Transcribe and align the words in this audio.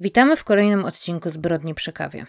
Witamy 0.00 0.36
w 0.36 0.44
kolejnym 0.44 0.84
odcinku 0.84 1.30
Zbrodni 1.30 1.74
przy 1.74 1.92
kawie. 1.92 2.26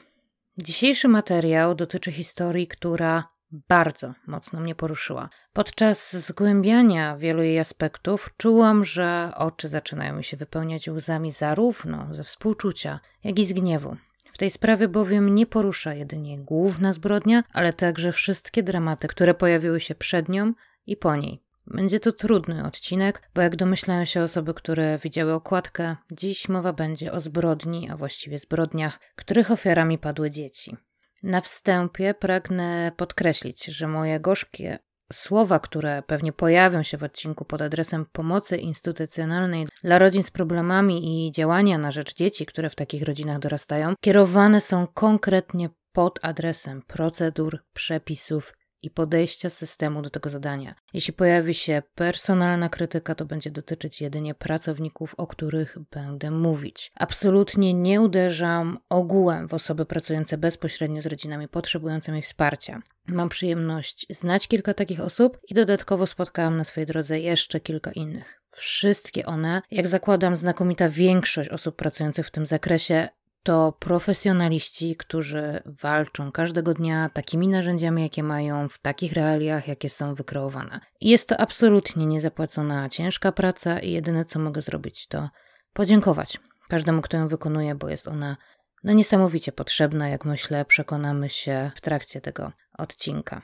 Dzisiejszy 0.57 1.07
materiał 1.07 1.75
dotyczy 1.75 2.11
historii, 2.11 2.68
która 2.68 3.28
bardzo 3.52 4.14
mocno 4.28 4.59
mnie 4.59 4.75
poruszyła. 4.75 5.29
Podczas 5.54 6.15
zgłębiania 6.15 7.18
wielu 7.18 7.43
jej 7.43 7.60
aspektów 7.60 8.29
czułam, 8.38 8.86
że 8.86 9.32
oczy 9.36 9.68
zaczynają 9.68 10.15
mi 10.15 10.23
się 10.23 10.38
wypełniać 10.38 10.88
łzami 10.88 11.32
zarówno 11.32 12.07
ze 12.11 12.23
współczucia, 12.23 13.00
jak 13.23 13.39
i 13.39 13.46
z 13.46 13.54
gniewu. 13.54 13.96
W 14.33 14.38
tej 14.38 14.51
sprawie 14.51 14.88
bowiem 14.88 15.36
nie 15.36 15.46
porusza 15.46 15.93
jedynie 15.93 16.39
główna 16.39 16.93
zbrodnia, 16.93 17.43
ale 17.54 17.74
także 17.74 18.11
wszystkie 18.11 18.64
dramaty, 18.64 19.07
które 19.07 19.33
pojawiły 19.33 19.79
się 19.79 19.96
przed 19.96 20.29
nią 20.29 20.54
i 20.86 20.97
po 20.97 21.15
niej. 21.15 21.42
Będzie 21.68 22.00
to 22.00 22.11
trudny 22.11 22.65
odcinek, 22.65 23.29
bo 23.36 23.42
jak 23.42 23.56
domyślają 23.56 24.06
się 24.06 24.24
osoby, 24.24 24.54
które 24.54 24.97
widziały 24.97 25.33
okładkę, 25.33 25.96
dziś 26.11 26.50
mowa 26.50 26.74
będzie 26.74 27.11
o 27.11 27.21
zbrodni, 27.21 27.89
a 27.89 27.97
właściwie 27.97 28.37
zbrodniach, 28.37 29.00
których 29.15 29.51
ofiarami 29.51 29.97
padły 29.97 30.29
dzieci. 30.29 30.78
Na 31.24 31.42
wstępie 31.42 32.14
pragnę 32.14 32.92
podkreślić, 32.97 33.66
że 33.66 33.88
moje 33.88 34.20
gorzkie 34.20 34.80
słowa, 35.14 35.59
które 35.59 36.03
pewnie 36.08 36.34
pojawią 36.34 36.84
się 36.84 36.97
w 36.97 37.03
odcinku 37.03 37.45
pod 37.45 37.62
adresem 37.62 38.06
pomocy 38.06 38.58
instytucjonalnej 38.58 39.67
dla 39.84 40.00
rodzin 40.00 40.23
z 40.23 40.31
problemami 40.31 41.28
i 41.28 41.31
działania 41.31 41.78
na 41.78 41.92
rzecz 41.92 42.16
dzieci, 42.16 42.45
które 42.45 42.70
w 42.70 42.75
takich 42.75 43.03
rodzinach 43.03 43.39
dorastają, 43.39 43.94
kierowane 44.02 44.62
są 44.62 44.88
konkretnie 44.88 45.70
pod 45.92 46.20
adresem 46.22 46.81
procedur, 46.81 47.59
przepisów 47.73 48.53
i 48.84 48.90
podejścia 48.90 49.50
systemu 49.50 50.02
do 50.02 50.10
tego 50.10 50.30
zadania. 50.30 50.76
Jeśli 50.94 51.14
pojawi 51.14 51.54
się 51.54 51.84
personalna 51.96 52.70
krytyka, 52.70 53.16
to 53.16 53.26
będzie 53.26 53.52
dotyczyć 53.52 54.02
jedynie 54.02 54.36
pracowników, 54.36 55.16
o 55.18 55.28
których 55.28 55.78
będę 55.92 56.32
mówić. 56.32 56.92
Absolutnie 56.96 57.73
nie 57.73 58.02
uderzam 58.02 58.80
ogółem 58.90 59.48
w 59.48 59.54
osoby 59.54 59.86
pracujące 59.86 60.38
bezpośrednio 60.38 61.02
z 61.02 61.06
rodzinami 61.06 61.48
potrzebującymi 61.48 62.22
wsparcia. 62.22 62.82
Mam 63.08 63.30
przyjemność 63.30 64.06
znać 64.10 64.48
kilka 64.48 64.73
takich 64.73 65.00
osób 65.00 65.40
i 65.50 65.54
dodatkowo 65.54 66.08
spotkałam 66.08 66.58
na 66.58 66.64
swojej 66.64 66.88
drodze 66.88 67.20
jeszcze 67.20 67.60
kilka 67.60 67.92
innych. 67.92 68.42
Wszystkie 68.50 69.26
one, 69.26 69.62
jak 69.72 69.88
zakładam, 69.88 70.36
znakomita 70.36 70.90
większość 70.90 71.50
osób 71.50 71.76
pracujących 71.76 72.28
w 72.28 72.32
tym 72.32 72.48
zakresie, 72.48 73.10
to 73.44 73.72
profesjonaliści, 73.80 74.95
którzy 74.95 75.64
walczą 75.66 76.31
każdego 76.31 76.73
dnia 76.73 77.09
takimi 77.14 77.48
narzędziami, 77.48 78.02
jakie 78.03 78.23
mają, 78.23 78.70
w 78.70 78.80
takich 78.80 79.14
realiach, 79.14 79.67
jakie 79.67 79.89
są 79.89 80.16
wykreowane. 80.16 80.80
Jest 81.02 81.30
to 81.30 81.38
absolutnie 81.38 82.06
niezapłacona 82.06 82.89
ciężka 82.89 83.31
praca 83.31 83.80
i 83.80 83.92
jedyne, 83.92 84.25
co 84.25 84.39
mogę 84.39 84.61
zrobić, 84.61 85.08
to 85.08 85.30
podziękować 85.73 86.39
każdemu, 86.70 87.02
kto 87.02 87.17
ją 87.17 87.28
wykonuje, 87.28 87.75
bo 87.75 87.89
jest 87.89 88.08
ona 88.08 88.38
no 88.83 88.94
niesamowicie 88.94 89.52
potrzebna, 89.52 90.09
jak 90.09 90.26
myślę, 90.26 90.66
przekonamy 90.66 91.30
się 91.30 91.72
w 91.76 91.81
trakcie 91.81 92.22
tego 92.22 92.52
odcinka. 92.78 93.42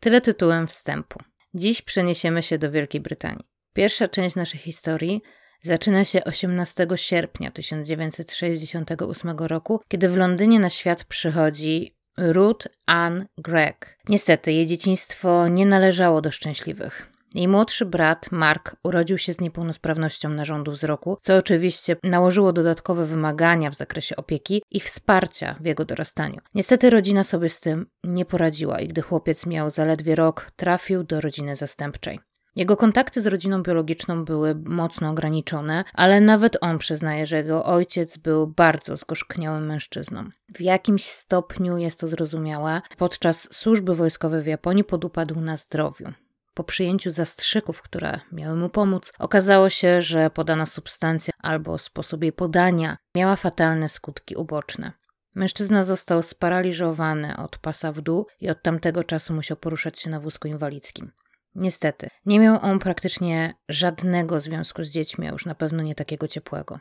Tyle 0.00 0.20
tytułem 0.20 0.66
wstępu. 0.66 1.18
Dziś 1.54 1.82
przeniesiemy 1.82 2.42
się 2.42 2.58
do 2.58 2.70
Wielkiej 2.70 3.00
Brytanii. 3.00 3.48
Pierwsza 3.72 4.08
część 4.08 4.36
naszej 4.36 4.60
historii 4.60 5.22
zaczyna 5.62 6.04
się 6.04 6.24
18 6.24 6.86
sierpnia 6.96 7.50
1968 7.50 9.38
roku, 9.38 9.80
kiedy 9.88 10.08
w 10.08 10.16
Londynie 10.16 10.60
na 10.60 10.70
świat 10.70 11.04
przychodzi 11.04 11.96
Ruth 12.18 12.66
Ann 12.86 13.26
Gregg. 13.38 13.98
Niestety, 14.08 14.52
jej 14.52 14.66
dzieciństwo 14.66 15.48
nie 15.48 15.66
należało 15.66 16.20
do 16.20 16.30
szczęśliwych. 16.30 17.12
Jej 17.34 17.48
młodszy 17.48 17.86
brat, 17.86 18.32
Mark, 18.32 18.76
urodził 18.84 19.18
się 19.18 19.32
z 19.32 19.40
niepełnosprawnością 19.40 20.28
narządu 20.28 20.72
wzroku, 20.72 21.18
co 21.22 21.36
oczywiście 21.36 21.96
nałożyło 22.02 22.52
dodatkowe 22.52 23.06
wymagania 23.06 23.70
w 23.70 23.74
zakresie 23.74 24.16
opieki 24.16 24.62
i 24.70 24.80
wsparcia 24.80 25.56
w 25.60 25.64
jego 25.66 25.84
dorastaniu. 25.84 26.40
Niestety 26.54 26.90
rodzina 26.90 27.24
sobie 27.24 27.48
z 27.48 27.60
tym 27.60 27.86
nie 28.04 28.24
poradziła 28.24 28.80
i 28.80 28.88
gdy 28.88 29.02
chłopiec 29.02 29.46
miał 29.46 29.70
zaledwie 29.70 30.14
rok, 30.14 30.50
trafił 30.56 31.04
do 31.04 31.20
rodziny 31.20 31.56
zastępczej. 31.56 32.20
Jego 32.56 32.76
kontakty 32.76 33.20
z 33.20 33.26
rodziną 33.26 33.62
biologiczną 33.62 34.24
były 34.24 34.54
mocno 34.54 35.10
ograniczone, 35.10 35.84
ale 35.94 36.20
nawet 36.20 36.56
on 36.60 36.78
przyznaje, 36.78 37.26
że 37.26 37.36
jego 37.36 37.64
ojciec 37.64 38.16
był 38.16 38.46
bardzo 38.46 38.96
zgorzkniałym 38.96 39.66
mężczyzną. 39.66 40.30
W 40.54 40.60
jakimś 40.60 41.04
stopniu 41.04 41.78
jest 41.78 42.00
to 42.00 42.08
zrozumiałe. 42.08 42.80
Podczas 42.98 43.48
służby 43.54 43.94
wojskowej 43.94 44.42
w 44.42 44.46
Japonii 44.46 44.84
podupadł 44.84 45.40
na 45.40 45.56
zdrowiu. 45.56 46.12
Po 46.54 46.64
przyjęciu 46.64 47.10
zastrzyków, 47.10 47.82
które 47.82 48.20
miały 48.32 48.56
mu 48.56 48.68
pomóc, 48.68 49.12
okazało 49.18 49.70
się, 49.70 50.02
że 50.02 50.30
podana 50.30 50.66
substancja 50.66 51.34
albo 51.38 51.78
sposób 51.78 52.22
jej 52.22 52.32
podania 52.32 52.96
miała 53.14 53.36
fatalne 53.36 53.88
skutki 53.88 54.36
uboczne. 54.36 54.92
Mężczyzna 55.34 55.84
został 55.84 56.22
sparaliżowany 56.22 57.36
od 57.36 57.58
pasa 57.58 57.92
w 57.92 58.00
dół 58.00 58.26
i 58.40 58.50
od 58.50 58.62
tamtego 58.62 59.04
czasu 59.04 59.34
musiał 59.34 59.56
poruszać 59.56 59.98
się 60.00 60.10
na 60.10 60.20
wózku 60.20 60.48
inwalidzkim. 60.48 61.12
Niestety, 61.54 62.08
nie 62.26 62.40
miał 62.40 62.58
on 62.62 62.78
praktycznie 62.78 63.54
żadnego 63.68 64.40
związku 64.40 64.84
z 64.84 64.90
dziećmi, 64.90 65.28
a 65.28 65.30
już 65.30 65.46
na 65.46 65.54
pewno 65.54 65.82
nie 65.82 65.94
takiego 65.94 66.28
ciepłego. 66.28 66.78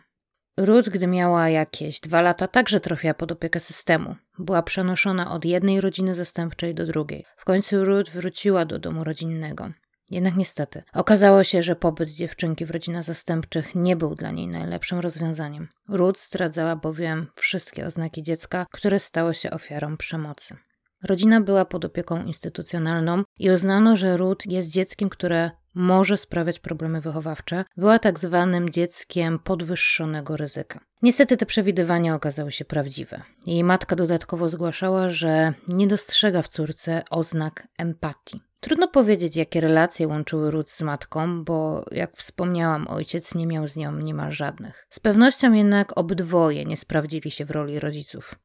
Ruth, 0.58 0.90
gdy 0.90 1.08
miała 1.08 1.50
jakieś 1.50 2.00
dwa 2.00 2.22
lata, 2.22 2.48
także 2.48 2.80
trafiła 2.80 3.14
pod 3.14 3.32
opiekę 3.32 3.60
systemu. 3.60 4.16
Była 4.40 4.64
przenoszona 4.64 5.32
od 5.32 5.46
jednej 5.46 5.82
rodziny 5.82 6.16
zastępczej 6.16 6.76
do 6.76 6.86
drugiej. 6.86 7.26
W 7.38 7.46
końcu 7.46 7.86
Ruth 7.86 8.12
wróciła 8.12 8.66
do 8.66 8.80
domu 8.80 9.04
rodzinnego. 9.04 9.72
Jednak 10.10 10.36
niestety, 10.36 10.84
okazało 10.94 11.44
się, 11.44 11.64
że 11.64 11.76
pobyt 11.76 12.10
dziewczynki 12.10 12.66
w 12.66 12.72
rodzinach 12.72 13.04
zastępczych 13.04 13.76
nie 13.76 13.96
był 13.96 14.16
dla 14.16 14.32
niej 14.32 14.48
najlepszym 14.48 15.00
rozwiązaniem. 15.00 15.68
Ruth 15.90 16.20
zdradzała 16.20 16.76
bowiem 16.76 17.28
wszystkie 17.36 17.86
oznaki 17.86 18.24
dziecka, 18.24 18.66
które 18.72 19.00
stało 19.00 19.34
się 19.34 19.52
ofiarą 19.52 19.98
przemocy. 19.98 20.58
Rodzina 21.04 21.42
była 21.42 21.66
pod 21.66 21.86
opieką 21.86 22.26
instytucjonalną 22.26 23.24
i 23.40 23.52
uznano, 23.52 23.98
że 23.98 24.18
Ruth 24.18 24.46
jest 24.46 24.72
dzieckiem, 24.72 25.10
które 25.10 25.52
może 25.76 26.18
sprawiać 26.18 26.60
problemy 26.60 27.02
wychowawcze. 27.02 27.66
Była 27.78 28.00
tak 28.00 28.20
zwanym 28.20 28.70
dzieckiem 28.70 29.40
podwyższonego 29.40 30.38
ryzyka. 30.38 30.80
Niestety 31.02 31.38
te 31.38 31.46
przewidywania 31.46 32.16
okazały 32.16 32.52
się 32.52 32.66
prawdziwe. 32.66 33.22
Jej 33.46 33.64
matka 33.64 33.96
dodatkowo 33.96 34.50
zgłaszała, 34.50 35.10
że 35.10 35.54
nie 35.68 35.88
dostrzega 35.88 36.42
w 36.42 36.48
córce 36.48 37.02
oznak 37.10 37.68
empatii. 37.78 38.42
Trudno 38.60 38.88
powiedzieć, 38.88 39.36
jakie 39.36 39.62
relacje 39.62 40.08
łączyły 40.08 40.52
Ruth 40.52 40.72
z 40.72 40.82
matką, 40.82 41.44
bo 41.44 41.86
jak 41.92 42.18
wspomniałam, 42.18 42.88
ojciec 42.88 43.36
nie 43.36 43.48
miał 43.48 43.68
z 43.68 43.76
nią 43.76 43.92
niemal 43.92 44.32
żadnych. 44.32 44.88
Z 44.90 45.00
pewnością 45.00 45.54
jednak 45.54 45.98
obydwoje 45.98 46.66
nie 46.66 46.78
sprawdzili 46.78 47.32
się 47.32 47.46
w 47.46 47.52
roli 47.52 47.80
rodziców. 47.80 48.36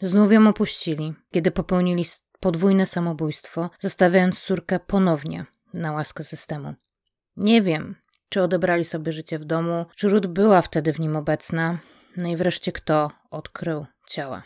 Znów 0.00 0.32
ją 0.32 0.48
opuścili, 0.48 1.14
kiedy 1.30 1.50
popełnili 1.50 2.04
podwójne 2.40 2.86
samobójstwo, 2.86 3.70
zostawiając 3.80 4.40
córkę 4.40 4.80
ponownie 4.80 5.46
na 5.74 5.92
łaskę 5.92 6.24
systemu. 6.24 6.74
Nie 7.36 7.62
wiem, 7.62 7.96
czy 8.28 8.42
odebrali 8.42 8.84
sobie 8.84 9.12
życie 9.12 9.38
w 9.38 9.44
domu, 9.44 9.86
czy 9.96 10.08
Ruth 10.08 10.26
była 10.26 10.62
wtedy 10.62 10.92
w 10.92 11.00
nim 11.00 11.16
obecna, 11.16 11.78
no 12.16 12.28
i 12.28 12.36
wreszcie 12.36 12.72
kto 12.72 13.10
odkrył 13.30 13.86
ciała. 14.08 14.42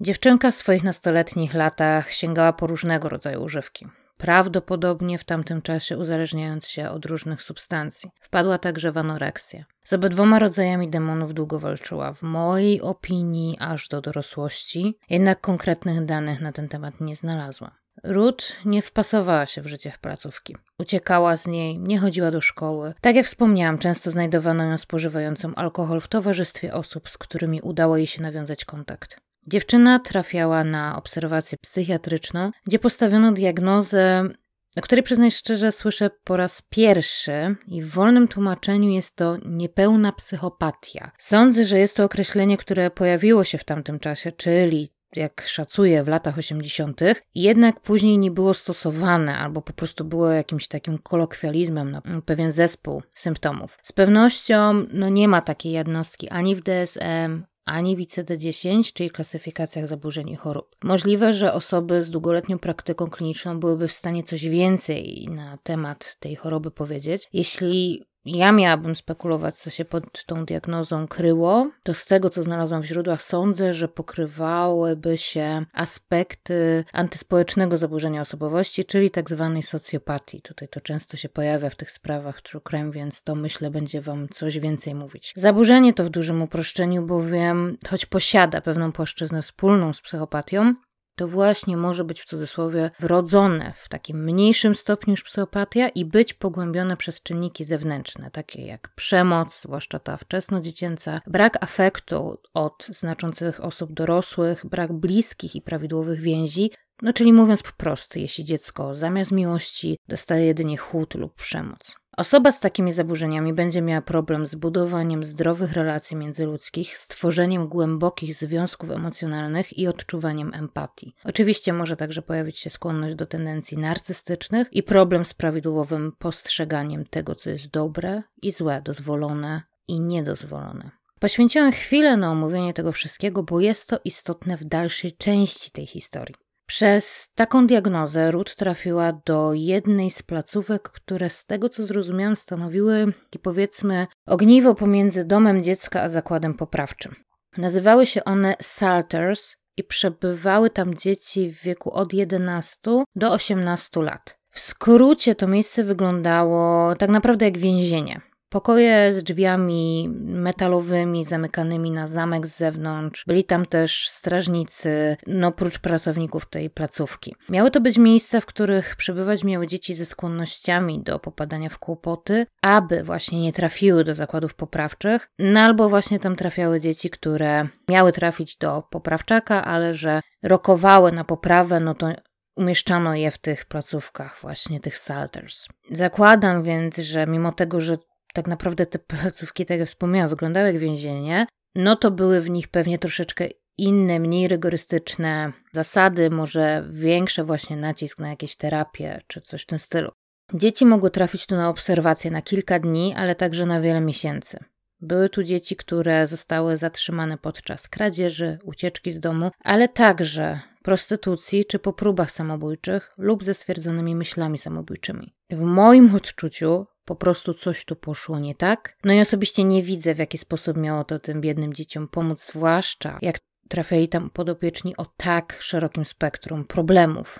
Dziewczynka 0.00 0.50
w 0.50 0.54
swoich 0.54 0.84
nastoletnich 0.84 1.54
latach 1.54 2.12
sięgała 2.12 2.52
po 2.52 2.66
różnego 2.66 3.08
rodzaju 3.08 3.42
używki 3.42 3.86
prawdopodobnie 4.22 5.18
w 5.18 5.24
tamtym 5.24 5.62
czasie 5.62 5.98
uzależniając 5.98 6.66
się 6.66 6.90
od 6.90 7.06
różnych 7.06 7.42
substancji. 7.42 8.10
Wpadła 8.20 8.58
także 8.58 8.92
w 8.92 8.98
anoreksję. 8.98 9.64
Z 9.84 9.92
obydwoma 9.92 10.38
rodzajami 10.38 10.90
demonów 10.90 11.34
długo 11.34 11.58
walczyła, 11.58 12.12
w 12.12 12.22
mojej 12.22 12.80
opinii 12.80 13.56
aż 13.60 13.88
do 13.88 14.00
dorosłości, 14.00 14.98
jednak 15.10 15.40
konkretnych 15.40 16.04
danych 16.04 16.40
na 16.40 16.52
ten 16.52 16.68
temat 16.68 17.00
nie 17.00 17.16
znalazła. 17.16 17.70
Ruth 18.04 18.64
nie 18.64 18.82
wpasowała 18.82 19.46
się 19.46 19.62
w 19.62 19.66
życie 19.66 19.92
placówki. 20.00 20.56
Uciekała 20.78 21.36
z 21.36 21.46
niej, 21.46 21.78
nie 21.78 21.98
chodziła 21.98 22.30
do 22.30 22.40
szkoły. 22.40 22.94
Tak 23.00 23.16
jak 23.16 23.26
wspomniałam, 23.26 23.78
często 23.78 24.10
znajdowano 24.10 24.64
ją 24.64 24.78
spożywającą 24.78 25.54
alkohol 25.54 26.00
w 26.00 26.08
towarzystwie 26.08 26.74
osób, 26.74 27.08
z 27.08 27.18
którymi 27.18 27.60
udało 27.60 27.96
jej 27.96 28.06
się 28.06 28.22
nawiązać 28.22 28.64
kontakt. 28.64 29.20
Dziewczyna 29.46 29.98
trafiała 29.98 30.64
na 30.64 30.96
obserwację 30.96 31.58
psychiatryczną, 31.58 32.50
gdzie 32.66 32.78
postawiono 32.78 33.32
diagnozę, 33.32 34.28
o 34.76 34.80
której 34.80 35.02
przyznaj 35.02 35.30
szczerze 35.30 35.72
słyszę 35.72 36.10
po 36.24 36.36
raz 36.36 36.62
pierwszy 36.70 37.56
i 37.66 37.82
w 37.82 37.90
wolnym 37.90 38.28
tłumaczeniu 38.28 38.90
jest 38.90 39.16
to 39.16 39.36
niepełna 39.46 40.12
psychopatia. 40.12 41.10
Sądzę, 41.18 41.64
że 41.64 41.78
jest 41.78 41.96
to 41.96 42.04
określenie, 42.04 42.56
które 42.56 42.90
pojawiło 42.90 43.44
się 43.44 43.58
w 43.58 43.64
tamtym 43.64 43.98
czasie, 43.98 44.32
czyli 44.32 44.88
jak 45.16 45.42
szacuję, 45.46 46.02
w 46.02 46.08
latach 46.08 46.38
80., 46.38 47.00
jednak 47.34 47.80
później 47.80 48.18
nie 48.18 48.30
było 48.30 48.54
stosowane, 48.54 49.38
albo 49.38 49.62
po 49.62 49.72
prostu 49.72 50.04
było 50.04 50.30
jakimś 50.30 50.68
takim 50.68 50.98
kolokwializmem 50.98 51.90
na 51.90 52.02
pewien 52.26 52.52
zespół 52.52 53.02
symptomów. 53.14 53.78
Z 53.82 53.92
pewnością 53.92 54.86
no, 54.92 55.08
nie 55.08 55.28
ma 55.28 55.40
takiej 55.40 55.72
jednostki 55.72 56.28
ani 56.28 56.56
w 56.56 56.62
DSM, 56.62 57.44
ani 57.64 57.96
w 57.96 58.00
ICD-10, 58.00 58.92
czyli 58.92 59.10
klasyfikacjach 59.10 59.88
zaburzeń 59.88 60.28
i 60.28 60.36
chorób. 60.36 60.76
Możliwe, 60.84 61.32
że 61.32 61.52
osoby 61.52 62.04
z 62.04 62.10
długoletnią 62.10 62.58
praktyką 62.58 63.10
kliniczną 63.10 63.60
byłyby 63.60 63.88
w 63.88 63.92
stanie 63.92 64.22
coś 64.22 64.44
więcej 64.44 65.28
na 65.30 65.58
temat 65.62 66.16
tej 66.20 66.36
choroby 66.36 66.70
powiedzieć. 66.70 67.28
Jeśli 67.32 68.04
ja 68.24 68.52
miałabym 68.52 68.96
spekulować, 68.96 69.56
co 69.56 69.70
się 69.70 69.84
pod 69.84 70.24
tą 70.26 70.44
diagnozą 70.44 71.08
kryło, 71.08 71.70
to 71.82 71.94
z 71.94 72.06
tego, 72.06 72.30
co 72.30 72.42
znalazłam 72.42 72.82
w 72.82 72.86
źródłach, 72.86 73.22
sądzę, 73.22 73.74
że 73.74 73.88
pokrywałyby 73.88 75.18
się 75.18 75.64
aspekty 75.72 76.84
antyspołecznego 76.92 77.78
zaburzenia 77.78 78.20
osobowości, 78.20 78.84
czyli 78.84 79.10
tak 79.10 79.30
zwanej 79.30 79.62
socjopatii. 79.62 80.42
Tutaj 80.42 80.68
to 80.68 80.80
często 80.80 81.16
się 81.16 81.28
pojawia 81.28 81.70
w 81.70 81.76
tych 81.76 81.90
sprawach 81.90 82.42
true 82.42 82.60
crime, 82.60 82.90
więc 82.90 83.22
to 83.22 83.34
myślę 83.34 83.70
będzie 83.70 84.00
Wam 84.00 84.28
coś 84.28 84.58
więcej 84.58 84.94
mówić. 84.94 85.32
Zaburzenie 85.36 85.94
to 85.94 86.04
w 86.04 86.10
dużym 86.10 86.42
uproszczeniu, 86.42 87.06
bowiem 87.06 87.76
choć 87.88 88.06
posiada 88.06 88.60
pewną 88.60 88.92
płaszczyznę 88.92 89.42
wspólną 89.42 89.92
z 89.92 90.00
psychopatią, 90.00 90.74
to 91.16 91.28
właśnie 91.28 91.76
może 91.76 92.04
być 92.04 92.20
w 92.20 92.26
cudzysłowie 92.26 92.90
wrodzone 93.00 93.72
w 93.76 93.88
takim 93.88 94.24
mniejszym 94.24 94.74
stopniu 94.74 95.10
niż 95.10 95.22
psychopatia 95.22 95.88
i 95.88 96.04
być 96.04 96.34
pogłębione 96.34 96.96
przez 96.96 97.22
czynniki 97.22 97.64
zewnętrzne, 97.64 98.30
takie 98.30 98.66
jak 98.66 98.94
przemoc, 98.94 99.60
zwłaszcza 99.62 99.98
ta 99.98 100.16
wczesnodziecięca, 100.16 101.20
brak 101.26 101.62
afektu 101.64 102.38
od 102.54 102.86
znaczących 102.90 103.64
osób 103.64 103.92
dorosłych, 103.92 104.66
brak 104.66 104.92
bliskich 104.92 105.56
i 105.56 105.62
prawidłowych 105.62 106.20
więzi, 106.20 106.70
no 107.02 107.12
czyli 107.12 107.32
mówiąc 107.32 107.62
po 107.62 107.72
prostu, 107.72 108.18
jeśli 108.18 108.44
dziecko 108.44 108.94
zamiast 108.94 109.32
miłości 109.32 109.98
dostaje 110.08 110.46
jedynie 110.46 110.76
chłód 110.76 111.14
lub 111.14 111.34
przemoc. 111.34 112.01
Osoba 112.16 112.52
z 112.52 112.60
takimi 112.60 112.92
zaburzeniami 112.92 113.52
będzie 113.52 113.82
miała 113.82 114.02
problem 114.02 114.46
z 114.46 114.54
budowaniem 114.54 115.24
zdrowych 115.24 115.72
relacji 115.72 116.16
międzyludzkich, 116.16 116.98
stworzeniem 116.98 117.68
głębokich 117.68 118.34
związków 118.34 118.90
emocjonalnych 118.90 119.78
i 119.78 119.88
odczuwaniem 119.88 120.54
empatii. 120.54 121.14
Oczywiście 121.24 121.72
może 121.72 121.96
także 121.96 122.22
pojawić 122.22 122.58
się 122.58 122.70
skłonność 122.70 123.14
do 123.14 123.26
tendencji 123.26 123.78
narcystycznych 123.78 124.68
i 124.72 124.82
problem 124.82 125.24
z 125.24 125.34
prawidłowym 125.34 126.12
postrzeganiem 126.18 127.04
tego, 127.04 127.34
co 127.34 127.50
jest 127.50 127.70
dobre 127.70 128.22
i 128.42 128.52
złe, 128.52 128.82
dozwolone 128.84 129.62
i 129.88 130.00
niedozwolone. 130.00 130.90
Poświęciłem 131.20 131.72
chwilę 131.72 132.16
na 132.16 132.30
omówienie 132.30 132.74
tego 132.74 132.92
wszystkiego, 132.92 133.42
bo 133.42 133.60
jest 133.60 133.88
to 133.88 134.00
istotne 134.04 134.56
w 134.56 134.64
dalszej 134.64 135.12
części 135.12 135.70
tej 135.70 135.86
historii. 135.86 136.41
Przez 136.72 137.28
taką 137.34 137.66
diagnozę 137.66 138.30
Ruth 138.30 138.54
trafiła 138.54 139.12
do 139.26 139.52
jednej 139.54 140.10
z 140.10 140.22
placówek, 140.22 140.82
które 140.82 141.30
z 141.30 141.46
tego 141.46 141.68
co 141.68 141.86
zrozumiałam 141.86 142.36
stanowiły, 142.36 143.12
powiedzmy, 143.42 144.06
ogniwo 144.26 144.74
pomiędzy 144.74 145.24
domem 145.24 145.62
dziecka 145.62 146.02
a 146.02 146.08
zakładem 146.08 146.54
poprawczym. 146.54 147.14
Nazywały 147.58 148.06
się 148.06 148.24
one 148.24 148.56
Salters 148.62 149.56
i 149.76 149.84
przebywały 149.84 150.70
tam 150.70 150.94
dzieci 150.94 151.50
w 151.50 151.62
wieku 151.62 151.90
od 151.90 152.12
11 152.12 153.04
do 153.14 153.32
18 153.32 154.02
lat. 154.02 154.38
W 154.50 154.60
skrócie 154.60 155.34
to 155.34 155.48
miejsce 155.48 155.84
wyglądało 155.84 156.94
tak 156.94 157.10
naprawdę 157.10 157.44
jak 157.44 157.58
więzienie. 157.58 158.20
Pokoje 158.52 159.12
z 159.12 159.22
drzwiami 159.22 160.08
metalowymi, 160.24 161.24
zamykanymi 161.24 161.90
na 161.90 162.06
zamek 162.06 162.46
z 162.46 162.56
zewnątrz. 162.56 163.24
Byli 163.26 163.44
tam 163.44 163.66
też 163.66 164.08
strażnicy, 164.08 165.16
no 165.26 165.52
prócz 165.52 165.78
pracowników 165.78 166.46
tej 166.46 166.70
placówki. 166.70 167.34
Miały 167.48 167.70
to 167.70 167.80
być 167.80 167.98
miejsca, 167.98 168.40
w 168.40 168.46
których 168.46 168.96
przebywać 168.96 169.44
miały 169.44 169.66
dzieci 169.66 169.94
ze 169.94 170.06
skłonnościami 170.06 171.02
do 171.02 171.18
popadania 171.18 171.68
w 171.68 171.78
kłopoty, 171.78 172.46
aby 172.62 173.02
właśnie 173.02 173.40
nie 173.40 173.52
trafiły 173.52 174.04
do 174.04 174.14
zakładów 174.14 174.54
poprawczych, 174.54 175.28
no 175.38 175.60
albo 175.60 175.88
właśnie 175.88 176.18
tam 176.18 176.36
trafiały 176.36 176.80
dzieci, 176.80 177.10
które 177.10 177.68
miały 177.88 178.12
trafić 178.12 178.56
do 178.56 178.82
poprawczaka, 178.90 179.64
ale 179.64 179.94
że 179.94 180.20
rokowały 180.42 181.12
na 181.12 181.24
poprawę, 181.24 181.80
no 181.80 181.94
to 181.94 182.08
umieszczano 182.56 183.14
je 183.14 183.30
w 183.30 183.38
tych 183.38 183.64
placówkach, 183.64 184.38
właśnie 184.42 184.80
tych 184.80 184.98
salters. 184.98 185.68
Zakładam 185.90 186.62
więc, 186.62 186.96
że 186.96 187.26
mimo 187.26 187.52
tego, 187.52 187.80
że 187.80 187.98
tak 188.32 188.46
naprawdę 188.46 188.86
te 188.86 188.98
placówki, 188.98 189.66
tak 189.66 189.78
jak 189.78 189.88
wspomniałam, 189.88 190.30
wyglądały 190.30 190.66
jak 190.66 190.78
więzienie, 190.78 191.46
no 191.74 191.96
to 191.96 192.10
były 192.10 192.40
w 192.40 192.50
nich 192.50 192.68
pewnie 192.68 192.98
troszeczkę 192.98 193.48
inne, 193.78 194.18
mniej 194.18 194.48
rygorystyczne 194.48 195.52
zasady, 195.72 196.30
może 196.30 196.88
większy 196.90 197.44
właśnie 197.44 197.76
nacisk 197.76 198.18
na 198.18 198.28
jakieś 198.28 198.56
terapie 198.56 199.20
czy 199.26 199.40
coś 199.40 199.62
w 199.62 199.66
tym 199.66 199.78
stylu. 199.78 200.10
Dzieci 200.54 200.86
mogły 200.86 201.10
trafić 201.10 201.46
tu 201.46 201.54
na 201.54 201.68
obserwację 201.68 202.30
na 202.30 202.42
kilka 202.42 202.78
dni, 202.78 203.14
ale 203.16 203.34
także 203.34 203.66
na 203.66 203.80
wiele 203.80 204.00
miesięcy. 204.00 204.58
Były 205.00 205.28
tu 205.28 205.42
dzieci, 205.42 205.76
które 205.76 206.26
zostały 206.26 206.78
zatrzymane 206.78 207.38
podczas 207.38 207.88
kradzieży, 207.88 208.58
ucieczki 208.64 209.12
z 209.12 209.20
domu, 209.20 209.50
ale 209.60 209.88
także 209.88 210.60
prostytucji 210.82 211.64
czy 211.64 211.78
po 211.78 211.92
próbach 211.92 212.30
samobójczych 212.30 213.12
lub 213.18 213.44
ze 213.44 213.54
stwierdzonymi 213.54 214.14
myślami 214.14 214.58
samobójczymi. 214.58 215.34
W 215.50 215.60
moim 215.60 216.14
odczuciu 216.14 216.86
po 217.04 217.16
prostu 217.16 217.54
coś 217.54 217.84
tu 217.84 217.96
poszło 217.96 218.38
nie 218.38 218.54
tak. 218.54 218.96
No 219.04 219.12
i 219.12 219.20
osobiście 219.20 219.64
nie 219.64 219.82
widzę, 219.82 220.14
w 220.14 220.18
jaki 220.18 220.38
sposób 220.38 220.76
miało 220.76 221.04
to 221.04 221.18
tym 221.18 221.40
biednym 221.40 221.74
dzieciom 221.74 222.08
pomóc, 222.08 222.46
zwłaszcza 222.46 223.18
jak 223.22 223.38
trafiali 223.68 224.08
tam 224.08 224.30
podopieczni 224.30 224.96
o 224.96 225.06
tak 225.16 225.56
szerokim 225.60 226.04
spektrum 226.04 226.64
problemów. 226.64 227.38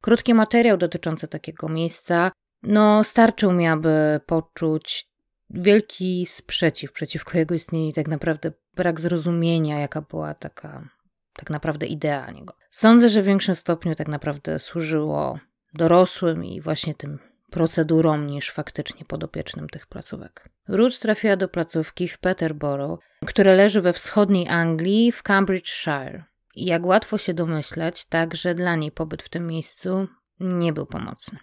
Krótki 0.00 0.34
materiał 0.34 0.76
dotyczący 0.76 1.28
takiego 1.28 1.68
miejsca, 1.68 2.32
no 2.62 3.04
starczył 3.04 3.52
mi, 3.52 3.66
aby 3.66 4.20
poczuć 4.26 5.08
wielki 5.50 6.26
sprzeciw 6.26 6.92
przeciwko 6.92 7.38
jego 7.38 7.54
istnieniu 7.54 7.88
i 7.88 7.92
tak 7.92 8.08
naprawdę 8.08 8.52
brak 8.74 9.00
zrozumienia, 9.00 9.80
jaka 9.80 10.02
była 10.02 10.34
taka 10.34 10.88
tak 11.32 11.50
naprawdę 11.50 11.86
idea 11.86 12.30
niego. 12.30 12.54
Sądzę, 12.70 13.08
że 13.08 13.22
w 13.22 13.26
większym 13.26 13.54
stopniu 13.54 13.94
tak 13.94 14.08
naprawdę 14.08 14.58
służyło 14.58 15.38
dorosłym 15.74 16.44
i 16.44 16.60
właśnie 16.60 16.94
tym 16.94 17.18
procedurą 17.52 18.18
niż 18.18 18.50
faktycznie 18.50 19.04
podopiecznym 19.04 19.68
tych 19.68 19.86
placówek. 19.86 20.48
Ruth 20.68 20.98
trafiła 20.98 21.36
do 21.36 21.48
placówki 21.48 22.08
w 22.08 22.18
Peterborough, 22.18 23.00
które 23.26 23.56
leży 23.56 23.80
we 23.80 23.92
wschodniej 23.92 24.48
Anglii 24.48 25.12
w 25.12 25.22
Cambridgeshire. 25.22 26.24
I 26.54 26.64
jak 26.64 26.86
łatwo 26.86 27.18
się 27.18 27.34
domyślać, 27.34 28.04
także 28.04 28.54
dla 28.54 28.76
niej 28.76 28.92
pobyt 28.92 29.22
w 29.22 29.28
tym 29.28 29.46
miejscu 29.46 30.08
nie 30.40 30.72
był 30.72 30.86
pomocny. 30.86 31.38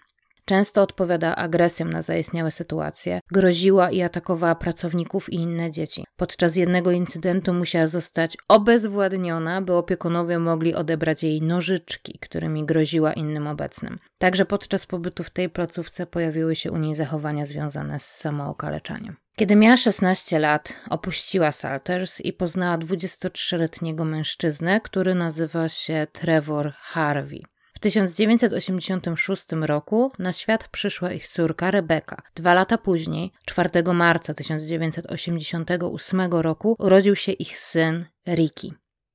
Często 0.50 0.82
odpowiada 0.82 1.36
agresją 1.36 1.86
na 1.86 2.02
zaistniałe 2.02 2.52
sytuacje, 2.52 3.20
groziła 3.32 3.92
i 3.92 4.02
atakowała 4.02 4.56
pracowników 4.56 5.34
i 5.34 5.36
inne 5.36 5.72
dzieci. 5.72 6.06
Podczas 6.18 6.56
jednego 6.56 6.92
incydentu 6.92 7.54
musiała 7.54 7.88
zostać 7.88 8.38
obezwładniona, 8.48 9.62
by 9.62 9.74
opiekunowie 9.74 10.40
mogli 10.40 10.76
odebrać 10.76 11.24
jej 11.24 11.42
nożyczki, 11.42 12.20
którymi 12.20 12.66
groziła 12.66 13.14
innym 13.14 13.48
obecnym. 13.48 14.00
Także 14.20 14.46
podczas 14.46 14.86
pobytu 14.86 15.24
w 15.24 15.30
tej 15.30 15.50
placówce 15.50 16.06
pojawiły 16.06 16.56
się 16.56 16.72
u 16.72 16.78
niej 16.78 16.96
zachowania 16.96 17.46
związane 17.46 18.00
z 18.00 18.06
samookaleczaniem. 18.06 19.16
Kiedy 19.36 19.56
miała 19.56 19.78
16 19.78 20.40
lat, 20.40 20.74
opuściła 20.90 21.52
Salters 21.52 22.22
i 22.22 22.34
poznała 22.34 22.78
23-letniego 22.78 24.06
mężczyznę, 24.06 24.82
który 24.82 25.16
nazywa 25.16 25.70
się 25.70 26.08
Trevor 26.12 26.74
Harvey. 26.78 27.44
W 27.80 27.82
1986 27.82 29.46
roku 29.62 30.12
na 30.20 30.34
świat 30.34 30.68
przyszła 30.68 31.12
ich 31.12 31.28
córka 31.28 31.72
Rebeka. 31.72 32.22
Dwa 32.36 32.54
lata 32.54 32.78
później, 32.78 33.32
4 33.46 33.70
marca 33.94 34.34
1988 34.34 36.32
roku, 36.32 36.76
urodził 36.80 37.16
się 37.16 37.32
ich 37.32 37.60
syn 37.60 38.06
Ricky. 38.28 38.68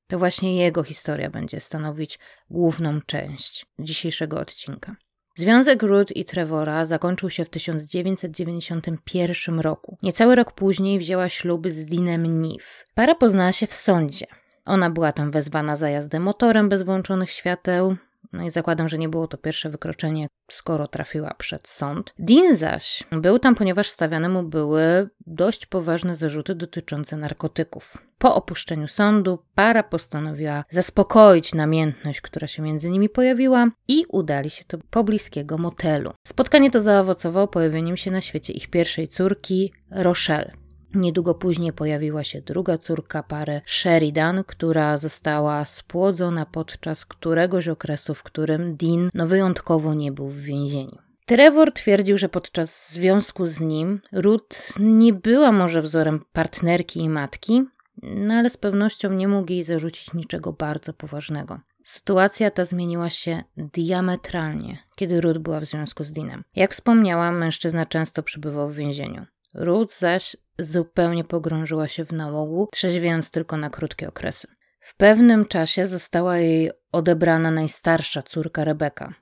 To 0.06 0.18
właśnie 0.18 0.56
jego 0.56 0.82
historia 0.82 1.30
będzie 1.30 1.60
stanowić 1.60 2.18
główną 2.50 3.00
część 3.00 3.66
dzisiejszego 3.78 4.40
odcinka. 4.40 4.96
Związek 5.36 5.82
Ruth 5.82 6.16
i 6.16 6.24
Trevora 6.24 6.84
zakończył 6.84 7.30
się 7.30 7.44
w 7.44 7.50
1991 7.50 9.60
roku. 9.60 9.98
Niecały 10.02 10.34
rok 10.34 10.52
później 10.52 10.98
wzięła 10.98 11.28
ślub 11.28 11.68
z 11.68 11.86
Dinem 11.86 12.40
Neve. 12.40 12.84
Para 12.94 13.14
poznała 13.14 13.52
się 13.52 13.66
w 13.66 13.72
sądzie. 13.72 14.26
Ona 14.64 14.90
była 14.90 15.12
tam 15.12 15.30
wezwana 15.30 15.76
za 15.76 15.90
jazdę 15.90 16.20
motorem 16.20 16.68
bez 16.68 16.82
włączonych 16.82 17.30
świateł. 17.30 17.96
No 18.34 18.42
i 18.42 18.50
zakładam, 18.50 18.88
że 18.88 18.98
nie 18.98 19.08
było 19.08 19.26
to 19.28 19.36
pierwsze 19.36 19.70
wykroczenie, 19.70 20.26
skoro 20.50 20.88
trafiła 20.88 21.34
przed 21.38 21.68
sąd. 21.68 22.14
Dean 22.18 22.56
zaś 22.56 23.04
był 23.12 23.38
tam, 23.38 23.54
ponieważ 23.54 23.90
stawiane 23.90 24.28
mu 24.28 24.42
były 24.42 25.08
dość 25.26 25.66
poważne 25.66 26.16
zarzuty 26.16 26.54
dotyczące 26.54 27.16
narkotyków. 27.16 27.98
Po 28.18 28.34
opuszczeniu 28.34 28.88
sądu 28.88 29.38
para 29.54 29.82
postanowiła 29.82 30.64
zaspokoić 30.70 31.54
namiętność, 31.54 32.20
która 32.20 32.46
się 32.46 32.62
między 32.62 32.90
nimi 32.90 33.08
pojawiła 33.08 33.68
i 33.88 34.04
udali 34.08 34.50
się 34.50 34.64
do 34.68 34.78
pobliskiego 34.90 35.58
motelu. 35.58 36.12
Spotkanie 36.26 36.70
to 36.70 36.80
zaowocowało 36.80 37.48
pojawieniem 37.48 37.96
się 37.96 38.10
na 38.10 38.20
świecie 38.20 38.52
ich 38.52 38.70
pierwszej 38.70 39.08
córki, 39.08 39.72
Rochelle. 39.90 40.63
Niedługo 40.94 41.34
później 41.34 41.72
pojawiła 41.72 42.24
się 42.24 42.40
druga 42.40 42.78
córka 42.78 43.22
pary 43.22 43.60
Sheridan, 43.66 44.44
która 44.44 44.98
została 44.98 45.64
spłodzona 45.64 46.46
podczas 46.46 47.04
któregoś 47.04 47.68
okresu, 47.68 48.14
w 48.14 48.22
którym 48.22 48.76
Dean 48.76 49.10
no 49.14 49.26
wyjątkowo 49.26 49.94
nie 49.94 50.12
był 50.12 50.28
w 50.28 50.40
więzieniu. 50.40 50.98
Trevor 51.26 51.72
twierdził, 51.72 52.18
że 52.18 52.28
podczas 52.28 52.92
związku 52.92 53.46
z 53.46 53.60
nim 53.60 54.00
Ruth 54.12 54.78
nie 54.80 55.12
była 55.12 55.52
może 55.52 55.82
wzorem 55.82 56.24
partnerki 56.32 57.00
i 57.00 57.08
matki, 57.08 57.64
no 58.02 58.34
ale 58.34 58.50
z 58.50 58.56
pewnością 58.56 59.12
nie 59.12 59.28
mógł 59.28 59.52
jej 59.52 59.64
zarzucić 59.64 60.14
niczego 60.14 60.52
bardzo 60.52 60.92
poważnego. 60.92 61.60
Sytuacja 61.84 62.50
ta 62.50 62.64
zmieniła 62.64 63.10
się 63.10 63.44
diametralnie, 63.56 64.78
kiedy 64.96 65.20
Ruth 65.20 65.38
była 65.38 65.60
w 65.60 65.64
związku 65.64 66.04
z 66.04 66.12
Deanem. 66.12 66.44
Jak 66.56 66.72
wspomniałam, 66.72 67.38
mężczyzna 67.38 67.86
często 67.86 68.22
przebywał 68.22 68.70
w 68.70 68.74
więzieniu. 68.74 69.26
Ruth 69.54 69.98
zaś 69.98 70.36
zupełnie 70.58 71.24
pogrążyła 71.24 71.88
się 71.88 72.04
w 72.04 72.12
nałogu, 72.12 72.68
trzeźwiąc 72.72 73.30
tylko 73.30 73.56
na 73.56 73.70
krótkie 73.70 74.08
okresy. 74.08 74.48
W 74.80 74.96
pewnym 74.96 75.46
czasie 75.46 75.86
została 75.86 76.38
jej 76.38 76.70
odebrana 76.92 77.50
najstarsza 77.50 78.22
córka 78.22 78.64
Rebeka. 78.64 79.14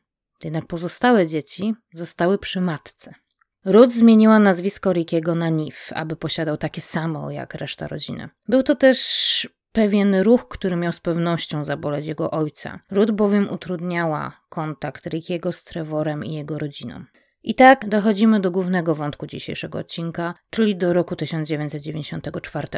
Jednak 0.44 0.66
pozostałe 0.66 1.26
dzieci 1.26 1.74
zostały 1.94 2.38
przy 2.38 2.60
matce. 2.60 3.14
Ruth 3.64 3.90
zmieniła 3.90 4.38
nazwisko 4.38 4.92
Rickiego 4.92 5.34
na 5.34 5.48
Nif, 5.48 5.90
aby 5.94 6.16
posiadał 6.16 6.56
takie 6.56 6.80
samo 6.80 7.30
jak 7.30 7.54
reszta 7.54 7.88
rodziny. 7.88 8.28
Był 8.48 8.62
to 8.62 8.74
też 8.74 9.48
pewien 9.72 10.14
ruch, 10.14 10.48
który 10.48 10.76
miał 10.76 10.92
z 10.92 11.00
pewnością 11.00 11.64
zaboleć 11.64 12.06
jego 12.06 12.30
ojca. 12.30 12.80
Ruth 12.90 13.10
bowiem 13.10 13.50
utrudniała 13.50 14.40
kontakt 14.48 15.06
Rickiego 15.06 15.52
z 15.52 15.64
Trevorem 15.64 16.24
i 16.24 16.34
jego 16.34 16.58
rodziną. 16.58 17.04
I 17.44 17.54
tak 17.54 17.88
dochodzimy 17.88 18.40
do 18.40 18.50
głównego 18.50 18.94
wątku 18.94 19.26
dzisiejszego 19.26 19.78
odcinka, 19.78 20.34
czyli 20.50 20.76
do 20.76 20.92
roku 20.92 21.16
1994. 21.16 22.68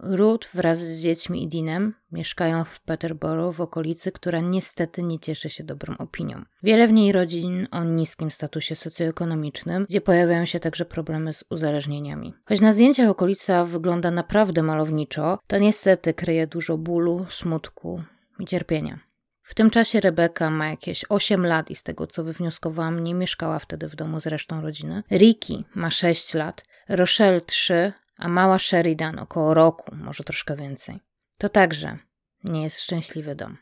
Ruth 0.00 0.48
wraz 0.54 0.78
z 0.78 1.00
dziećmi 1.00 1.42
i 1.42 1.48
Dinem 1.48 1.94
mieszkają 2.12 2.64
w 2.64 2.80
Peterborough 2.80 3.56
w 3.56 3.60
okolicy, 3.60 4.12
która 4.12 4.40
niestety 4.40 5.02
nie 5.02 5.18
cieszy 5.18 5.50
się 5.50 5.64
dobrą 5.64 5.96
opinią. 5.98 6.44
Wiele 6.62 6.88
w 6.88 6.92
niej 6.92 7.12
rodzin 7.12 7.68
o 7.70 7.84
niskim 7.84 8.30
statusie 8.30 8.76
socjoekonomicznym, 8.76 9.86
gdzie 9.88 10.00
pojawiają 10.00 10.46
się 10.46 10.60
także 10.60 10.84
problemy 10.84 11.32
z 11.32 11.44
uzależnieniami. 11.50 12.34
Choć 12.44 12.60
na 12.60 12.72
zdjęciach 12.72 13.08
okolica 13.08 13.64
wygląda 13.64 14.10
naprawdę 14.10 14.62
malowniczo, 14.62 15.38
to 15.46 15.58
niestety 15.58 16.14
kryje 16.14 16.46
dużo 16.46 16.78
bólu, 16.78 17.26
smutku 17.28 18.02
i 18.40 18.44
cierpienia. 18.44 19.05
W 19.46 19.54
tym 19.54 19.70
czasie 19.70 20.00
Rebeka 20.00 20.50
ma 20.50 20.68
jakieś 20.68 21.04
8 21.08 21.46
lat 21.46 21.70
i 21.70 21.74
z 21.74 21.82
tego 21.82 22.06
co 22.06 22.24
wywnioskowałam, 22.24 23.04
nie 23.04 23.14
mieszkała 23.14 23.58
wtedy 23.58 23.88
w 23.88 23.96
domu 23.96 24.20
z 24.20 24.26
resztą 24.26 24.60
rodziny. 24.60 25.02
Ricky 25.10 25.64
ma 25.74 25.90
6 25.90 26.34
lat, 26.34 26.64
Rochelle 26.88 27.40
3, 27.40 27.92
a 28.16 28.28
mała 28.28 28.58
Sheridan 28.58 29.18
około 29.18 29.54
roku, 29.54 29.94
może 29.94 30.24
troszkę 30.24 30.56
więcej. 30.56 31.00
To 31.38 31.48
także 31.48 31.98
nie 32.44 32.62
jest 32.62 32.80
szczęśliwy 32.80 33.34
dom. 33.34 33.56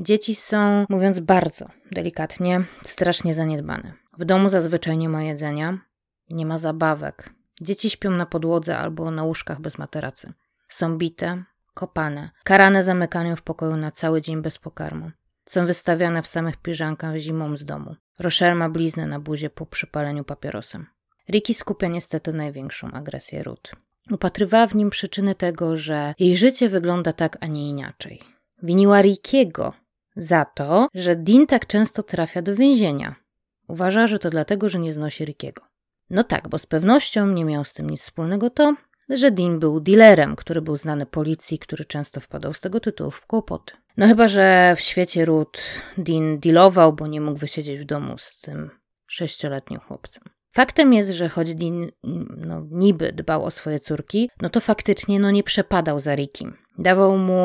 Dzieci 0.00 0.34
są, 0.34 0.86
mówiąc 0.88 1.20
bardzo 1.20 1.68
delikatnie, 1.92 2.64
strasznie 2.82 3.34
zaniedbane. 3.34 3.92
W 4.18 4.24
domu 4.24 4.48
zazwyczaj 4.48 4.98
nie 4.98 5.08
ma 5.08 5.22
jedzenia, 5.22 5.78
nie 6.30 6.46
ma 6.46 6.58
zabawek. 6.58 7.30
Dzieci 7.60 7.90
śpią 7.90 8.10
na 8.10 8.26
podłodze 8.26 8.78
albo 8.78 9.10
na 9.10 9.24
łóżkach 9.24 9.60
bez 9.60 9.78
materacy. 9.78 10.32
Są 10.68 10.98
bite, 10.98 11.44
kopane, 11.76 12.30
karane 12.44 12.82
zamykaniem 12.82 13.36
w 13.36 13.42
pokoju 13.42 13.76
na 13.76 13.90
cały 13.90 14.20
dzień 14.20 14.42
bez 14.42 14.58
pokarmu. 14.58 15.10
Są 15.46 15.66
wystawiane 15.66 16.22
w 16.22 16.26
samych 16.26 16.56
piżankach 16.56 17.16
zimą 17.16 17.56
z 17.56 17.64
domu. 17.64 17.96
Rochelle 18.18 18.54
ma 18.54 18.68
bliznę 18.68 19.06
na 19.06 19.20
buzie 19.20 19.50
po 19.50 19.66
przypaleniu 19.66 20.24
papierosem. 20.24 20.86
Ricky 21.30 21.54
skupia 21.54 21.88
niestety 21.88 22.32
największą 22.32 22.90
agresję 22.90 23.42
Ruth. 23.42 23.72
Upatrywała 24.10 24.66
w 24.66 24.74
nim 24.74 24.90
przyczyny 24.90 25.34
tego, 25.34 25.76
że 25.76 26.14
jej 26.18 26.36
życie 26.36 26.68
wygląda 26.68 27.12
tak, 27.12 27.36
a 27.40 27.46
nie 27.46 27.70
inaczej. 27.70 28.20
Winiła 28.62 29.02
Rickiego 29.02 29.72
za 30.16 30.44
to, 30.44 30.88
że 30.94 31.16
Dean 31.16 31.46
tak 31.46 31.66
często 31.66 32.02
trafia 32.02 32.42
do 32.42 32.54
więzienia. 32.54 33.14
Uważa, 33.68 34.06
że 34.06 34.18
to 34.18 34.30
dlatego, 34.30 34.68
że 34.68 34.78
nie 34.78 34.92
znosi 34.92 35.24
Rickiego. 35.24 35.62
No 36.10 36.24
tak, 36.24 36.48
bo 36.48 36.58
z 36.58 36.66
pewnością 36.66 37.26
nie 37.26 37.44
miał 37.44 37.64
z 37.64 37.72
tym 37.72 37.90
nic 37.90 38.00
wspólnego 38.00 38.50
to, 38.50 38.74
że 39.08 39.30
Dean 39.30 39.58
był 39.58 39.80
dealerem, 39.80 40.36
który 40.36 40.62
był 40.62 40.76
znany 40.76 41.06
policji, 41.06 41.58
który 41.58 41.84
często 41.84 42.20
wpadał 42.20 42.54
z 42.54 42.60
tego 42.60 42.80
tytułu 42.80 43.10
w 43.10 43.26
kłopoty. 43.26 43.72
No 43.96 44.06
chyba, 44.06 44.28
że 44.28 44.74
w 44.76 44.80
świecie 44.80 45.24
Ruth 45.24 45.60
Dean 45.98 46.38
dealował, 46.38 46.92
bo 46.92 47.06
nie 47.06 47.20
mógł 47.20 47.38
wysiedzieć 47.38 47.80
w 47.80 47.84
domu 47.84 48.18
z 48.18 48.40
tym 48.40 48.70
sześcioletnim 49.06 49.80
chłopcem. 49.80 50.22
Faktem 50.56 50.94
jest, 50.94 51.10
że 51.10 51.28
choć 51.28 51.54
Dean 51.54 51.90
no, 52.36 52.66
niby 52.70 53.12
dbał 53.12 53.44
o 53.44 53.50
swoje 53.50 53.80
córki, 53.80 54.30
no 54.42 54.50
to 54.50 54.60
faktycznie 54.60 55.20
no, 55.20 55.30
nie 55.30 55.42
przepadał 55.42 56.00
za 56.00 56.14
Rickim. 56.14 56.56
Dawał 56.78 57.18
mu 57.18 57.42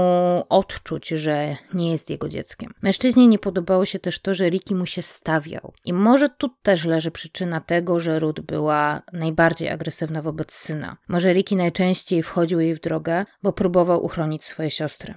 odczuć, 0.49 1.07
że 1.07 1.55
nie 1.73 1.91
jest 1.91 2.09
jego 2.09 2.29
dzieckiem. 2.29 2.73
Mężczyźnie 2.81 3.27
nie 3.27 3.39
podobało 3.39 3.85
się 3.85 3.99
też 3.99 4.19
to, 4.19 4.33
że 4.33 4.49
Ricky 4.49 4.75
mu 4.75 4.85
się 4.85 5.01
stawiał. 5.01 5.73
I 5.85 5.93
może 5.93 6.29
tu 6.29 6.49
też 6.61 6.85
leży 6.85 7.11
przyczyna 7.11 7.61
tego, 7.61 7.99
że 7.99 8.19
Ruth 8.19 8.41
była 8.41 9.01
najbardziej 9.13 9.69
agresywna 9.69 10.21
wobec 10.21 10.53
syna. 10.53 10.97
Może 11.07 11.33
Ricky 11.33 11.55
najczęściej 11.55 12.23
wchodził 12.23 12.59
jej 12.59 12.75
w 12.75 12.81
drogę, 12.81 13.25
bo 13.43 13.53
próbował 13.53 14.05
uchronić 14.05 14.43
swoje 14.43 14.69
siostry. 14.69 15.13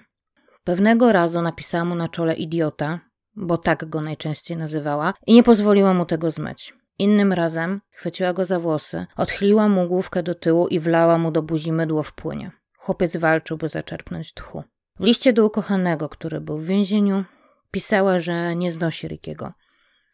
Pewnego 0.64 1.12
razu 1.12 1.42
napisała 1.42 1.84
mu 1.84 1.94
na 1.94 2.08
czole 2.08 2.34
idiota, 2.34 3.00
bo 3.36 3.58
tak 3.58 3.88
go 3.88 4.00
najczęściej 4.00 4.56
nazywała, 4.56 5.14
i 5.26 5.34
nie 5.34 5.42
pozwoliła 5.42 5.94
mu 5.94 6.04
tego 6.04 6.30
zmyć. 6.30 6.74
Innym 6.98 7.32
razem 7.32 7.80
chwyciła 7.90 8.32
go 8.32 8.46
za 8.46 8.60
włosy, 8.60 9.06
odchyliła 9.16 9.68
mu 9.68 9.88
główkę 9.88 10.22
do 10.22 10.34
tyłu 10.34 10.68
i 10.68 10.80
wlała 10.80 11.18
mu 11.18 11.30
do 11.30 11.42
buzi 11.42 11.72
mydło 11.72 12.02
w 12.02 12.12
płynie. 12.12 12.50
Chłopiec 12.78 13.16
walczył, 13.16 13.56
by 13.56 13.68
zaczerpnąć 13.68 14.34
tchu. 14.34 14.62
W 15.00 15.04
liście 15.04 15.32
do 15.32 15.46
ukochanego, 15.46 16.08
który 16.08 16.40
był 16.40 16.58
w 16.58 16.66
więzieniu, 16.66 17.24
pisała, 17.70 18.20
że 18.20 18.56
nie 18.56 18.72
znosi 18.72 19.08
Rickiego, 19.08 19.52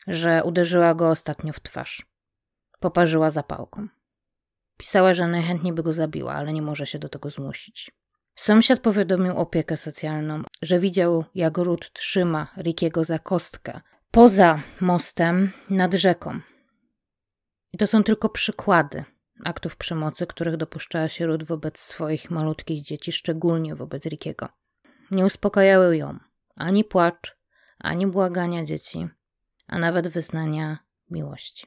że 0.06 0.44
uderzyła 0.44 0.94
go 0.94 1.10
ostatnio 1.10 1.52
w 1.52 1.60
twarz. 1.60 2.06
Poparzyła 2.80 3.30
zapałką. 3.30 3.88
Pisała, 4.76 5.14
że 5.14 5.26
najchętniej 5.26 5.72
by 5.72 5.82
go 5.82 5.92
zabiła, 5.92 6.34
ale 6.34 6.52
nie 6.52 6.62
może 6.62 6.87
się 6.87 6.99
do 6.99 7.08
tego 7.08 7.30
zmusić. 7.30 7.90
Sąsiad 8.34 8.80
powiadomił 8.80 9.37
opiekę 9.37 9.76
socjalną, 9.76 10.42
że 10.62 10.78
widział, 10.78 11.25
jak 11.34 11.58
Ruth 11.58 11.92
trzyma 11.92 12.46
Rickiego 12.56 13.04
za 13.04 13.18
kostkę 13.18 13.80
poza 14.10 14.60
mostem 14.80 15.52
nad 15.70 15.94
rzeką, 15.94 16.40
i 17.73 17.79
to 17.79 17.87
są 17.87 18.05
tylko 18.05 18.29
przykłady 18.29 19.05
aktów 19.45 19.77
przemocy, 19.77 20.27
których 20.27 20.57
dopuszczała 20.57 21.09
się 21.09 21.27
Ruth 21.27 21.45
wobec 21.45 21.79
swoich 21.79 22.31
malutkich 22.31 22.83
dzieci, 22.83 23.12
szczególnie 23.12 23.75
wobec 23.75 24.07
Rickiego. 24.07 24.49
Nie 25.11 25.25
uspokajały 25.25 25.97
ją 25.97 26.19
ani 26.57 26.85
płacz, 26.85 27.37
ani 27.79 28.07
błagania 28.07 28.65
dzieci, 28.65 29.09
a 29.67 29.79
nawet 29.79 30.09
wyznania 30.09 30.79
miłości. 31.11 31.67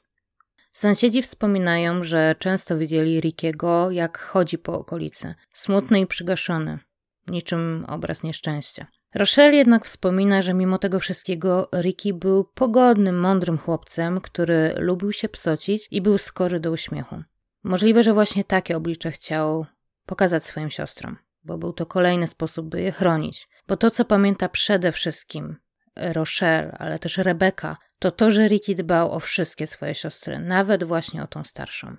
Sąsiedzi 0.73 1.21
wspominają, 1.21 2.03
że 2.03 2.35
często 2.39 2.77
widzieli 2.77 3.21
Rickiego, 3.21 3.91
jak 3.91 4.17
chodzi 4.17 4.57
po 4.57 4.79
okolicy, 4.79 5.35
smutny 5.53 5.99
i 5.99 6.07
przygaszony, 6.07 6.79
niczym 7.27 7.85
obraz 7.87 8.23
nieszczęścia. 8.23 8.87
Rochelle 9.15 9.55
jednak 9.55 9.85
wspomina, 9.85 10.41
że 10.41 10.53
mimo 10.53 10.77
tego 10.77 10.99
wszystkiego 10.99 11.69
Ricky 11.81 12.13
był 12.13 12.43
pogodnym, 12.43 13.19
mądrym 13.19 13.57
chłopcem, 13.57 14.21
który 14.21 14.73
lubił 14.77 15.11
się 15.11 15.29
psocić 15.29 15.87
i 15.91 16.01
był 16.01 16.17
skory 16.17 16.59
do 16.59 16.71
uśmiechu. 16.71 17.23
Możliwe, 17.63 18.03
że 18.03 18.13
właśnie 18.13 18.43
takie 18.43 18.77
oblicze 18.77 19.11
chciał 19.11 19.65
pokazać 20.05 20.43
swoim 20.43 20.69
siostrom, 20.69 21.17
bo 21.43 21.57
był 21.57 21.73
to 21.73 21.85
kolejny 21.85 22.27
sposób, 22.27 22.69
by 22.69 22.81
je 22.81 22.91
chronić. 22.91 23.47
Bo 23.67 23.77
to, 23.77 23.91
co 23.91 24.05
pamięta 24.05 24.49
przede 24.49 24.91
wszystkim 24.91 25.55
Rochelle, 25.95 26.71
ale 26.79 26.99
też 26.99 27.17
Rebeka, 27.17 27.77
to 27.99 28.11
to, 28.11 28.31
że 28.31 28.47
Ricky 28.47 28.75
dbał 28.75 29.11
o 29.11 29.19
wszystkie 29.19 29.67
swoje 29.67 29.95
siostry, 29.95 30.39
nawet 30.39 30.83
właśnie 30.83 31.23
o 31.23 31.27
tą 31.27 31.43
starszą. 31.43 31.95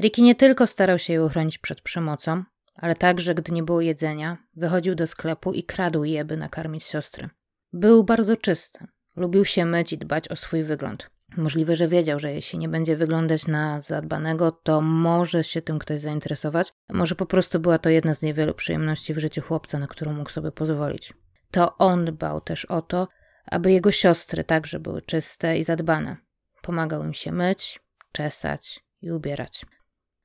Ricky 0.00 0.22
nie 0.22 0.34
tylko 0.34 0.66
starał 0.66 0.98
się 0.98 1.12
je 1.12 1.24
uchronić 1.24 1.58
przed 1.58 1.80
przemocą, 1.80 2.44
ale 2.80 2.94
także, 2.94 3.34
gdy 3.34 3.52
nie 3.52 3.62
było 3.62 3.80
jedzenia, 3.80 4.36
wychodził 4.56 4.94
do 4.94 5.06
sklepu 5.06 5.52
i 5.52 5.62
kradł 5.62 6.04
je, 6.04 6.24
by 6.24 6.36
nakarmić 6.36 6.84
siostry. 6.84 7.28
Był 7.72 8.04
bardzo 8.04 8.36
czysty. 8.36 8.86
Lubił 9.16 9.44
się 9.44 9.64
myć 9.64 9.92
i 9.92 9.98
dbać 9.98 10.28
o 10.28 10.36
swój 10.36 10.64
wygląd. 10.64 11.10
Możliwe, 11.36 11.76
że 11.76 11.88
wiedział, 11.88 12.18
że 12.18 12.32
jeśli 12.32 12.58
nie 12.58 12.68
będzie 12.68 12.96
wyglądać 12.96 13.46
na 13.46 13.80
zadbanego, 13.80 14.52
to 14.52 14.80
może 14.80 15.44
się 15.44 15.62
tym 15.62 15.78
ktoś 15.78 16.00
zainteresować, 16.00 16.72
może 16.88 17.14
po 17.14 17.26
prostu 17.26 17.60
była 17.60 17.78
to 17.78 17.90
jedna 17.90 18.14
z 18.14 18.22
niewielu 18.22 18.54
przyjemności 18.54 19.14
w 19.14 19.18
życiu 19.18 19.42
chłopca, 19.42 19.78
na 19.78 19.86
którą 19.86 20.12
mógł 20.12 20.30
sobie 20.30 20.52
pozwolić. 20.52 21.14
To 21.50 21.78
on 21.78 22.04
dbał 22.04 22.40
też 22.40 22.64
o 22.64 22.82
to, 22.82 23.08
aby 23.46 23.72
jego 23.72 23.92
siostry 23.92 24.44
także 24.44 24.80
były 24.80 25.02
czyste 25.02 25.58
i 25.58 25.64
zadbane. 25.64 26.16
Pomagał 26.62 27.04
im 27.04 27.14
się 27.14 27.32
myć, 27.32 27.80
czesać 28.12 28.80
i 29.02 29.10
ubierać. 29.12 29.66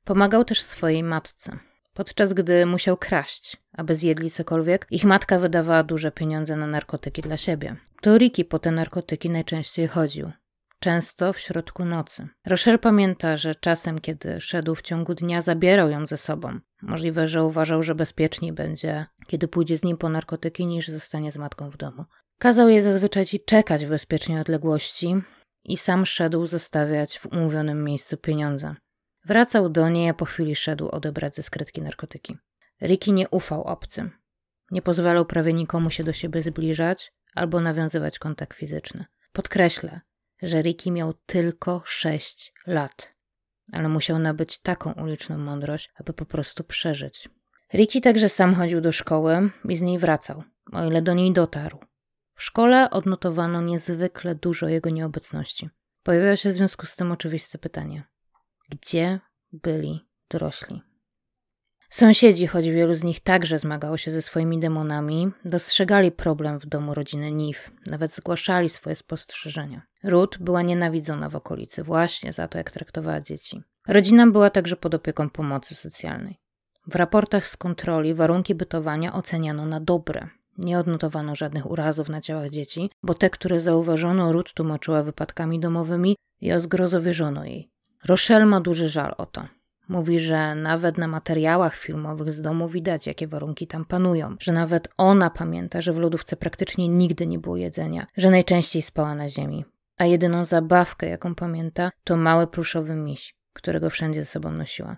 Pomagał 0.04 0.46
też 0.46 0.62
swojej 0.62 1.04
matce. 1.04 1.60
Podczas 1.96 2.34
gdy 2.34 2.66
musiał 2.66 2.98
kraść, 2.98 3.58
aby 3.74 3.96
zjedli 3.96 4.30
cokolwiek, 4.30 4.88
ich 4.92 5.06
matka 5.06 5.40
wydawała 5.40 5.84
duże 5.84 6.12
pieniądze 6.12 6.56
na 6.56 6.68
narkotyki 6.68 7.22
dla 7.22 7.38
siebie. 7.38 7.76
To 8.02 8.18
Ricky 8.18 8.46
po 8.46 8.60
te 8.60 8.72
narkotyki 8.72 9.30
najczęściej 9.30 9.88
chodził. 9.88 10.32
Często 10.80 11.34
w 11.34 11.40
środku 11.40 11.86
nocy. 11.86 12.28
Rochelle 12.46 12.78
pamięta, 12.78 13.38
że 13.38 13.56
czasem, 13.56 14.00
kiedy 14.00 14.42
szedł 14.42 14.76
w 14.76 14.82
ciągu 14.82 15.16
dnia, 15.16 15.42
zabierał 15.42 15.90
ją 15.90 16.08
ze 16.08 16.18
sobą. 16.18 16.60
Możliwe, 16.82 17.28
że 17.28 17.44
uważał, 17.44 17.84
że 17.84 17.96
bezpieczniej 17.96 18.54
będzie, 18.54 19.06
kiedy 19.28 19.48
pójdzie 19.48 19.78
z 19.78 19.84
nim 19.84 19.98
po 19.98 20.10
narkotyki, 20.10 20.66
niż 20.66 20.88
zostanie 20.88 21.32
z 21.32 21.38
matką 21.38 21.70
w 21.70 21.78
domu. 21.78 22.06
Kazał 22.40 22.70
jej 22.70 22.82
zazwyczaj 22.82 23.26
czekać 23.46 23.86
w 23.86 23.90
bezpiecznej 23.90 24.40
odległości 24.40 25.16
i 25.64 25.78
sam 25.78 26.06
szedł 26.06 26.48
zostawiać 26.48 27.20
w 27.20 27.26
umówionym 27.26 27.84
miejscu 27.84 28.18
pieniądze. 28.18 28.76
Wracał 29.26 29.70
do 29.70 29.90
niej, 29.90 30.10
a 30.10 30.14
po 30.14 30.26
chwili 30.26 30.56
szedł 30.56 30.90
odebrać 30.90 31.36
ze 31.36 31.44
skrytki 31.44 31.82
narkotyki. 31.82 32.38
Ricky 32.82 33.12
nie 33.12 33.30
ufał 33.30 33.64
obcym. 33.64 34.12
Nie 34.72 34.82
pozwalał 34.82 35.26
prawie 35.26 35.54
nikomu 35.54 35.90
się 35.92 36.04
do 36.04 36.14
siebie 36.14 36.42
zbliżać 36.42 37.14
albo 37.36 37.60
nawiązywać 37.60 38.20
kontakt 38.20 38.58
fizyczny. 38.58 39.06
Podkreślę, 39.34 40.02
że 40.42 40.62
Ricky 40.62 40.92
miał 40.92 41.14
tylko 41.14 41.82
sześć 41.86 42.54
lat. 42.68 43.16
ale 43.72 43.90
musiał 43.90 44.20
nabyć 44.20 44.60
taką 44.60 44.94
uliczną 44.94 45.38
mądrość, 45.38 45.90
aby 45.96 46.14
po 46.14 46.26
prostu 46.26 46.64
przeżyć. 46.64 47.30
Ricky 47.74 48.02
także 48.02 48.30
sam 48.30 48.56
chodził 48.56 48.82
do 48.82 48.92
szkoły 48.92 49.50
i 49.70 49.78
z 49.78 49.82
niej 49.82 50.00
wracał, 50.00 50.44
o 50.72 50.86
ile 50.86 51.02
do 51.02 51.14
niej 51.14 51.34
dotarł. 51.34 51.80
W 52.36 52.44
szkole 52.44 52.90
odnotowano 52.90 53.62
niezwykle 53.62 54.36
dużo 54.36 54.68
jego 54.68 54.90
nieobecności. 54.90 55.70
Pojawiło 56.04 56.36
się 56.36 56.50
w 56.50 56.54
związku 56.54 56.86
z 56.86 56.96
tym 56.96 57.12
oczywiste 57.12 57.58
pytanie: 57.58 58.04
gdzie 58.70 59.20
byli 59.52 60.06
dorośli? 60.30 60.82
Sąsiedzi, 61.90 62.48
choć 62.48 62.70
wielu 62.70 62.94
z 62.94 63.04
nich 63.04 63.20
także 63.20 63.60
zmagało 63.60 63.98
się 63.98 64.12
ze 64.12 64.22
swoimi 64.22 64.60
demonami, 64.60 65.32
dostrzegali 65.46 66.12
problem 66.12 66.60
w 66.60 66.66
domu 66.66 66.94
rodziny 66.94 67.32
Nif, 67.32 67.72
nawet 67.88 68.16
zgłaszali 68.16 68.70
swoje 68.70 68.96
spostrzeżenia. 68.96 69.82
Ruth 70.04 70.38
była 70.40 70.62
nienawidzona 70.62 71.30
w 71.30 71.36
okolicy 71.36 71.84
właśnie 71.84 72.34
za 72.34 72.48
to, 72.48 72.58
jak 72.58 72.72
traktowała 72.72 73.22
dzieci. 73.22 73.62
Rodzina 73.88 74.28
była 74.28 74.50
także 74.50 74.76
pod 74.76 74.94
opieką 74.94 75.30
pomocy 75.30 75.76
socjalnej. 75.76 76.40
W 76.88 76.96
raportach 76.96 77.48
z 77.48 77.58
kontroli 77.58 78.14
warunki 78.14 78.56
bytowania 78.56 79.14
oceniano 79.14 79.66
na 79.66 79.80
dobre. 79.80 80.30
Nie 80.58 80.80
odnotowano 80.80 81.36
żadnych 81.36 81.72
urazów 81.72 82.10
na 82.10 82.22
ciałach 82.22 82.50
dzieci, 82.50 82.90
bo 83.04 83.14
te, 83.14 83.30
które 83.30 83.62
zauważono, 83.62 84.32
Ruth 84.32 84.54
tłumaczyła 84.54 85.04
wypadkami 85.04 85.60
domowymi 85.60 86.16
i 86.42 86.54
o 86.54 86.62
zgrozo 86.62 87.02
wierzono 87.02 87.46
jej. 87.46 87.75
Rochelle 88.06 88.46
ma 88.46 88.62
duży 88.62 88.90
żal 88.90 89.16
o 89.18 89.26
to. 89.26 89.48
Mówi, 89.90 90.20
że 90.20 90.56
nawet 90.56 90.98
na 90.98 91.08
materiałach 91.08 91.76
filmowych 91.76 92.34
z 92.34 92.42
domu 92.42 92.70
widać, 92.70 93.08
jakie 93.08 93.28
warunki 93.28 93.68
tam 93.68 93.86
panują, 93.86 94.36
że 94.40 94.52
nawet 94.52 94.88
ona 94.98 95.30
pamięta, 95.30 95.82
że 95.82 95.94
w 95.94 95.98
lodówce 95.98 96.36
praktycznie 96.36 96.88
nigdy 96.88 97.28
nie 97.28 97.40
było 97.40 97.58
jedzenia, 97.58 98.08
że 98.18 98.32
najczęściej 98.32 98.82
spała 98.82 99.16
na 99.16 99.30
ziemi. 99.30 99.66
A 99.98 100.06
jedyną 100.06 100.46
zabawkę, 100.46 101.10
jaką 101.10 101.36
pamięta, 101.36 101.92
to 102.04 102.18
mały 102.18 102.48
pluszowy 102.48 102.96
miś, 102.96 103.36
którego 103.54 103.90
wszędzie 103.90 104.20
ze 104.20 104.26
sobą 104.26 104.52
nosiła. 104.52 104.98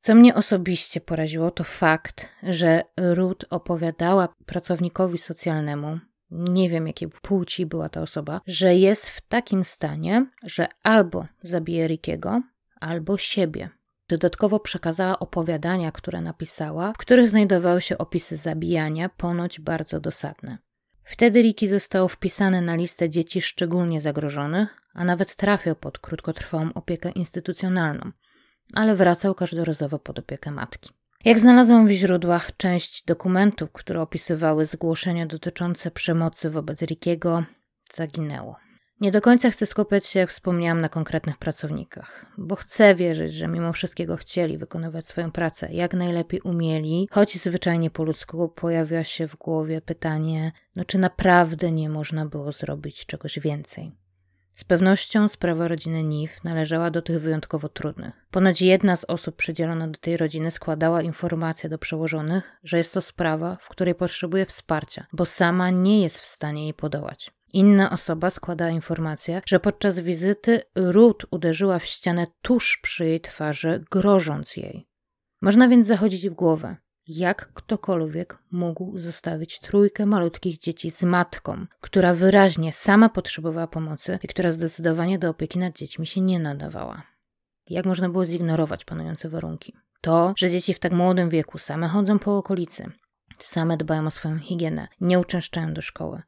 Co 0.00 0.14
mnie 0.14 0.34
osobiście 0.34 1.00
poraziło, 1.00 1.50
to 1.50 1.64
fakt, 1.64 2.28
że 2.42 2.82
Ruth 2.96 3.46
opowiadała 3.50 4.28
pracownikowi 4.46 5.18
socjalnemu, 5.18 5.98
nie 6.32 6.70
wiem 6.70 6.86
jakiej 6.86 7.08
płci 7.08 7.66
była 7.66 7.88
ta 7.88 8.02
osoba, 8.02 8.40
że 8.46 8.76
jest 8.76 9.08
w 9.08 9.20
takim 9.20 9.64
stanie, 9.64 10.26
że 10.42 10.68
albo 10.82 11.26
zabije 11.42 11.86
Rickiego, 11.86 12.42
albo 12.80 13.18
siebie. 13.18 13.70
Dodatkowo 14.08 14.60
przekazała 14.60 15.18
opowiadania, 15.18 15.92
które 15.92 16.20
napisała, 16.20 16.92
w 16.92 16.98
których 16.98 17.28
znajdowały 17.28 17.80
się 17.80 17.98
opisy 17.98 18.36
zabijania, 18.36 19.08
ponoć 19.08 19.60
bardzo 19.60 20.00
dosadne. 20.00 20.58
Wtedy 21.04 21.42
Ricky 21.42 21.68
został 21.68 22.08
wpisany 22.08 22.60
na 22.60 22.74
listę 22.74 23.10
dzieci 23.10 23.42
szczególnie 23.42 24.00
zagrożonych, 24.00 24.82
a 24.94 25.04
nawet 25.04 25.36
trafił 25.36 25.74
pod 25.74 25.98
krótkotrwałą 25.98 26.72
opiekę 26.74 27.10
instytucjonalną, 27.10 28.10
ale 28.74 28.96
wracał 28.96 29.34
każdorazowo 29.34 29.98
pod 29.98 30.18
opiekę 30.18 30.50
matki. 30.50 30.90
Jak 31.24 31.38
znalazłam 31.38 31.86
w 31.86 31.90
źródłach, 31.90 32.56
część 32.56 33.04
dokumentów, 33.04 33.72
które 33.72 34.00
opisywały 34.00 34.66
zgłoszenia 34.66 35.26
dotyczące 35.26 35.90
przemocy 35.90 36.50
wobec 36.50 36.82
Rickiego, 36.82 37.44
zaginęło. 37.94 38.56
Nie 39.00 39.10
do 39.10 39.20
końca 39.20 39.50
chcę 39.50 39.66
skupiać 39.66 40.06
się, 40.06 40.20
jak 40.20 40.30
wspomniałam, 40.30 40.80
na 40.80 40.88
konkretnych 40.88 41.38
pracownikach, 41.38 42.26
bo 42.38 42.56
chcę 42.56 42.94
wierzyć, 42.94 43.34
że 43.34 43.48
mimo 43.48 43.72
wszystkiego 43.72 44.16
chcieli 44.16 44.58
wykonywać 44.58 45.08
swoją 45.08 45.30
pracę 45.32 45.68
jak 45.72 45.94
najlepiej 45.94 46.40
umieli, 46.40 47.08
choć 47.10 47.38
zwyczajnie 47.38 47.90
po 47.90 48.04
ludzku 48.04 48.48
pojawia 48.48 49.04
się 49.04 49.28
w 49.28 49.36
głowie 49.36 49.80
pytanie, 49.80 50.52
no 50.76 50.84
czy 50.84 50.98
naprawdę 50.98 51.72
nie 51.72 51.88
można 51.88 52.26
było 52.26 52.52
zrobić 52.52 53.06
czegoś 53.06 53.38
więcej. 53.38 53.92
Z 54.54 54.64
pewnością 54.64 55.28
sprawa 55.28 55.68
rodziny 55.68 56.02
Nif 56.02 56.44
należała 56.44 56.90
do 56.90 57.02
tych 57.02 57.20
wyjątkowo 57.20 57.68
trudnych. 57.68 58.26
Ponoć 58.30 58.62
jedna 58.62 58.96
z 58.96 59.04
osób 59.04 59.36
przydzielona 59.36 59.88
do 59.88 59.98
tej 59.98 60.16
rodziny 60.16 60.50
składała 60.50 61.02
informację 61.02 61.70
do 61.70 61.78
przełożonych, 61.78 62.60
że 62.64 62.78
jest 62.78 62.94
to 62.94 63.02
sprawa, 63.02 63.56
w 63.60 63.68
której 63.68 63.94
potrzebuje 63.94 64.46
wsparcia, 64.46 65.06
bo 65.12 65.26
sama 65.26 65.70
nie 65.70 66.02
jest 66.02 66.18
w 66.18 66.24
stanie 66.24 66.62
jej 66.62 66.74
podołać. 66.74 67.30
Inna 67.52 67.90
osoba 67.90 68.30
składa 68.30 68.70
informację, 68.70 69.42
że 69.46 69.60
podczas 69.60 69.98
wizyty 69.98 70.60
Ruth 70.74 71.26
uderzyła 71.30 71.78
w 71.78 71.84
ścianę 71.84 72.26
tuż 72.42 72.78
przy 72.82 73.04
jej 73.04 73.20
twarzy, 73.20 73.84
grożąc 73.90 74.56
jej. 74.56 74.86
Można 75.42 75.68
więc 75.68 75.86
zachodzić 75.86 76.28
w 76.28 76.34
głowę, 76.34 76.76
jak 77.08 77.52
ktokolwiek 77.52 78.38
mógł 78.50 78.98
zostawić 78.98 79.60
trójkę 79.60 80.06
malutkich 80.06 80.58
dzieci 80.58 80.90
z 80.90 81.02
matką, 81.02 81.66
która 81.80 82.14
wyraźnie 82.14 82.72
sama 82.72 83.08
potrzebowała 83.08 83.66
pomocy 83.66 84.18
i 84.22 84.28
która 84.28 84.52
zdecydowanie 84.52 85.18
do 85.18 85.30
opieki 85.30 85.58
nad 85.58 85.76
dziećmi 85.76 86.06
się 86.06 86.20
nie 86.20 86.38
nadawała. 86.38 87.02
Jak 87.68 87.86
można 87.86 88.08
było 88.08 88.26
zignorować 88.26 88.84
panujące 88.84 89.28
warunki? 89.28 89.74
To, 90.00 90.34
że 90.36 90.50
dzieci 90.50 90.74
w 90.74 90.78
tak 90.78 90.92
młodym 90.92 91.28
wieku 91.28 91.58
same 91.58 91.88
chodzą 91.88 92.18
po 92.18 92.36
okolicy, 92.36 92.92
same 93.38 93.76
dbają 93.76 94.06
o 94.06 94.10
swoją 94.10 94.38
higienę, 94.38 94.88
nie 95.00 95.18
uczęszczają 95.18 95.74
do 95.74 95.82
szkoły, 95.82 96.22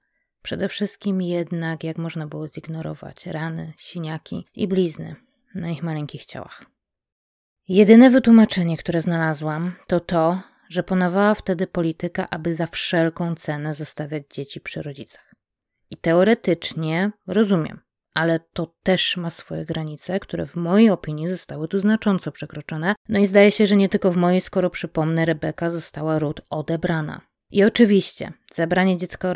Przede 0.44 0.68
wszystkim 0.68 1.22
jednak, 1.22 1.84
jak 1.84 1.98
można 1.98 2.26
było 2.26 2.48
zignorować, 2.48 3.26
rany, 3.26 3.72
siniaki 3.76 4.46
i 4.54 4.68
blizny 4.68 5.16
na 5.54 5.70
ich 5.70 5.82
maleńkich 5.82 6.24
ciałach. 6.24 6.64
Jedyne 7.68 8.10
wytłumaczenie, 8.10 8.76
które 8.76 9.02
znalazłam, 9.02 9.72
to 9.86 10.00
to, 10.00 10.42
że 10.74 10.82
panowała 10.82 11.34
wtedy 11.34 11.66
polityka, 11.66 12.30
aby 12.30 12.54
za 12.54 12.66
wszelką 12.66 13.34
cenę 13.34 13.74
zostawiać 13.74 14.22
dzieci 14.30 14.60
przy 14.60 14.82
rodzicach. 14.82 15.34
I 15.90 15.96
teoretycznie 15.96 17.10
rozumiem, 17.26 17.80
ale 18.14 18.40
to 18.52 18.74
też 18.82 19.16
ma 19.16 19.30
swoje 19.30 19.64
granice, 19.64 20.20
które 20.20 20.46
w 20.46 20.56
mojej 20.56 20.90
opinii 20.90 21.28
zostały 21.28 21.68
tu 21.68 21.78
znacząco 21.78 22.32
przekroczone. 22.32 22.94
No 23.08 23.18
i 23.18 23.26
zdaje 23.26 23.50
się, 23.50 23.66
że 23.66 23.76
nie 23.76 23.88
tylko 23.88 24.12
w 24.12 24.16
mojej, 24.16 24.40
skoro 24.40 24.70
przypomnę, 24.70 25.24
Rebeka 25.24 25.70
została 25.70 26.18
Ruth 26.18 26.42
odebrana. 26.50 27.20
I 27.50 27.64
oczywiście, 27.64 28.32
zabranie 28.52 28.96
dziecka 28.96 29.32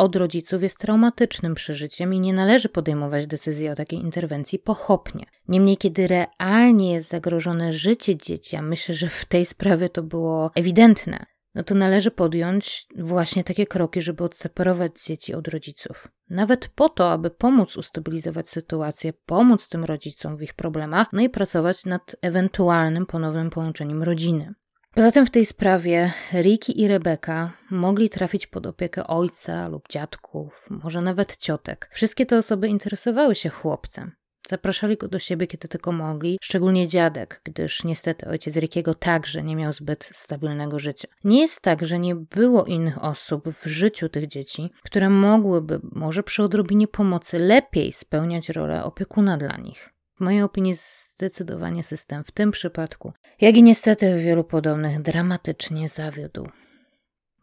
od 0.00 0.16
rodziców 0.16 0.62
jest 0.62 0.78
traumatycznym 0.78 1.54
przeżyciem 1.54 2.14
i 2.14 2.20
nie 2.20 2.32
należy 2.32 2.68
podejmować 2.68 3.26
decyzji 3.26 3.68
o 3.68 3.74
takiej 3.74 3.98
interwencji 3.98 4.58
pochopnie. 4.58 5.26
Niemniej, 5.48 5.76
kiedy 5.76 6.06
realnie 6.06 6.92
jest 6.92 7.08
zagrożone 7.08 7.72
życie 7.72 8.16
dzieci, 8.16 8.56
a 8.56 8.62
myślę, 8.62 8.94
że 8.94 9.08
w 9.08 9.24
tej 9.24 9.46
sprawie 9.46 9.88
to 9.88 10.02
było 10.02 10.50
ewidentne, 10.54 11.26
no 11.54 11.62
to 11.62 11.74
należy 11.74 12.10
podjąć 12.10 12.86
właśnie 12.98 13.44
takie 13.44 13.66
kroki, 13.66 14.02
żeby 14.02 14.24
odseparować 14.24 15.04
dzieci 15.04 15.34
od 15.34 15.48
rodziców. 15.48 16.08
Nawet 16.30 16.68
po 16.68 16.88
to, 16.88 17.12
aby 17.12 17.30
pomóc 17.30 17.76
ustabilizować 17.76 18.48
sytuację, 18.48 19.12
pomóc 19.26 19.68
tym 19.68 19.84
rodzicom 19.84 20.36
w 20.36 20.42
ich 20.42 20.54
problemach, 20.54 21.12
no 21.12 21.22
i 21.22 21.28
pracować 21.28 21.84
nad 21.84 22.16
ewentualnym 22.22 23.06
ponownym 23.06 23.50
połączeniem 23.50 24.02
rodziny. 24.02 24.54
Poza 24.94 25.10
tym 25.10 25.26
w 25.26 25.30
tej 25.30 25.46
sprawie 25.46 26.12
Ricky 26.32 26.72
i 26.72 26.88
Rebeka 26.88 27.52
mogli 27.70 28.10
trafić 28.10 28.46
pod 28.46 28.66
opiekę 28.66 29.06
ojca 29.06 29.68
lub 29.68 29.88
dziadków, 29.88 30.66
może 30.70 31.00
nawet 31.00 31.36
ciotek. 31.36 31.90
Wszystkie 31.92 32.26
te 32.26 32.38
osoby 32.38 32.68
interesowały 32.68 33.34
się 33.34 33.48
chłopcem. 33.48 34.12
Zapraszali 34.48 34.96
go 34.96 35.08
do 35.08 35.18
siebie, 35.18 35.46
kiedy 35.46 35.68
tylko 35.68 35.92
mogli, 35.92 36.38
szczególnie 36.42 36.88
dziadek, 36.88 37.40
gdyż 37.44 37.84
niestety 37.84 38.26
ojciec 38.26 38.56
Rickiego 38.56 38.94
także 38.94 39.42
nie 39.42 39.56
miał 39.56 39.72
zbyt 39.72 40.10
stabilnego 40.12 40.78
życia. 40.78 41.08
Nie 41.24 41.40
jest 41.40 41.60
tak, 41.60 41.86
że 41.86 41.98
nie 41.98 42.14
było 42.14 42.64
innych 42.64 43.04
osób 43.04 43.48
w 43.48 43.66
życiu 43.66 44.08
tych 44.08 44.26
dzieci, 44.26 44.70
które 44.82 45.10
mogłyby, 45.10 45.80
może 45.82 46.22
przy 46.22 46.42
odrobinie 46.42 46.88
pomocy, 46.88 47.38
lepiej 47.38 47.92
spełniać 47.92 48.48
rolę 48.48 48.84
opiekuna 48.84 49.36
dla 49.36 49.56
nich. 49.56 49.90
W 50.20 50.22
mojej 50.22 50.42
opinii 50.42 50.74
zdecydowanie 50.74 51.82
system 51.82 52.24
w 52.24 52.30
tym 52.30 52.50
przypadku, 52.50 53.12
jak 53.40 53.56
i 53.56 53.62
niestety 53.62 54.14
w 54.14 54.22
wielu 54.22 54.44
podobnych, 54.44 55.02
dramatycznie 55.02 55.88
zawiódł. 55.88 56.48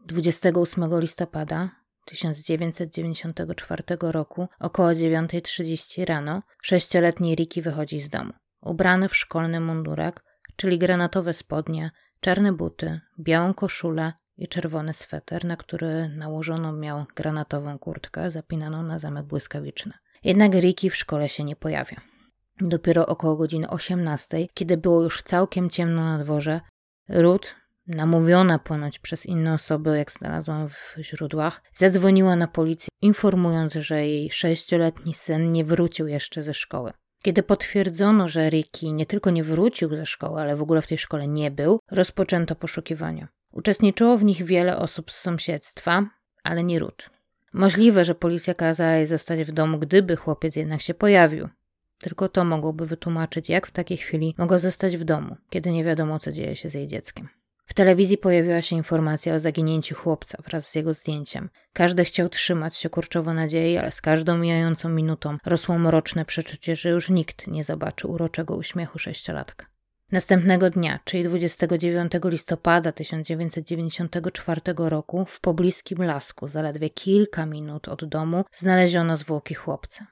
28 0.06 1.00
listopada 1.00 1.70
1994 2.06 3.84
roku 4.02 4.48
około 4.60 4.90
9.30 4.90 6.06
rano 6.06 6.44
sześcioletni 6.62 7.36
Ricky 7.36 7.62
wychodzi 7.62 8.00
z 8.00 8.10
domu. 8.10 8.34
Ubrany 8.62 9.10
w 9.10 9.16
szkolny 9.16 9.60
mundurek, 9.60 10.24
czyli 10.56 10.80
granatowe 10.80 11.34
spodnie, 11.34 11.92
czarne 12.20 12.54
buty, 12.54 13.00
białą 13.20 13.54
koszulę 13.54 14.13
i 14.38 14.48
czerwony 14.48 14.94
sweter, 14.94 15.46
na 15.46 15.58
który 15.58 16.10
nałożono 16.10 16.74
miał 16.74 17.06
granatową 17.16 17.80
kurtkę 17.80 18.32
zapinaną 18.32 18.84
na 18.84 19.00
zamek 19.00 19.26
błyskawiczny. 19.26 19.94
Jednak 20.24 20.52
Ricky 20.54 20.90
w 20.90 20.96
szkole 20.96 21.30
się 21.30 21.44
nie 21.44 21.56
pojawia. 21.56 22.16
Dopiero 22.62 23.06
około 23.06 23.38
godziny 23.38 23.70
18, 23.70 24.48
kiedy 24.54 24.78
było 24.78 25.04
już 25.04 25.24
całkiem 25.24 25.70
ciemno 25.70 26.04
na 26.04 26.24
dworze, 26.24 26.62
Ruth, 27.10 27.56
namówiona 27.88 28.60
ponoć 28.60 29.00
przez 29.00 29.26
inne 29.26 29.54
osoby, 29.54 29.98
jak 29.98 30.12
znalazłam 30.12 30.70
w 30.70 30.96
źródłach, 31.00 31.62
zadzwoniła 31.76 32.36
na 32.36 32.48
policję, 32.48 32.89
informując, 33.02 33.74
że 33.74 34.08
jej 34.08 34.32
sześcioletni 34.32 35.13
syn 35.13 35.52
nie 35.52 35.65
wrócił 35.65 36.08
jeszcze 36.08 36.43
ze 36.43 36.54
szkoły. 36.54 36.93
Kiedy 37.24 37.43
potwierdzono, 37.43 38.30
że 38.30 38.50
Ricky 38.50 38.93
nie 38.93 39.06
tylko 39.06 39.30
nie 39.30 39.43
wrócił 39.43 39.96
ze 39.96 40.06
szkoły, 40.06 40.41
ale 40.41 40.56
w 40.56 40.62
ogóle 40.62 40.82
w 40.82 40.88
tej 40.88 40.98
szkole 40.98 41.28
nie 41.28 41.52
był, 41.52 41.80
rozpoczęto 41.91 42.56
poszukiwania. 42.56 43.28
Uczestniczyło 43.52 44.17
w 44.17 44.24
nich 44.24 44.43
wiele 44.43 44.78
osób 44.78 45.12
z 45.12 45.20
sąsiedztwa, 45.20 46.06
ale 46.43 46.63
nie 46.63 46.80
Ruth. 46.80 47.10
Możliwe, 47.54 48.06
że 48.06 48.15
policja 48.15 48.54
kazała 48.54 48.91
jej 48.91 49.08
zostać 49.08 49.43
w 49.43 49.52
domu, 49.52 49.80
gdyby 49.80 50.15
chłopiec 50.15 50.56
jednak 50.56 50.82
się 50.82 50.93
pojawił. 50.93 51.50
Tylko 51.99 52.29
to 52.29 52.45
mogłoby 52.45 52.86
wytłumaczyć, 52.86 53.49
jak 53.49 53.67
w 53.67 53.71
takiej 53.71 53.97
chwili 53.97 54.36
mogła 54.38 54.60
zostać 54.60 54.97
w 54.97 55.03
domu, 55.03 55.36
kiedy 55.49 55.71
nie 55.71 55.83
wiadomo, 55.83 56.19
co 56.19 56.31
dzieje 56.31 56.55
się 56.55 56.69
z 56.69 56.73
jej 56.73 56.88
dzieckiem. 56.88 57.29
W 57.65 57.73
telewizji 57.73 58.17
pojawiła 58.17 58.62
się 58.62 58.75
informacja 58.75 59.36
o 59.36 59.39
zaginięciu 59.39 59.95
chłopca 59.95 60.38
wraz 60.45 60.69
z 60.69 60.75
jego 60.75 60.93
zdjęciem. 60.93 61.49
Każdy 61.73 62.05
chciał 62.05 62.29
trzymać 62.29 62.77
się 62.77 62.89
kurczowo 62.89 63.33
nadziei, 63.33 63.77
ale 63.77 63.91
z 63.91 64.01
każdą 64.01 64.38
mijającą 64.38 64.89
minutą 64.89 65.38
rosło 65.45 65.79
mroczne 65.79 66.25
przeczucie, 66.25 66.75
że 66.75 66.89
już 66.89 67.10
nikt 67.10 67.47
nie 67.47 67.63
zobaczy 67.63 68.07
uroczego 68.07 68.55
uśmiechu 68.55 68.99
sześciolatka. 68.99 69.65
Następnego 70.12 70.69
dnia, 70.69 70.99
czyli 71.03 71.23
29 71.23 72.12
listopada 72.23 72.91
1994 72.91 74.62
roku, 74.77 75.25
w 75.25 75.39
pobliskim 75.39 76.03
lasku, 76.03 76.47
zaledwie 76.47 76.89
kilka 76.89 77.45
minut 77.45 77.88
od 77.88 78.05
domu, 78.05 78.45
znaleziono 78.53 79.17
zwłoki 79.17 79.53
chłopca. 79.53 80.07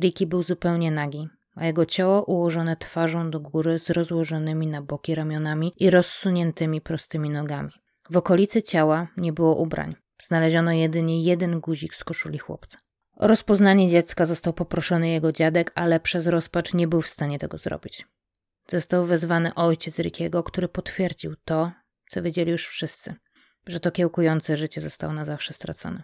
Ricky 0.00 0.26
był 0.26 0.42
zupełnie 0.42 0.90
nagi, 0.90 1.28
a 1.54 1.66
jego 1.66 1.86
ciało 1.86 2.24
ułożone 2.24 2.76
twarzą 2.76 3.30
do 3.30 3.40
góry 3.40 3.78
z 3.78 3.90
rozłożonymi 3.90 4.66
na 4.66 4.82
boki 4.82 5.14
ramionami 5.14 5.72
i 5.76 5.90
rozsuniętymi 5.90 6.80
prostymi 6.80 7.30
nogami. 7.30 7.70
W 8.10 8.16
okolicy 8.16 8.62
ciała 8.62 9.08
nie 9.16 9.32
było 9.32 9.56
ubrań. 9.56 9.94
Znaleziono 10.22 10.72
jedynie 10.72 11.22
jeden 11.22 11.60
guzik 11.60 11.94
z 11.94 12.04
koszuli 12.04 12.38
chłopca. 12.38 12.78
O 13.16 13.26
rozpoznanie 13.26 13.88
dziecka 13.88 14.26
został 14.26 14.52
poproszony 14.52 15.08
jego 15.08 15.32
dziadek, 15.32 15.72
ale 15.74 16.00
przez 16.00 16.26
rozpacz 16.26 16.74
nie 16.74 16.88
był 16.88 17.02
w 17.02 17.08
stanie 17.08 17.38
tego 17.38 17.58
zrobić. 17.58 18.06
Został 18.68 19.06
wezwany 19.06 19.54
ojciec 19.54 19.98
Rickiego, 19.98 20.42
który 20.42 20.68
potwierdził 20.68 21.36
to, 21.44 21.72
co 22.10 22.22
wiedzieli 22.22 22.50
już 22.50 22.66
wszyscy, 22.66 23.14
że 23.66 23.80
to 23.80 23.90
kiełkujące 23.90 24.56
życie 24.56 24.80
zostało 24.80 25.12
na 25.12 25.24
zawsze 25.24 25.54
stracone. 25.54 26.02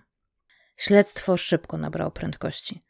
Śledztwo 0.77 1.37
szybko 1.37 1.79
nabrało 1.79 2.11
prędkości. 2.11 2.81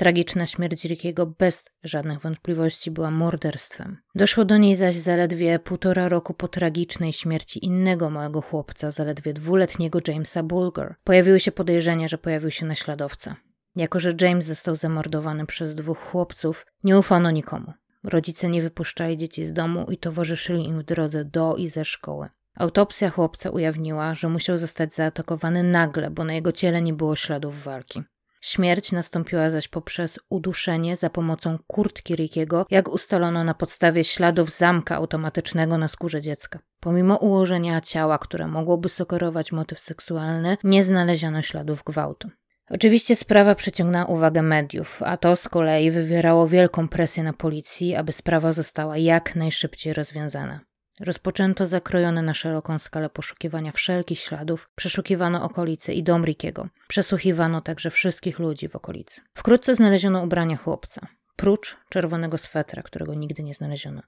Tragiczna 0.00 0.46
śmierć 0.46 0.84
Rickiego 0.84 1.26
bez 1.26 1.70
żadnych 1.82 2.20
wątpliwości 2.20 2.90
była 2.90 3.10
morderstwem. 3.10 3.96
Doszło 4.14 4.44
do 4.44 4.56
niej 4.56 4.76
zaś 4.76 4.96
zaledwie 4.96 5.58
półtora 5.58 6.08
roku 6.08 6.34
po 6.34 6.48
tragicznej 6.48 7.12
śmierci 7.12 7.64
innego 7.64 8.10
małego 8.10 8.42
chłopca, 8.42 8.90
zaledwie 8.90 9.32
dwuletniego 9.32 9.98
Jamesa 10.08 10.42
Bulger. 10.42 10.94
Pojawiły 11.04 11.40
się 11.40 11.52
podejrzenia, 11.52 12.08
że 12.08 12.18
pojawił 12.18 12.50
się 12.50 12.66
naśladowca. 12.66 13.36
Jako, 13.76 14.00
że 14.00 14.12
James 14.20 14.46
został 14.46 14.76
zamordowany 14.76 15.46
przez 15.46 15.74
dwóch 15.74 15.98
chłopców, 15.98 16.66
nie 16.84 16.98
ufano 16.98 17.30
nikomu. 17.30 17.72
Rodzice 18.04 18.48
nie 18.48 18.62
wypuszczali 18.62 19.16
dzieci 19.16 19.46
z 19.46 19.52
domu 19.52 19.86
i 19.90 19.98
towarzyszyli 19.98 20.64
im 20.64 20.80
w 20.80 20.84
drodze 20.84 21.24
do 21.24 21.56
i 21.56 21.68
ze 21.68 21.84
szkoły. 21.84 22.28
Autopsja 22.56 23.10
chłopca 23.10 23.50
ujawniła, 23.50 24.14
że 24.14 24.28
musiał 24.28 24.58
zostać 24.58 24.94
zaatakowany 24.94 25.62
nagle, 25.62 26.10
bo 26.10 26.24
na 26.24 26.34
jego 26.34 26.52
ciele 26.52 26.82
nie 26.82 26.92
było 26.92 27.16
śladów 27.16 27.62
walki. 27.62 28.02
Śmierć 28.40 28.92
nastąpiła 28.92 29.50
zaś 29.50 29.68
poprzez 29.68 30.18
uduszenie 30.28 30.96
za 30.96 31.10
pomocą 31.10 31.58
kurtki 31.66 32.16
Rickiego, 32.16 32.66
jak 32.70 32.88
ustalono 32.88 33.44
na 33.44 33.54
podstawie 33.54 34.04
śladów 34.04 34.50
zamka 34.50 34.96
automatycznego 34.96 35.78
na 35.78 35.88
skórze 35.88 36.20
dziecka. 36.20 36.58
Pomimo 36.80 37.16
ułożenia 37.16 37.80
ciała, 37.80 38.18
które 38.18 38.46
mogłoby 38.46 38.88
sugerować 38.88 39.52
motyw 39.52 39.78
seksualny, 39.80 40.56
nie 40.64 40.82
znaleziono 40.82 41.42
śladów 41.42 41.82
gwałtu. 41.84 42.30
Oczywiście 42.70 43.16
sprawa 43.16 43.54
przyciągnęła 43.54 44.04
uwagę 44.04 44.42
mediów, 44.42 45.02
a 45.02 45.16
to 45.16 45.36
z 45.36 45.48
kolei 45.48 45.90
wywierało 45.90 46.48
wielką 46.48 46.88
presję 46.88 47.22
na 47.22 47.32
policji, 47.32 47.96
aby 47.96 48.12
sprawa 48.12 48.52
została 48.52 48.96
jak 48.96 49.36
najszybciej 49.36 49.92
rozwiązana. 49.92 50.60
Rozpoczęto 51.00 51.66
zakrojone 51.66 52.22
na 52.22 52.34
szeroką 52.34 52.78
skalę 52.78 53.10
poszukiwania 53.10 53.72
wszelkich 53.72 54.18
śladów, 54.18 54.70
przeszukiwano 54.74 55.42
okolice 55.42 55.94
i 55.94 56.02
dom 56.02 56.24
Rickiego. 56.24 56.68
Przesłuchiwano 56.88 57.60
także 57.60 57.90
wszystkich 57.90 58.38
ludzi 58.38 58.68
w 58.68 58.76
okolicy. 58.76 59.20
Wkrótce 59.34 59.74
znaleziono 59.74 60.22
ubrania 60.22 60.56
chłopca, 60.56 61.06
prócz 61.36 61.76
czerwonego 61.88 62.38
swetra, 62.38 62.82
którego 62.82 63.14
nigdy 63.14 63.42
nie 63.42 63.54
znaleziono. 63.54 64.02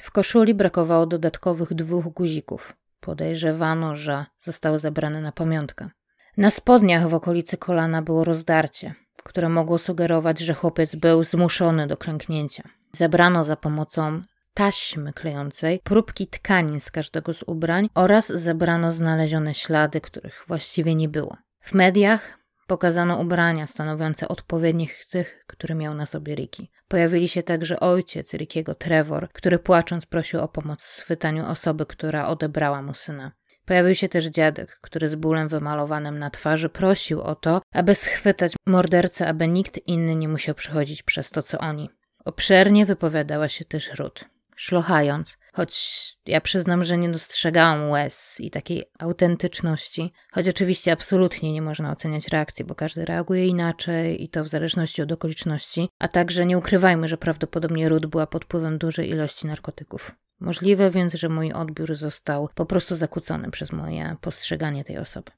W 0.00 0.10
koszuli 0.10 0.54
brakowało 0.54 1.06
dodatkowych 1.06 1.74
dwóch 1.74 2.04
guzików. 2.04 2.76
Podejrzewano, 3.00 3.96
że 3.96 4.26
zostały 4.38 4.78
zabrane 4.78 5.20
na 5.20 5.32
pamiątkę. 5.32 5.90
Na 6.36 6.50
spodniach 6.50 7.08
w 7.08 7.14
okolicy 7.14 7.56
kolana 7.56 8.02
było 8.02 8.24
rozdarcie, 8.24 8.94
które 9.24 9.48
mogło 9.48 9.78
sugerować, 9.78 10.38
że 10.38 10.54
chłopiec 10.54 10.94
był 10.94 11.24
zmuszony 11.24 11.86
do 11.86 11.96
klęknięcia. 11.96 12.68
Zebrano 12.92 13.44
za 13.44 13.56
pomocą 13.56 14.22
taśmy 14.56 15.12
klejącej 15.12 15.80
próbki 15.84 16.26
tkanin 16.26 16.80
z 16.80 16.90
każdego 16.90 17.34
z 17.34 17.42
ubrań 17.46 17.88
oraz 17.94 18.26
zebrano 18.26 18.92
znalezione 18.92 19.54
ślady, 19.54 20.00
których 20.00 20.44
właściwie 20.48 20.94
nie 20.94 21.08
było. 21.08 21.36
W 21.60 21.74
mediach 21.74 22.38
pokazano 22.66 23.18
ubrania 23.18 23.66
stanowiące 23.66 24.28
odpowiednich 24.28 25.06
tych, 25.10 25.44
które 25.46 25.74
miał 25.74 25.94
na 25.94 26.06
sobie 26.06 26.34
Ricky. 26.34 26.66
Pojawili 26.88 27.28
się 27.28 27.42
także 27.42 27.80
ojciec 27.80 28.34
Rickiego, 28.34 28.74
Trevor, 28.74 29.28
który 29.32 29.58
płacząc 29.58 30.06
prosił 30.06 30.40
o 30.40 30.48
pomoc 30.48 30.82
w 30.82 30.90
schwytaniu 30.90 31.46
osoby, 31.46 31.86
która 31.86 32.28
odebrała 32.28 32.82
mu 32.82 32.94
syna. 32.94 33.32
Pojawił 33.64 33.94
się 33.94 34.08
też 34.08 34.26
dziadek, 34.26 34.78
który 34.82 35.08
z 35.08 35.14
bólem 35.14 35.48
wymalowanym 35.48 36.18
na 36.18 36.30
twarzy 36.30 36.68
prosił 36.68 37.20
o 37.22 37.34
to, 37.34 37.60
aby 37.72 37.94
schwytać 37.94 38.52
mordercę, 38.66 39.28
aby 39.28 39.48
nikt 39.48 39.78
inny 39.86 40.16
nie 40.16 40.28
musiał 40.28 40.54
przechodzić 40.54 41.02
przez 41.02 41.30
to, 41.30 41.42
co 41.42 41.58
oni. 41.58 41.90
Obszernie 42.24 42.86
wypowiadała 42.86 43.48
się 43.48 43.64
też 43.64 43.94
Ruth 43.98 44.35
szlochając, 44.56 45.38
choć 45.52 46.16
ja 46.26 46.40
przyznam, 46.40 46.84
że 46.84 46.98
nie 46.98 47.08
dostrzegałam 47.08 47.90
łez 47.90 48.40
i 48.40 48.50
takiej 48.50 48.84
autentyczności, 48.98 50.12
choć 50.32 50.48
oczywiście 50.48 50.92
absolutnie 50.92 51.52
nie 51.52 51.62
można 51.62 51.92
oceniać 51.92 52.28
reakcji, 52.28 52.64
bo 52.64 52.74
każdy 52.74 53.04
reaguje 53.04 53.46
inaczej 53.46 54.24
i 54.24 54.28
to 54.28 54.44
w 54.44 54.48
zależności 54.48 55.02
od 55.02 55.12
okoliczności, 55.12 55.88
a 55.98 56.08
także 56.08 56.46
nie 56.46 56.58
ukrywajmy, 56.58 57.08
że 57.08 57.16
prawdopodobnie 57.16 57.88
Ruth 57.88 58.06
była 58.06 58.26
pod 58.26 58.44
wpływem 58.44 58.78
dużej 58.78 59.10
ilości 59.10 59.46
narkotyków. 59.46 60.14
Możliwe 60.40 60.90
więc, 60.90 61.14
że 61.14 61.28
mój 61.28 61.52
odbiór 61.52 61.94
został 61.94 62.48
po 62.54 62.66
prostu 62.66 62.96
zakłócony 62.96 63.50
przez 63.50 63.72
moje 63.72 64.16
postrzeganie 64.20 64.84
tej 64.84 64.98
osoby. 64.98 65.30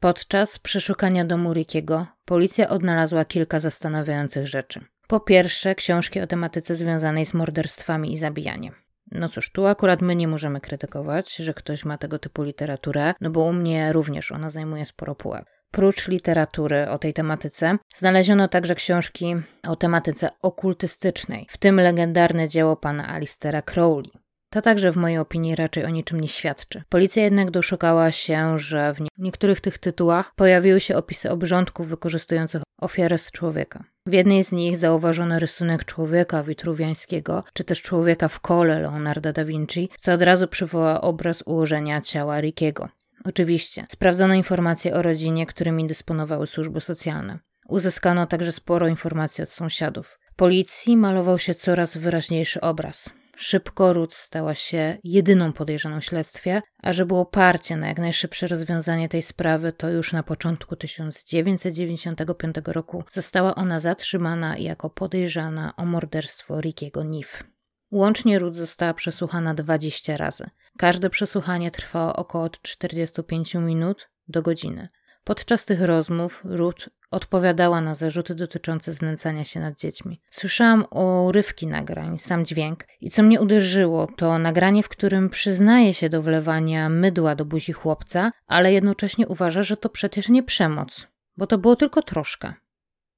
Podczas 0.00 0.58
przeszukania 0.58 1.24
domu 1.24 1.52
Rickiego 1.52 2.06
policja 2.24 2.68
odnalazła 2.68 3.24
kilka 3.24 3.60
zastanawiających 3.60 4.46
rzeczy. 4.46 4.84
Po 5.12 5.20
pierwsze, 5.20 5.74
książki 5.74 6.20
o 6.20 6.26
tematyce 6.26 6.76
związanej 6.76 7.26
z 7.26 7.34
morderstwami 7.34 8.12
i 8.12 8.18
zabijaniem. 8.18 8.74
No 9.10 9.28
cóż, 9.28 9.52
tu 9.52 9.66
akurat 9.66 10.02
my 10.02 10.16
nie 10.16 10.28
możemy 10.28 10.60
krytykować, 10.60 11.36
że 11.36 11.54
ktoś 11.54 11.84
ma 11.84 11.98
tego 11.98 12.18
typu 12.18 12.42
literaturę, 12.42 13.14
no 13.20 13.30
bo 13.30 13.40
u 13.40 13.52
mnie 13.52 13.92
również 13.92 14.32
ona 14.32 14.50
zajmuje 14.50 14.86
sporo 14.86 15.14
półek. 15.14 15.44
Prócz 15.70 16.08
literatury 16.08 16.88
o 16.88 16.98
tej 16.98 17.14
tematyce, 17.14 17.78
znaleziono 17.94 18.48
także 18.48 18.74
książki 18.74 19.34
o 19.68 19.76
tematyce 19.76 20.30
okultystycznej, 20.42 21.46
w 21.50 21.58
tym 21.58 21.76
legendarne 21.76 22.48
dzieło 22.48 22.76
pana 22.76 23.08
Alistera 23.08 23.62
Crowley. 23.62 24.12
To 24.50 24.62
także 24.62 24.92
w 24.92 24.96
mojej 24.96 25.18
opinii 25.18 25.56
raczej 25.56 25.84
o 25.84 25.88
niczym 25.88 26.20
nie 26.20 26.28
świadczy. 26.28 26.82
Policja 26.88 27.22
jednak 27.22 27.50
doszukała 27.50 28.12
się, 28.12 28.58
że 28.58 28.94
w 28.94 28.98
niektórych 29.18 29.60
tych 29.60 29.78
tytułach 29.78 30.34
pojawiły 30.34 30.80
się 30.80 30.96
opisy 30.96 31.30
obrządków 31.30 31.88
wykorzystujących 31.88 32.62
ofiarę 32.80 33.18
z 33.18 33.32
człowieka. 33.32 33.91
W 34.06 34.12
jednej 34.12 34.44
z 34.44 34.52
nich 34.52 34.78
zauważono 34.78 35.38
rysunek 35.38 35.84
człowieka 35.84 36.42
witruwiańskiego, 36.42 37.44
czy 37.52 37.64
też 37.64 37.82
człowieka 37.82 38.28
w 38.28 38.40
kole 38.40 38.80
Leonarda 38.80 39.32
da 39.32 39.44
Vinci, 39.44 39.88
co 40.00 40.12
od 40.12 40.22
razu 40.22 40.48
przywoła 40.48 41.00
obraz 41.00 41.42
ułożenia 41.46 42.00
ciała 42.00 42.40
Rickiego. 42.40 42.88
Oczywiście, 43.24 43.84
sprawdzono 43.88 44.34
informacje 44.34 44.94
o 44.94 45.02
rodzinie, 45.02 45.46
którymi 45.46 45.86
dysponowały 45.86 46.46
służby 46.46 46.80
socjalne. 46.80 47.38
Uzyskano 47.68 48.26
także 48.26 48.52
sporo 48.52 48.88
informacji 48.88 49.42
od 49.42 49.50
sąsiadów. 49.50 50.18
Policji 50.36 50.96
malował 50.96 51.38
się 51.38 51.54
coraz 51.54 51.96
wyraźniejszy 51.96 52.60
obraz. 52.60 53.10
Szybko 53.42 53.92
Ruth 53.92 54.14
stała 54.14 54.54
się 54.54 54.98
jedyną 55.04 55.52
podejrzaną 55.52 56.00
w 56.00 56.04
śledztwie, 56.04 56.62
a 56.82 56.92
że 56.92 57.06
było 57.06 57.26
parcie 57.26 57.76
na 57.76 57.88
jak 57.88 57.98
najszybsze 57.98 58.46
rozwiązanie 58.46 59.08
tej 59.08 59.22
sprawy, 59.22 59.72
to 59.72 59.90
już 59.90 60.12
na 60.12 60.22
początku 60.22 60.76
1995 60.76 62.56
roku 62.66 63.04
została 63.10 63.54
ona 63.54 63.80
zatrzymana 63.80 64.56
jako 64.56 64.90
podejrzana 64.90 65.72
o 65.76 65.84
morderstwo 65.84 66.60
Rickiego 66.60 67.04
Nif. 67.04 67.44
Łącznie 67.90 68.38
Ruth 68.38 68.56
została 68.56 68.94
przesłuchana 68.94 69.54
20 69.54 70.16
razy. 70.16 70.50
Każde 70.78 71.10
przesłuchanie 71.10 71.70
trwało 71.70 72.16
około 72.16 72.50
45 72.50 73.54
minut 73.54 74.08
do 74.28 74.42
godziny. 74.42 74.88
Podczas 75.24 75.64
tych 75.64 75.80
rozmów 75.80 76.42
Ruth 76.44 76.88
odpowiadała 77.10 77.80
na 77.80 77.94
zarzuty 77.94 78.34
dotyczące 78.34 78.92
znęcania 78.92 79.44
się 79.44 79.60
nad 79.60 79.78
dziećmi. 79.78 80.20
Słyszałam 80.30 80.84
urywki 80.90 81.66
nagrań, 81.66 82.18
sam 82.18 82.44
dźwięk 82.44 82.84
i 83.00 83.10
co 83.10 83.22
mnie 83.22 83.40
uderzyło, 83.40 84.08
to 84.16 84.38
nagranie, 84.38 84.82
w 84.82 84.88
którym 84.88 85.30
przyznaje 85.30 85.94
się 85.94 86.08
do 86.08 86.22
wlewania 86.22 86.88
mydła 86.88 87.34
do 87.34 87.44
buzi 87.44 87.72
chłopca, 87.72 88.30
ale 88.46 88.72
jednocześnie 88.72 89.28
uważa, 89.28 89.62
że 89.62 89.76
to 89.76 89.88
przecież 89.88 90.28
nie 90.28 90.42
przemoc, 90.42 91.06
bo 91.36 91.46
to 91.46 91.58
było 91.58 91.76
tylko 91.76 92.02
troszkę. 92.02 92.54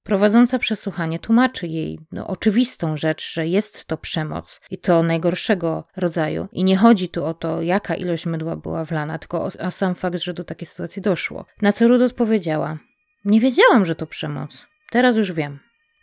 Prowadząca 0.05 0.59
przesłuchanie 0.59 1.19
tłumaczy 1.19 1.67
jej 1.67 1.99
no, 2.13 2.27
oczywistą 2.27 2.97
rzecz, 2.97 3.33
że 3.33 3.47
jest 3.47 3.85
to 3.85 3.97
przemoc 3.97 4.61
i 4.71 4.79
to 4.79 5.03
najgorszego 5.03 5.85
rodzaju. 5.97 6.49
I 6.53 6.65
nie 6.65 6.77
chodzi 6.77 7.09
tu 7.09 7.25
o 7.25 7.35
to, 7.35 7.63
jaka 7.63 7.95
ilość 7.95 8.27
mydła 8.27 8.57
była 8.57 8.85
wlana, 8.85 9.19
tylko 9.19 9.45
o, 9.45 9.51
o 9.67 9.71
sam 9.71 9.95
fakt, 9.95 10.19
że 10.19 10.35
do 10.35 10.45
takiej 10.45 10.67
sytuacji 10.67 11.03
doszło. 11.03 11.47
Na 11.63 11.73
co 11.73 11.89
Ruth 11.89 12.03
odpowiedziała: 12.03 12.79
Nie 13.25 13.41
wiedziałam, 13.41 13.85
że 13.85 13.95
to 13.95 14.07
przemoc. 14.07 14.67
Teraz 14.91 15.17
już 15.17 15.33
wiem. 15.33 15.59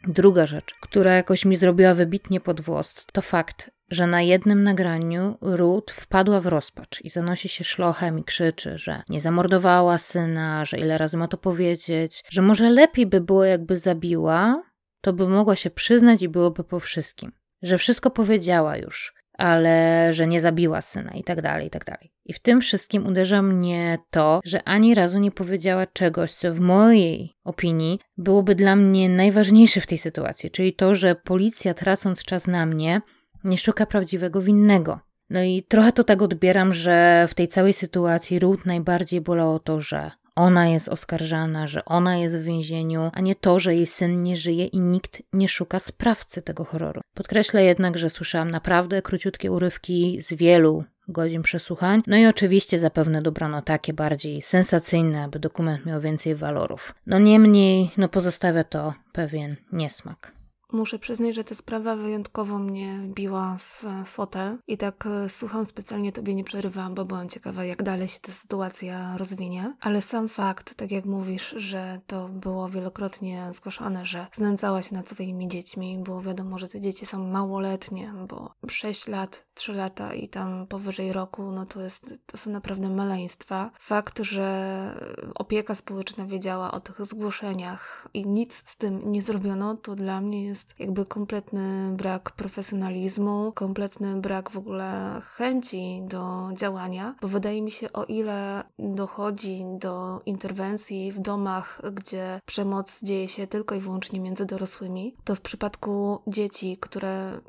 Druga 0.07 0.45
rzecz, 0.45 0.75
która 0.81 1.13
jakoś 1.13 1.45
mi 1.45 1.57
zrobiła 1.57 1.93
wybitnie 1.93 2.39
pod 2.39 2.61
włos, 2.61 3.05
to 3.13 3.21
fakt, 3.21 3.71
że 3.91 4.07
na 4.07 4.21
jednym 4.21 4.63
nagraniu 4.63 5.37
Ruth 5.41 5.93
wpadła 5.93 6.39
w 6.39 6.45
rozpacz 6.45 7.01
i 7.01 7.09
zanosi 7.09 7.49
się 7.49 7.63
szlochem 7.63 8.19
i 8.19 8.23
krzyczy, 8.23 8.77
że 8.77 9.01
nie 9.09 9.21
zamordowała 9.21 9.97
syna, 9.97 10.65
że 10.65 10.77
ile 10.77 10.97
razy 10.97 11.17
ma 11.17 11.27
to 11.27 11.37
powiedzieć, 11.37 12.23
że 12.29 12.41
może 12.41 12.69
lepiej 12.69 13.05
by 13.05 13.21
było, 13.21 13.45
jakby 13.45 13.77
zabiła, 13.77 14.63
to 15.01 15.13
by 15.13 15.27
mogła 15.27 15.55
się 15.55 15.69
przyznać 15.69 16.21
i 16.21 16.29
byłoby 16.29 16.63
po 16.63 16.79
wszystkim. 16.79 17.31
Że 17.61 17.77
wszystko 17.77 18.11
powiedziała 18.11 18.77
już, 18.77 19.13
ale 19.37 20.07
że 20.13 20.27
nie 20.27 20.41
zabiła 20.41 20.81
syna 20.81 21.11
i 21.11 21.23
tak 21.23 21.41
dalej, 21.41 21.67
i 21.67 21.69
tak 21.69 21.85
dalej. 21.85 22.11
I 22.25 22.33
w 22.33 22.39
tym 22.39 22.61
wszystkim 22.61 23.07
uderza 23.07 23.41
mnie 23.41 23.97
to, 24.09 24.39
że 24.43 24.63
ani 24.63 24.95
razu 24.95 25.19
nie 25.19 25.31
powiedziała 25.31 25.85
czegoś, 25.87 26.33
co 26.33 26.53
w 26.53 26.59
mojej 26.59 27.35
opinii 27.43 27.99
byłoby 28.17 28.55
dla 28.55 28.75
mnie 28.75 29.09
najważniejsze 29.09 29.81
w 29.81 29.87
tej 29.87 29.97
sytuacji, 29.97 30.51
czyli 30.51 30.73
to, 30.73 30.95
że 30.95 31.15
policja 31.15 31.73
tracąc 31.73 32.23
czas 32.23 32.47
na 32.47 32.65
mnie, 32.65 33.01
nie 33.43 33.57
szuka 33.57 33.85
prawdziwego 33.85 34.41
winnego. 34.41 34.99
No 35.29 35.43
i 35.43 35.63
trochę 35.63 35.91
to 35.91 36.03
tak 36.03 36.21
odbieram, 36.21 36.73
że 36.73 37.25
w 37.29 37.33
tej 37.33 37.47
całej 37.47 37.73
sytuacji 37.73 38.39
Ruth 38.39 38.65
najbardziej 38.65 39.21
bolało 39.21 39.59
to, 39.59 39.81
że 39.81 40.11
ona 40.35 40.67
jest 40.67 40.89
oskarżana, 40.89 41.67
że 41.67 41.85
ona 41.85 42.17
jest 42.17 42.37
w 42.37 42.43
więzieniu, 42.43 43.11
a 43.13 43.21
nie 43.21 43.35
to, 43.35 43.59
że 43.59 43.75
jej 43.75 43.85
syn 43.85 44.23
nie 44.23 44.37
żyje 44.37 44.65
i 44.65 44.79
nikt 44.79 45.21
nie 45.33 45.47
szuka 45.47 45.79
sprawcy 45.79 46.41
tego 46.41 46.65
horroru. 46.65 47.01
Podkreślę 47.13 47.63
jednak, 47.63 47.97
że 47.97 48.09
słyszałam 48.09 48.51
naprawdę 48.51 49.01
króciutkie 49.01 49.51
urywki 49.51 50.21
z 50.21 50.33
wielu 50.33 50.83
godzin 51.07 51.41
przesłuchań. 51.41 52.03
No 52.07 52.17
i 52.17 52.25
oczywiście 52.25 52.79
zapewne 52.79 53.21
dobrano 53.21 53.61
takie 53.61 53.93
bardziej 53.93 54.41
sensacyjne, 54.41 55.23
aby 55.23 55.39
dokument 55.39 55.85
miał 55.85 56.01
więcej 56.01 56.35
walorów. 56.35 56.95
No 57.07 57.19
niemniej, 57.19 57.91
no 57.97 58.09
pozostawia 58.09 58.63
to 58.63 58.93
pewien 59.11 59.55
niesmak. 59.71 60.40
Muszę 60.71 60.99
przyznać, 60.99 61.35
że 61.35 61.43
ta 61.43 61.55
sprawa 61.55 61.95
wyjątkowo 61.95 62.59
mnie 62.59 62.99
wbiła 62.99 63.57
w 63.57 63.83
fotel 64.05 64.57
i 64.67 64.77
tak 64.77 65.05
e, 65.05 65.29
słucham 65.29 65.65
specjalnie 65.65 66.11
Tobie 66.11 66.35
nie 66.35 66.43
przerywałam, 66.43 66.93
bo 66.93 67.05
byłam 67.05 67.29
ciekawa, 67.29 67.65
jak 67.65 67.83
dalej 67.83 68.07
się 68.07 68.19
ta 68.19 68.31
sytuacja 68.31 69.17
rozwinie. 69.17 69.75
Ale 69.81 70.01
sam 70.01 70.29
fakt, 70.29 70.75
tak 70.75 70.91
jak 70.91 71.05
mówisz, 71.05 71.55
że 71.57 71.99
to 72.07 72.29
było 72.29 72.69
wielokrotnie 72.69 73.47
zgłaszane, 73.51 74.05
że 74.05 74.27
znęcała 74.33 74.81
się 74.81 74.95
nad 74.95 75.09
swoimi 75.09 75.47
dziećmi, 75.47 76.03
było 76.03 76.21
wiadomo, 76.21 76.57
że 76.57 76.67
te 76.67 76.81
dzieci 76.81 77.05
są 77.05 77.27
małoletnie, 77.27 78.13
bo 78.27 78.51
6 78.69 79.07
lat, 79.07 79.45
3 79.53 79.73
lata 79.73 80.13
i 80.13 80.27
tam 80.27 80.67
powyżej 80.67 81.13
roku, 81.13 81.51
no 81.51 81.65
to, 81.65 81.81
jest, 81.81 82.13
to 82.25 82.37
są 82.37 82.51
naprawdę 82.51 82.89
maleństwa. 82.89 83.71
Fakt, 83.79 84.19
że 84.19 85.01
opieka 85.35 85.75
społeczna 85.75 86.25
wiedziała 86.25 86.71
o 86.71 86.79
tych 86.79 87.05
zgłoszeniach 87.05 88.07
i 88.13 88.25
nic 88.27 88.69
z 88.69 88.77
tym 88.77 89.11
nie 89.11 89.21
zrobiono, 89.21 89.75
to 89.75 89.95
dla 89.95 90.21
mnie 90.21 90.43
jest 90.43 90.60
jest 90.61 90.79
jakby 90.79 91.05
kompletny 91.05 91.93
brak 91.97 92.31
profesjonalizmu, 92.31 93.51
kompletny 93.55 94.21
brak 94.21 94.51
w 94.51 94.57
ogóle 94.57 95.21
chęci 95.23 96.01
do 96.07 96.49
działania, 96.57 97.15
bo 97.21 97.27
wydaje 97.27 97.61
mi 97.61 97.71
się, 97.71 97.93
o 97.93 98.05
ile 98.05 98.63
dochodzi 98.79 99.65
do 99.79 100.21
interwencji 100.25 101.11
w 101.11 101.19
domach, 101.19 101.81
gdzie 101.93 102.39
przemoc 102.45 103.01
dzieje 103.03 103.27
się 103.27 103.47
tylko 103.47 103.75
i 103.75 103.79
wyłącznie 103.79 104.19
między 104.19 104.45
dorosłymi, 104.45 105.15
to 105.23 105.35
w 105.35 105.41
przypadku 105.41 106.21
dzieci, 106.27 106.77
które 106.81 107.41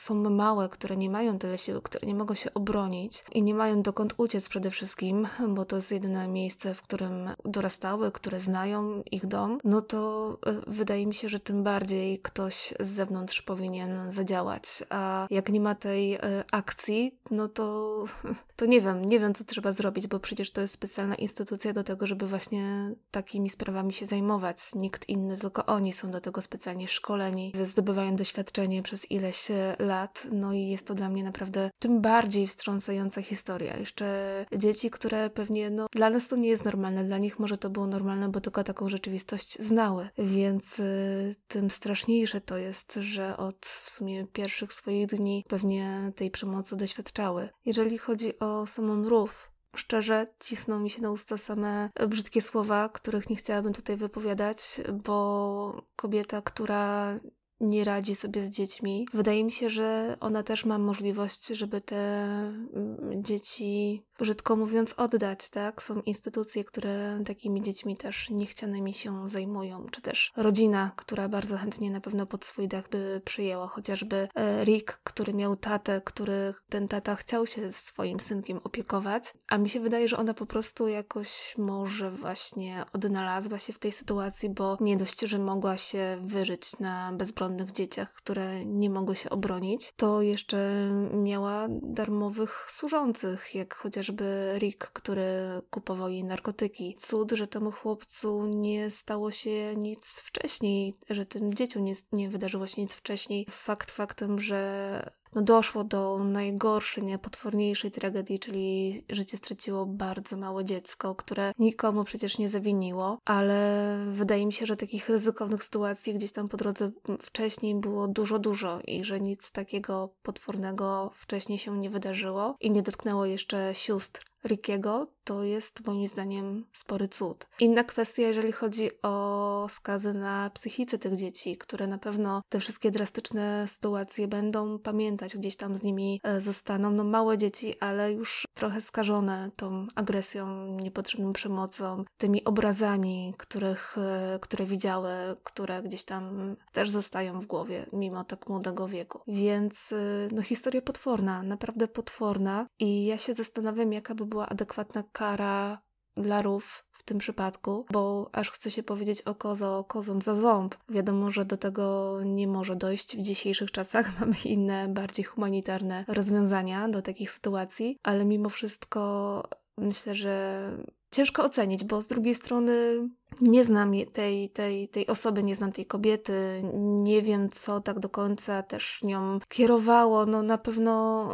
są 0.00 0.14
małe, 0.30 0.68
które 0.68 0.96
nie 0.96 1.10
mają 1.10 1.38
tyle 1.38 1.58
siły, 1.58 1.82
które 1.82 2.06
nie 2.06 2.14
mogą 2.14 2.34
się 2.34 2.54
obronić 2.54 3.24
i 3.32 3.42
nie 3.42 3.54
mają 3.54 3.82
dokąd 3.82 4.14
uciec 4.16 4.48
przede 4.48 4.70
wszystkim, 4.70 5.26
bo 5.48 5.64
to 5.64 5.76
jest 5.76 5.92
jedyne 5.92 6.28
miejsce, 6.28 6.74
w 6.74 6.82
którym 6.82 7.30
dorastały, 7.44 8.12
które 8.12 8.40
znają 8.40 9.02
ich 9.10 9.26
dom, 9.26 9.58
no 9.64 9.82
to 9.82 10.30
e, 10.46 10.54
wydaje 10.66 11.06
mi 11.06 11.14
się, 11.14 11.28
że 11.28 11.40
tym 11.40 11.62
bardziej 11.62 12.18
ktoś 12.18 12.74
z 12.80 12.88
zewnątrz 12.88 13.42
powinien 13.42 14.12
zadziałać. 14.12 14.84
A 14.90 15.26
jak 15.30 15.48
nie 15.48 15.60
ma 15.60 15.74
tej 15.74 16.14
e, 16.14 16.20
akcji, 16.52 17.18
no 17.30 17.48
to, 17.48 18.04
to 18.56 18.66
nie 18.66 18.80
wiem, 18.80 19.04
nie 19.04 19.20
wiem, 19.20 19.34
co 19.34 19.44
trzeba 19.44 19.72
zrobić, 19.72 20.06
bo 20.06 20.20
przecież 20.20 20.50
to 20.50 20.60
jest 20.60 20.74
specjalna 20.74 21.14
instytucja 21.14 21.72
do 21.72 21.84
tego, 21.84 22.06
żeby 22.06 22.26
właśnie 22.26 22.94
takimi 23.10 23.50
sprawami 23.50 23.92
się 23.92 24.06
zajmować. 24.06 24.58
Nikt 24.74 25.08
inny, 25.08 25.38
tylko 25.38 25.66
oni 25.66 25.92
są 25.92 26.10
do 26.10 26.20
tego 26.20 26.42
specjalnie 26.42 26.88
szkoleni, 26.88 27.52
zdobywają 27.64 28.16
doświadczenie 28.16 28.82
przez 28.82 29.10
ileś 29.10 29.48
lat 29.78 29.87
lat, 29.88 30.26
no 30.32 30.52
i 30.52 30.68
jest 30.68 30.86
to 30.86 30.94
dla 30.94 31.08
mnie 31.08 31.24
naprawdę 31.24 31.70
tym 31.78 32.00
bardziej 32.00 32.46
wstrząsająca 32.46 33.22
historia. 33.22 33.76
Jeszcze 33.76 34.46
dzieci, 34.56 34.90
które 34.90 35.30
pewnie, 35.30 35.70
no, 35.70 35.86
dla 35.92 36.10
nas 36.10 36.28
to 36.28 36.36
nie 36.36 36.48
jest 36.48 36.64
normalne, 36.64 37.04
dla 37.04 37.18
nich 37.18 37.38
może 37.38 37.58
to 37.58 37.70
było 37.70 37.86
normalne, 37.86 38.28
bo 38.28 38.40
tylko 38.40 38.64
taką 38.64 38.88
rzeczywistość 38.88 39.58
znały, 39.62 40.08
więc 40.18 40.78
y, 40.78 41.34
tym 41.48 41.70
straszniejsze 41.70 42.40
to 42.40 42.56
jest, 42.56 42.94
że 43.00 43.36
od 43.36 43.66
w 43.66 43.90
sumie 43.90 44.26
pierwszych 44.26 44.72
swoich 44.72 45.06
dni 45.06 45.44
pewnie 45.48 46.12
tej 46.16 46.30
przemocy 46.30 46.76
doświadczały. 46.76 47.48
Jeżeli 47.64 47.98
chodzi 47.98 48.38
o 48.38 48.66
samą 48.66 49.08
Ruf, 49.08 49.50
Szczerze, 49.76 50.26
cisną 50.40 50.80
mi 50.80 50.90
się 50.90 51.02
na 51.02 51.10
usta 51.10 51.38
same 51.38 51.90
brzydkie 52.08 52.42
słowa, 52.42 52.88
których 52.88 53.30
nie 53.30 53.36
chciałabym 53.36 53.72
tutaj 53.72 53.96
wypowiadać, 53.96 54.80
bo 55.04 55.82
kobieta, 55.96 56.42
która 56.42 57.14
nie 57.60 57.84
radzi 57.84 58.14
sobie 58.14 58.42
z 58.42 58.50
dziećmi. 58.50 59.06
Wydaje 59.12 59.44
mi 59.44 59.52
się, 59.52 59.70
że 59.70 60.16
ona 60.20 60.42
też 60.42 60.64
ma 60.64 60.78
możliwość, 60.78 61.46
żeby 61.46 61.80
te 61.80 61.96
mm, 61.96 63.24
dzieci 63.24 64.02
brzydko 64.18 64.56
mówiąc, 64.56 64.94
oddać, 64.96 65.50
tak? 65.50 65.82
Są 65.82 66.00
instytucje, 66.00 66.64
które 66.64 67.20
takimi 67.26 67.62
dziećmi 67.62 67.96
też 67.96 68.30
niechcianymi 68.30 68.94
się 68.94 69.28
zajmują, 69.28 69.86
czy 69.90 70.02
też 70.02 70.32
rodzina, 70.36 70.90
która 70.96 71.28
bardzo 71.28 71.56
chętnie 71.56 71.90
na 71.90 72.00
pewno 72.00 72.26
pod 72.26 72.44
swój 72.44 72.68
dach 72.68 72.88
by 72.88 73.20
przyjęła, 73.24 73.68
chociażby 73.68 74.28
e, 74.34 74.64
Rick, 74.64 75.00
który 75.04 75.34
miał 75.34 75.56
tatę, 75.56 76.00
który 76.04 76.54
ten 76.68 76.88
tata 76.88 77.16
chciał 77.16 77.46
się 77.46 77.72
swoim 77.72 78.20
synkiem 78.20 78.60
opiekować, 78.64 79.34
a 79.48 79.58
mi 79.58 79.68
się 79.68 79.80
wydaje, 79.80 80.08
że 80.08 80.16
ona 80.16 80.34
po 80.34 80.46
prostu 80.46 80.88
jakoś 80.88 81.54
może 81.58 82.10
właśnie 82.10 82.84
odnalazła 82.92 83.58
się 83.58 83.72
w 83.72 83.78
tej 83.78 83.92
sytuacji, 83.92 84.50
bo 84.50 84.76
nie 84.80 84.96
dość, 84.96 85.20
że 85.20 85.38
mogła 85.38 85.76
się 85.76 86.18
wyżyć 86.22 86.78
na 86.78 87.12
bezbronnych 87.12 87.72
dzieciach, 87.72 88.12
które 88.12 88.64
nie 88.64 88.90
mogły 88.90 89.16
się 89.16 89.30
obronić, 89.30 89.92
to 89.96 90.22
jeszcze 90.22 90.88
miała 91.12 91.66
darmowych 91.82 92.66
służących, 92.70 93.54
jak 93.54 93.74
chociaż 93.74 94.07
chociażby 94.08 94.54
Rick, 94.58 94.90
który 94.92 95.22
kupował 95.70 96.08
jej 96.08 96.24
narkotyki. 96.24 96.94
Cud, 96.98 97.32
że 97.32 97.46
temu 97.46 97.72
chłopcu 97.72 98.46
nie 98.46 98.90
stało 98.90 99.30
się 99.30 99.76
nic 99.76 100.20
wcześniej, 100.20 100.94
że 101.10 101.26
tym 101.26 101.54
dzieciom 101.54 101.84
nie, 101.84 101.92
nie 102.12 102.28
wydarzyło 102.28 102.66
się 102.66 102.82
nic 102.82 102.94
wcześniej. 102.94 103.46
Fakt 103.50 103.90
faktem, 103.90 104.40
że 104.40 105.10
no 105.34 105.42
doszło 105.42 105.84
do 105.84 106.18
najgorszej, 106.24 107.04
najpotworniejszej 107.04 107.90
tragedii, 107.90 108.38
czyli 108.38 109.04
życie 109.10 109.36
straciło 109.36 109.86
bardzo 109.86 110.36
małe 110.36 110.64
dziecko, 110.64 111.14
które 111.14 111.52
nikomu 111.58 112.04
przecież 112.04 112.38
nie 112.38 112.48
zawiniło, 112.48 113.18
ale 113.24 113.96
wydaje 114.12 114.46
mi 114.46 114.52
się, 114.52 114.66
że 114.66 114.76
takich 114.76 115.08
ryzykownych 115.08 115.64
sytuacji 115.64 116.14
gdzieś 116.14 116.32
tam 116.32 116.48
po 116.48 116.56
drodze 116.56 116.90
wcześniej 117.20 117.74
było 117.74 118.08
dużo, 118.08 118.38
dużo 118.38 118.80
i 118.86 119.04
że 119.04 119.20
nic 119.20 119.52
takiego 119.52 120.14
potwornego 120.22 121.10
wcześniej 121.14 121.58
się 121.58 121.78
nie 121.78 121.90
wydarzyło 121.90 122.56
i 122.60 122.70
nie 122.70 122.82
dotknęło 122.82 123.26
jeszcze 123.26 123.74
sióstr 123.74 124.24
Rickiego, 124.44 125.06
to 125.28 125.42
jest 125.42 125.86
moim 125.86 126.06
zdaniem 126.06 126.64
spory 126.72 127.08
cud. 127.08 127.46
Inna 127.60 127.84
kwestia, 127.84 128.22
jeżeli 128.22 128.52
chodzi 128.52 128.90
o 129.02 129.66
skazy 129.70 130.14
na 130.14 130.50
psychice 130.54 130.98
tych 130.98 131.16
dzieci, 131.16 131.56
które 131.56 131.86
na 131.86 131.98
pewno 131.98 132.42
te 132.48 132.60
wszystkie 132.60 132.90
drastyczne 132.90 133.68
sytuacje 133.68 134.28
będą 134.28 134.78
pamiętać, 134.78 135.36
gdzieś 135.36 135.56
tam 135.56 135.76
z 135.76 135.82
nimi 135.82 136.20
e, 136.24 136.40
zostaną. 136.40 136.90
No 136.90 137.04
małe 137.04 137.38
dzieci, 137.38 137.78
ale 137.80 138.12
już 138.12 138.44
trochę 138.54 138.80
skażone 138.80 139.50
tą 139.56 139.86
agresją, 139.94 140.66
niepotrzebną 140.66 141.32
przemocą, 141.32 142.04
tymi 142.18 142.44
obrazami, 142.44 143.34
których, 143.38 143.98
e, 143.98 144.38
które 144.42 144.64
widziały, 144.64 145.10
które 145.44 145.82
gdzieś 145.82 146.04
tam 146.04 146.56
też 146.72 146.90
zostają 146.90 147.40
w 147.40 147.46
głowie, 147.46 147.86
mimo 147.92 148.24
tak 148.24 148.48
młodego 148.48 148.88
wieku. 148.88 149.20
Więc 149.26 149.92
e, 149.92 150.28
no 150.32 150.42
historia 150.42 150.82
potworna, 150.82 151.42
naprawdę 151.42 151.88
potworna 151.88 152.66
i 152.78 153.06
ja 153.06 153.18
się 153.18 153.34
zastanawiam, 153.34 153.92
jaka 153.92 154.14
by 154.14 154.26
była 154.26 154.48
adekwatna 154.48 155.02
kara 155.18 155.78
dla 156.16 156.42
rów 156.42 156.84
w 156.92 157.02
tym 157.02 157.18
przypadku, 157.18 157.86
bo 157.92 158.30
aż 158.32 158.50
chce 158.50 158.70
się 158.70 158.82
powiedzieć 158.82 159.22
o 159.22 159.34
kozo, 159.34 159.84
kozą 159.88 160.20
za 160.20 160.34
ząb. 160.34 160.74
Wiadomo, 160.88 161.30
że 161.30 161.44
do 161.44 161.56
tego 161.56 162.18
nie 162.24 162.48
może 162.48 162.76
dojść 162.76 163.16
w 163.16 163.22
dzisiejszych 163.22 163.70
czasach. 163.70 164.12
Mamy 164.20 164.34
inne, 164.44 164.88
bardziej 164.88 165.24
humanitarne 165.24 166.04
rozwiązania 166.08 166.88
do 166.88 167.02
takich 167.02 167.30
sytuacji, 167.30 167.96
ale 168.02 168.24
mimo 168.24 168.48
wszystko 168.48 169.42
myślę, 169.78 170.14
że 170.14 170.62
ciężko 171.10 171.44
ocenić, 171.44 171.84
bo 171.84 172.02
z 172.02 172.06
drugiej 172.06 172.34
strony 172.34 173.08
nie 173.40 173.64
znam 173.64 173.92
tej, 174.12 174.50
tej, 174.50 174.88
tej 174.88 175.06
osoby, 175.06 175.42
nie 175.42 175.54
znam 175.54 175.72
tej 175.72 175.86
kobiety, 175.86 176.62
nie 177.00 177.22
wiem, 177.22 177.50
co 177.50 177.80
tak 177.80 178.00
do 178.00 178.08
końca 178.08 178.62
też 178.62 179.02
nią 179.02 179.38
kierowało. 179.48 180.26
No 180.26 180.42
na 180.42 180.58
pewno 180.58 181.28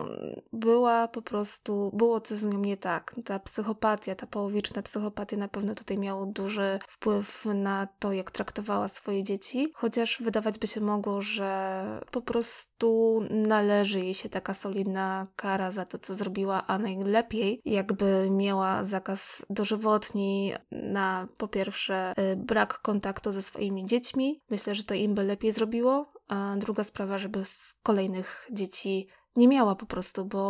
była 0.52 1.08
po 1.08 1.22
prostu, 1.22 1.90
było 1.94 2.20
coś 2.20 2.38
z 2.38 2.44
nią 2.44 2.58
nie 2.58 2.76
tak. 2.76 3.14
Ta 3.24 3.38
psychopatia, 3.38 4.14
ta 4.14 4.26
połowiczna 4.26 4.82
psychopatia 4.82 5.36
na 5.36 5.48
pewno 5.48 5.74
tutaj 5.74 5.98
miała 5.98 6.26
duży 6.26 6.78
wpływ 6.88 7.44
na 7.54 7.88
to, 7.98 8.12
jak 8.12 8.30
traktowała 8.30 8.88
swoje 8.88 9.22
dzieci, 9.22 9.72
chociaż 9.74 10.22
wydawać 10.22 10.58
by 10.58 10.66
się 10.66 10.80
mogło, 10.80 11.22
że 11.22 11.84
po 12.10 12.22
prostu 12.22 13.20
należy 13.30 14.00
jej 14.00 14.14
się 14.14 14.28
taka 14.28 14.54
solidna 14.54 15.26
kara 15.36 15.70
za 15.70 15.84
to, 15.84 15.98
co 15.98 16.14
zrobiła, 16.14 16.66
a 16.66 16.78
najlepiej 16.78 17.60
jakby 17.64 18.30
miała 18.30 18.84
zakaz 18.84 19.46
dożywotni 19.50 20.52
na 20.72 21.28
po 21.36 21.48
pierwsze 21.48 21.83
że 21.84 22.14
y, 22.18 22.36
brak 22.36 22.78
kontaktu 22.78 23.32
ze 23.32 23.42
swoimi 23.42 23.84
dziećmi. 23.84 24.40
Myślę, 24.50 24.74
że 24.74 24.84
to 24.84 24.94
im 24.94 25.14
by 25.14 25.24
lepiej 25.24 25.52
zrobiło. 25.52 26.12
A 26.28 26.54
druga 26.56 26.84
sprawa, 26.84 27.18
żeby 27.18 27.44
z 27.44 27.76
kolejnych 27.82 28.48
dzieci 28.52 29.08
nie 29.36 29.48
miała 29.48 29.74
po 29.74 29.86
prostu, 29.86 30.24
bo 30.24 30.40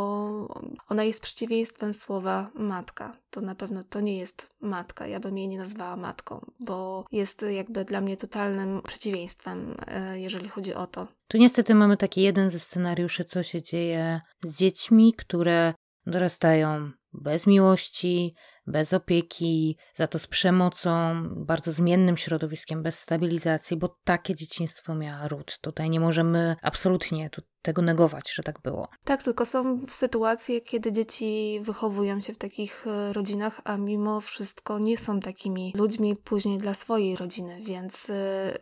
ona 0.88 1.04
jest 1.04 1.22
przeciwieństwem 1.22 1.92
słowa 1.92 2.50
matka. 2.54 3.12
To 3.30 3.40
na 3.40 3.54
pewno 3.54 3.84
to 3.84 4.00
nie 4.00 4.18
jest 4.18 4.54
matka. 4.60 5.06
Ja 5.06 5.20
bym 5.20 5.38
jej 5.38 5.48
nie 5.48 5.58
nazwała 5.58 5.96
matką, 5.96 6.46
bo 6.60 7.04
jest 7.12 7.44
jakby 7.50 7.84
dla 7.84 8.00
mnie 8.00 8.16
totalnym 8.16 8.82
przeciwieństwem, 8.82 9.76
y, 10.14 10.20
jeżeli 10.20 10.48
chodzi 10.48 10.74
o 10.74 10.86
to. 10.86 11.06
Tu 11.28 11.38
niestety 11.38 11.74
mamy 11.74 11.96
taki 11.96 12.22
jeden 12.22 12.50
ze 12.50 12.58
scenariuszy, 12.58 13.24
co 13.24 13.42
się 13.42 13.62
dzieje 13.62 14.20
z 14.44 14.56
dziećmi, 14.56 15.14
które 15.14 15.74
dorastają 16.06 16.90
bez 17.12 17.46
miłości, 17.46 18.34
bez 18.66 18.92
opieki, 18.92 19.76
za 19.94 20.06
to 20.06 20.18
z 20.18 20.26
przemocą, 20.26 21.22
bardzo 21.36 21.72
zmiennym 21.72 22.16
środowiskiem, 22.16 22.82
bez 22.82 22.98
stabilizacji, 22.98 23.76
bo 23.76 23.96
takie 24.04 24.34
dzieciństwo 24.34 24.94
miała 24.94 25.28
Ruth. 25.28 25.58
Tutaj 25.60 25.90
nie 25.90 26.00
możemy 26.00 26.56
absolutnie 26.62 27.30
tego 27.64 27.82
negować, 27.82 28.32
że 28.34 28.42
tak 28.42 28.60
było. 28.60 28.88
Tak, 29.04 29.22
tylko 29.22 29.46
są 29.46 29.80
sytuacje, 29.88 30.60
kiedy 30.60 30.92
dzieci 30.92 31.60
wychowują 31.62 32.20
się 32.20 32.32
w 32.32 32.38
takich 32.38 32.86
e, 32.86 33.12
rodzinach, 33.12 33.60
a 33.64 33.76
mimo 33.76 34.20
wszystko 34.20 34.78
nie 34.78 34.96
są 34.96 35.20
takimi 35.20 35.72
ludźmi 35.76 36.16
później 36.24 36.58
dla 36.58 36.74
swojej 36.74 37.16
rodziny, 37.16 37.58
więc 37.62 38.10
y, 38.10 38.14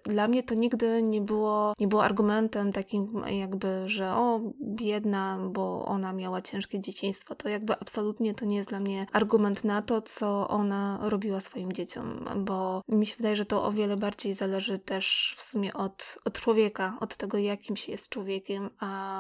dla 0.05 0.29
mnie 0.29 0.43
to 0.43 0.55
nigdy 0.55 1.03
nie 1.03 1.21
było, 1.21 1.75
nie 1.81 1.89
było 1.89 2.05
argumentem 2.05 2.73
takim 2.73 3.07
jakby, 3.27 3.83
że 3.87 4.13
o, 4.13 4.41
biedna, 4.63 5.39
bo 5.51 5.85
ona 5.85 6.13
miała 6.13 6.43
ciężkie 6.43 6.81
dzieciństwo. 6.81 7.35
To 7.35 7.49
jakby 7.49 7.73
absolutnie 7.73 8.35
to 8.35 8.45
nie 8.45 8.57
jest 8.57 8.69
dla 8.69 8.81
mnie 8.81 9.07
argument 9.13 9.65
na 9.65 9.83
to, 9.83 9.92
co 10.01 10.49
ona 10.49 10.99
robiła 11.03 11.41
swoim 11.41 11.73
dzieciom, 11.73 12.25
bo 12.37 12.83
mi 12.89 13.07
się 13.07 13.17
wydaje, 13.17 13.37
że 13.37 13.45
to 13.45 13.65
o 13.65 13.73
wiele 13.73 13.97
bardziej 13.97 14.35
zależy 14.35 14.79
też 14.79 15.35
w 15.39 15.43
sumie 15.43 15.75
od, 15.75 16.19
od 16.25 16.41
człowieka, 16.41 16.97
od 17.01 17.17
tego, 17.17 17.39
jakim 17.39 17.77
się 17.77 17.93
jest 17.93 18.09
człowiekiem, 18.09 18.71
a 18.81 19.13